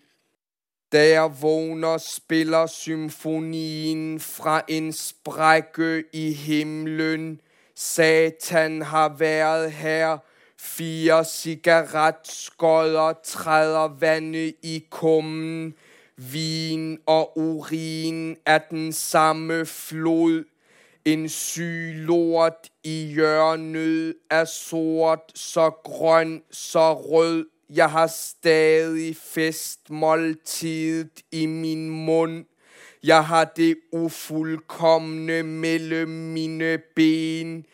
Da 0.93 1.09
jeg 1.09 1.43
vågner, 1.43 1.99
spiller 1.99 2.67
symfonien 2.67 4.21
fra 4.21 4.63
en 4.69 4.93
sprække 4.93 6.05
i 6.13 6.33
himmelen. 6.33 7.41
Satan 7.75 8.83
har 8.83 9.09
vært 9.19 9.73
her. 9.73 10.19
Fire 10.59 11.25
cigaretskodder 11.25 13.13
træder 13.25 13.89
vandet 14.01 14.55
i 14.63 14.85
kummen. 14.91 15.75
Vin 16.17 16.99
og 17.07 17.39
urin 17.39 18.37
er 18.47 18.59
den 18.59 18.93
samme 18.93 19.67
flod. 19.67 20.45
En 21.05 21.29
syg 21.29 21.93
lort 21.95 22.71
i 22.85 23.13
hjørnet 23.15 24.15
er 24.31 24.45
sort, 24.45 25.33
så 25.35 25.71
grøn, 25.71 26.43
så 26.51 26.95
rød. 26.95 27.45
Jeg 27.71 27.91
har 27.91 28.07
stadig 28.07 29.17
festmåltidet 29.17 31.23
i 31.33 31.47
min 31.47 31.91
munn. 31.91 32.47
Jeg 33.03 33.27
har 33.27 33.45
det 33.45 33.77
ufullkomne 33.93 35.43
mellom 35.43 36.09
mine 36.09 36.79
ben. 36.97 37.67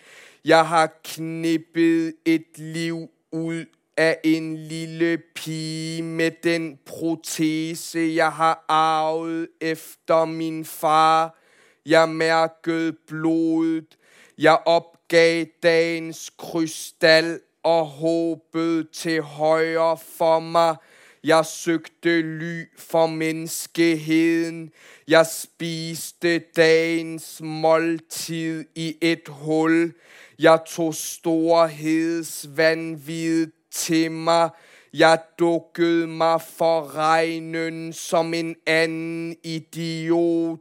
Jeg 0.45 0.68
har 0.68 1.01
knippet 1.05 2.14
et 2.24 2.59
liv 2.59 3.09
ut 3.32 3.68
af 3.97 4.18
en 4.24 4.57
lille 4.57 5.18
pige 5.34 6.03
med 6.03 6.30
den 6.43 6.78
protese, 6.86 8.12
jeg 8.14 8.32
har 8.32 8.64
arvet 8.68 9.49
efter 9.61 10.24
min 10.24 10.64
far. 10.64 11.38
Jeg 11.86 12.09
mærkede 12.09 12.93
blodet. 13.09 13.99
Jeg 14.38 14.59
opgav 14.66 15.45
dagens 15.62 16.30
krystal 16.38 17.40
og 17.63 17.87
håpet 17.87 18.91
til 18.91 19.23
højre 19.23 19.99
for 20.17 20.41
mig. 20.41 20.77
Jeg 21.25 21.47
søgte 21.47 22.23
ly 22.23 22.65
for 22.79 23.07
menneskeheden. 23.07 24.71
Jeg 25.09 25.27
spiste 25.27 26.39
dagens 26.39 27.41
måltid 27.45 28.65
i 28.75 28.97
et 29.01 29.29
hul. 29.29 29.95
Jeg 30.39 30.61
tog 30.67 30.95
storhedsvandvid 30.95 33.47
til 33.71 34.11
mig. 34.11 34.51
Jeg 34.95 35.19
dukkede 35.39 36.07
mig 36.07 36.43
for 36.43 36.97
regnen 36.97 37.93
som 37.93 38.35
en 38.35 38.57
anden 38.67 39.37
idiot. 39.45 40.59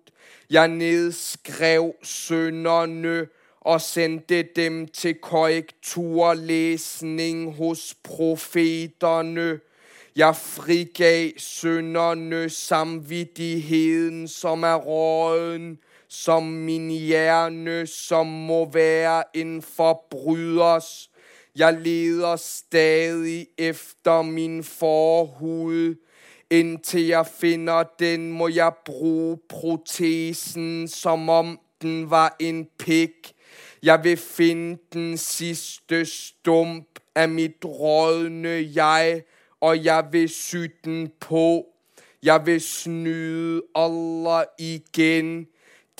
Jeg 0.49 0.67
nedskrev 0.67 1.95
sønderne 2.03 3.27
og 3.61 3.81
sendte 3.81 4.43
dem 4.55 4.87
til 4.87 5.15
korrekturlesning 5.15 7.55
hos 7.55 7.95
profeterne. 8.03 9.59
Jeg 10.15 10.35
frigav 10.35 11.29
synderne 11.37 12.49
samvittigheden, 12.49 14.27
som 14.27 14.63
er 14.63 14.75
råden, 14.75 15.79
som 16.07 16.43
min 16.43 16.89
hjerne, 16.89 17.87
som 17.87 18.27
må 18.27 18.71
være 18.71 19.23
en 19.33 19.61
forbryders. 19.61 21.09
Jeg 21.55 21.77
leder 21.81 22.35
stadig 22.35 23.47
efter 23.57 24.21
min 24.21 24.63
forhud. 24.63 25.95
Indtil 26.49 27.07
jeg 27.07 27.25
finner 27.39 27.83
den, 27.99 28.31
må 28.31 28.47
jeg 28.47 28.71
bruge 28.85 29.37
protesen, 29.49 30.87
som 30.87 31.29
om 31.29 31.59
den 31.81 32.09
var 32.09 32.35
en 32.39 32.67
pik. 32.79 33.33
Jeg 33.83 34.03
vil 34.03 34.17
finne 34.17 34.77
den 34.93 35.17
sidste 35.17 36.05
stump 36.05 36.99
av 37.15 37.29
mitt 37.29 37.65
rådne 37.65 38.53
jeg, 38.75 39.23
og 39.61 39.85
jeg 39.85 40.05
vil 40.11 40.29
sy 40.29 40.67
den 40.85 41.09
på. 41.19 41.65
Jeg 42.23 42.45
vil 42.45 42.61
snyde 42.61 43.61
Allah 43.75 44.43
igen. 44.59 45.47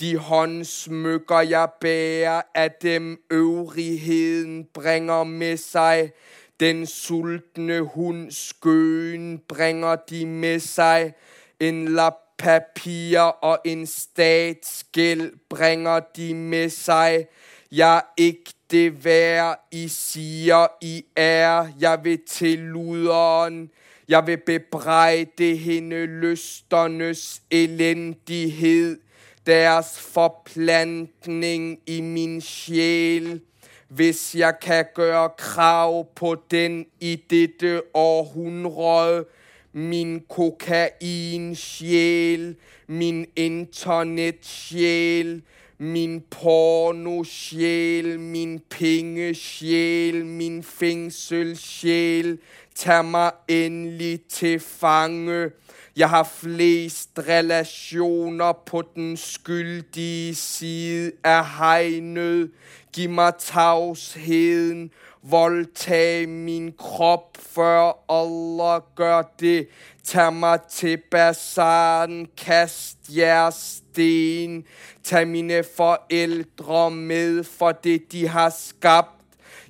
De 0.00 0.16
håndsmykker, 0.16 1.40
jeg 1.40 1.68
bærer, 1.80 2.42
av 2.54 2.68
dem 2.82 3.18
øvrigheden 3.30 4.64
bringer 4.74 5.24
med 5.24 5.56
seg. 5.56 6.12
Den 6.60 6.86
sultne 6.86 7.80
hund 7.80 8.30
skøen 8.30 9.38
bringer 9.48 9.96
de 9.96 10.26
med 10.26 10.60
seg. 10.60 11.14
En 11.60 11.88
lap 11.88 12.22
papir 12.42 13.18
og 13.18 13.58
en 13.64 13.86
statsgæld 13.86 15.32
bringer 15.48 16.00
de 16.16 16.34
med 16.34 16.70
sig. 16.70 17.26
Jeg 17.74 17.96
er 17.96 18.00
ikke 18.16 18.52
det 18.70 19.04
værd, 19.04 19.68
I 19.70 19.88
siger, 19.88 20.66
I 20.80 21.04
er. 21.16 21.68
Jeg 21.80 22.00
vil 22.04 22.18
til 22.28 22.58
luderen. 22.58 23.70
Jeg 24.08 24.26
vil 24.26 24.36
bebrejde 24.36 25.56
hende 25.56 26.06
lysternes 26.06 27.42
elendighed. 27.50 29.00
Deres 29.46 30.00
forplantning 30.00 31.78
i 31.86 32.00
min 32.00 32.40
sjæl. 32.40 33.40
Hvis 33.88 34.34
jeg 34.34 34.54
kan 34.62 34.84
gøre 34.94 35.30
krav 35.38 36.06
på 36.14 36.36
den 36.50 36.86
i 37.00 37.22
dette 37.30 37.82
århundrede, 37.94 39.24
min 39.72 40.22
kokain-sjæl, 40.28 42.56
min 42.86 43.26
internet-sjæl, 43.36 45.42
min 45.82 46.20
porno-sjæl, 46.30 48.20
min 48.20 48.60
penge-sjæl, 48.70 50.24
min 50.26 50.62
fengselssjel, 50.62 52.38
ta 52.74 53.02
meg 53.02 53.32
endelig 53.48 54.20
til 54.30 54.60
fange. 54.60 55.50
Jeg 55.96 56.08
har 56.08 56.22
flest 56.22 57.10
relationer 57.18 58.52
på 58.66 58.82
den 58.94 59.16
skyldige 59.16 60.34
side 60.34 61.12
av 61.24 61.44
hegnet. 61.58 62.50
Gi 62.94 63.08
meg 63.10 63.34
tavsheden, 63.42 64.90
voldtag 65.22 66.28
min 66.28 66.72
krop, 66.78 67.38
før 67.40 67.92
Allah 68.08 68.80
gør 68.96 69.22
det. 69.40 69.68
Tag 70.04 70.32
mig 70.32 70.60
til 70.70 70.98
bazaren, 71.10 72.28
kast 72.36 72.98
jeres 73.16 73.54
sten. 73.54 74.64
Tag 75.02 75.28
mine 75.28 75.64
forældre 75.76 76.90
med 76.90 77.44
for 77.44 77.72
det, 77.72 78.12
de 78.12 78.28
har 78.28 78.50
skabt. 78.58 79.22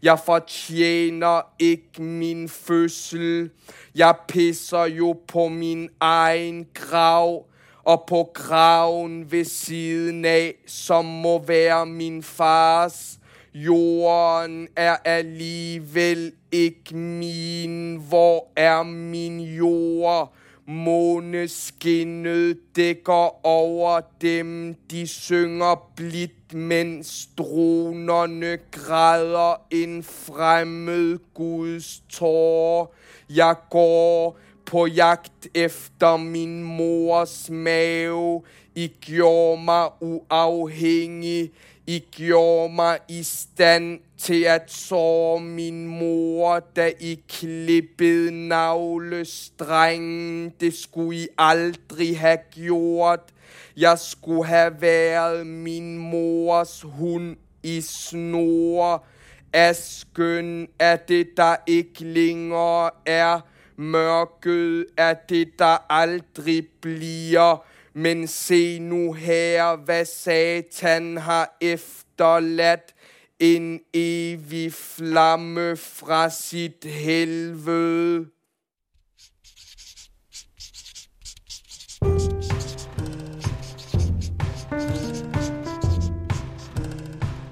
Jeg 0.03 0.19
fortjener 0.27 1.41
ikke 1.59 2.03
min 2.03 2.49
fødsel. 2.49 3.51
Jeg 3.95 4.15
pisser 4.29 4.85
jo 4.85 5.21
på 5.29 5.49
min 5.49 5.89
egen 6.01 6.67
grav. 6.75 7.47
Og 7.85 8.05
på 8.09 8.31
graven 8.35 9.33
ved 9.33 9.45
siden 9.45 10.25
af, 10.25 10.55
som 10.67 11.05
må 11.05 11.39
være 11.39 11.87
min 11.87 12.23
fars. 12.23 13.19
Jorden 13.55 14.69
er 14.77 14.97
alligevel 15.05 16.33
ikke 16.53 16.97
min. 16.97 17.97
Hvor 18.09 18.49
er 18.57 18.83
min 18.83 19.41
jord? 19.41 20.35
Måneskinnet 20.67 22.59
dækker 22.77 23.47
over 23.47 24.01
dem, 24.21 24.75
de 24.91 25.07
synger 25.07 25.93
blidt, 25.97 26.55
mens 26.55 27.29
dronerne 27.39 28.59
græder 28.71 29.61
en 29.71 30.03
fremmed 30.03 31.19
Guds 31.35 32.03
tår. 32.09 32.95
Jeg 33.31 33.57
går 33.71 34.39
på 34.67 34.87
jagt 34.87 35.49
efter 35.55 36.17
min 36.17 36.63
mors 36.63 37.51
mave. 37.51 38.43
I 38.75 38.93
gjorde 39.01 39.63
meg 39.63 39.89
uafhængig. 40.01 41.51
I 41.87 41.99
gjorde 42.15 42.75
meg 42.79 42.99
i 43.11 43.23
stand 43.27 44.01
til 44.19 44.45
at 44.47 44.71
såre 44.71 45.41
min 45.43 45.87
mor, 45.87 46.61
da 46.77 46.93
I 47.01 47.21
klippet 47.29 48.33
navlestrengen. 48.33 50.53
Det 50.61 50.75
skulle 50.75 51.19
I 51.19 51.29
aldri 51.39 52.15
ha 52.15 52.37
gjort. 52.55 53.33
Jeg 53.77 53.99
skulle 53.99 54.45
ha 54.45 54.69
været 54.69 55.47
min 55.47 55.99
mors 55.99 56.83
hund 56.83 57.37
i 57.63 57.81
snor. 57.81 59.05
Asken 59.53 60.69
er 60.79 60.97
det, 60.97 61.37
der 61.37 61.57
ikke 61.67 62.05
lenger 62.05 62.91
er. 63.07 63.41
Mørket 63.77 64.87
er 64.97 65.15
det, 65.15 65.59
der 65.59 65.93
aldri 65.93 66.61
bliver. 66.81 67.65
Men 67.95 68.27
se 68.27 68.79
nu 68.79 69.13
her, 69.13 69.77
hvad 69.77 70.05
Satan 70.05 71.17
har 71.17 71.57
efterladt. 71.61 72.95
En 73.39 73.81
evig 73.95 74.73
flamme 74.73 75.77
fra 75.77 76.31
sit 76.31 76.85
helvede. 76.85 78.27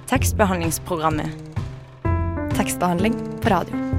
Tekstbehandlingsprogrammet. 0.07 1.30
Tekstbehandling 2.57 3.41
på 3.43 3.49
radio. 3.49 3.89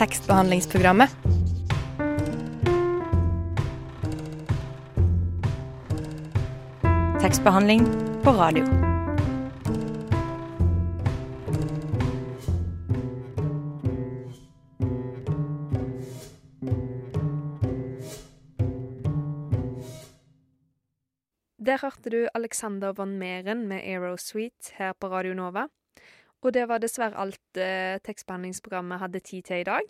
Tekstbehandlingsprogrammet. 0.00 1.08
Tekstbehandling 7.20 7.84
på 8.24 8.30
radio. 8.30 8.64
Der 21.58 21.76
hørte 21.82 22.10
du 22.10 22.28
Alexander 22.34 22.92
von 22.92 23.18
Meren 23.18 23.68
med 23.68 23.76
Aerosuite 23.76 24.72
her 24.78 24.92
på 24.92 25.08
Radio 25.08 25.34
Nova. 25.34 25.66
Og 26.40 26.54
det 26.56 26.64
var 26.70 26.80
dessverre 26.80 27.18
alt 27.20 27.60
eh, 27.60 28.00
tekstbehandlingsprogrammet 28.06 29.02
hadde 29.02 29.20
tid 29.20 29.44
til 29.48 29.60
i 29.60 29.68
dag. 29.68 29.88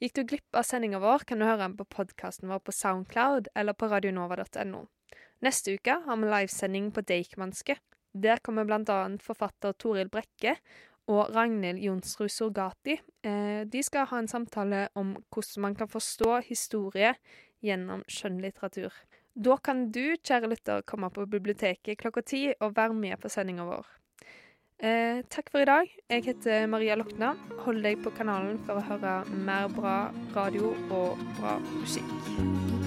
Gikk 0.00 0.16
du 0.16 0.22
glipp 0.30 0.56
av 0.56 0.64
sendinga 0.66 1.02
vår, 1.02 1.26
kan 1.28 1.40
du 1.40 1.46
høre 1.46 1.66
den 1.66 1.76
på 1.76 1.88
podkasten 1.92 2.48
vår 2.48 2.62
på 2.64 2.74
Soundcloud 2.74 3.52
eller 3.54 3.76
på 3.76 3.90
radionova.no. 3.92 4.86
Neste 5.44 5.76
uke 5.76 5.98
har 6.06 6.18
vi 6.20 6.30
livesending 6.30 6.90
på 6.94 7.04
Deichmanske. 7.04 7.76
Der 8.12 8.40
kommer 8.44 8.68
annet 8.68 9.22
forfatter 9.24 9.72
Toril 9.72 10.08
Brekke 10.12 10.56
og 11.10 11.34
Ragnhild 11.34 11.80
Jonsrud 11.82 12.30
Surgati. 12.30 12.98
Eh, 13.24 13.64
de 13.66 13.82
skal 13.82 14.06
ha 14.06 14.18
en 14.18 14.28
samtale 14.28 14.88
om 14.94 15.16
hvordan 15.28 15.62
man 15.62 15.74
kan 15.74 15.88
forstå 15.88 16.40
historie 16.48 17.14
gjennom 17.62 18.04
skjønnlitteratur. 18.08 18.92
Da 19.34 19.56
kan 19.56 19.90
du, 19.92 20.16
kjære 20.20 20.52
lytter, 20.52 20.84
komme 20.84 21.08
på 21.10 21.26
biblioteket 21.26 21.98
klokka 21.98 22.22
ti 22.22 22.46
og 22.60 22.76
være 22.76 22.94
med 22.94 23.20
på 23.20 23.32
sendinga 23.32 23.64
vår. 23.64 24.01
Eh, 24.82 25.22
takk 25.30 25.50
for 25.52 25.62
i 25.62 25.64
dag. 25.64 25.90
Jeg 26.10 26.24
heter 26.24 26.66
Maria 26.66 26.96
Lokna. 26.98 27.36
Hold 27.62 27.84
deg 27.86 28.02
på 28.02 28.10
kanalen 28.16 28.58
for 28.66 28.80
å 28.80 28.86
høre 28.88 29.14
mer 29.46 29.70
bra 29.70 29.96
radio 30.34 30.74
og 30.90 31.22
bra 31.38 31.60
musikk. 31.68 32.81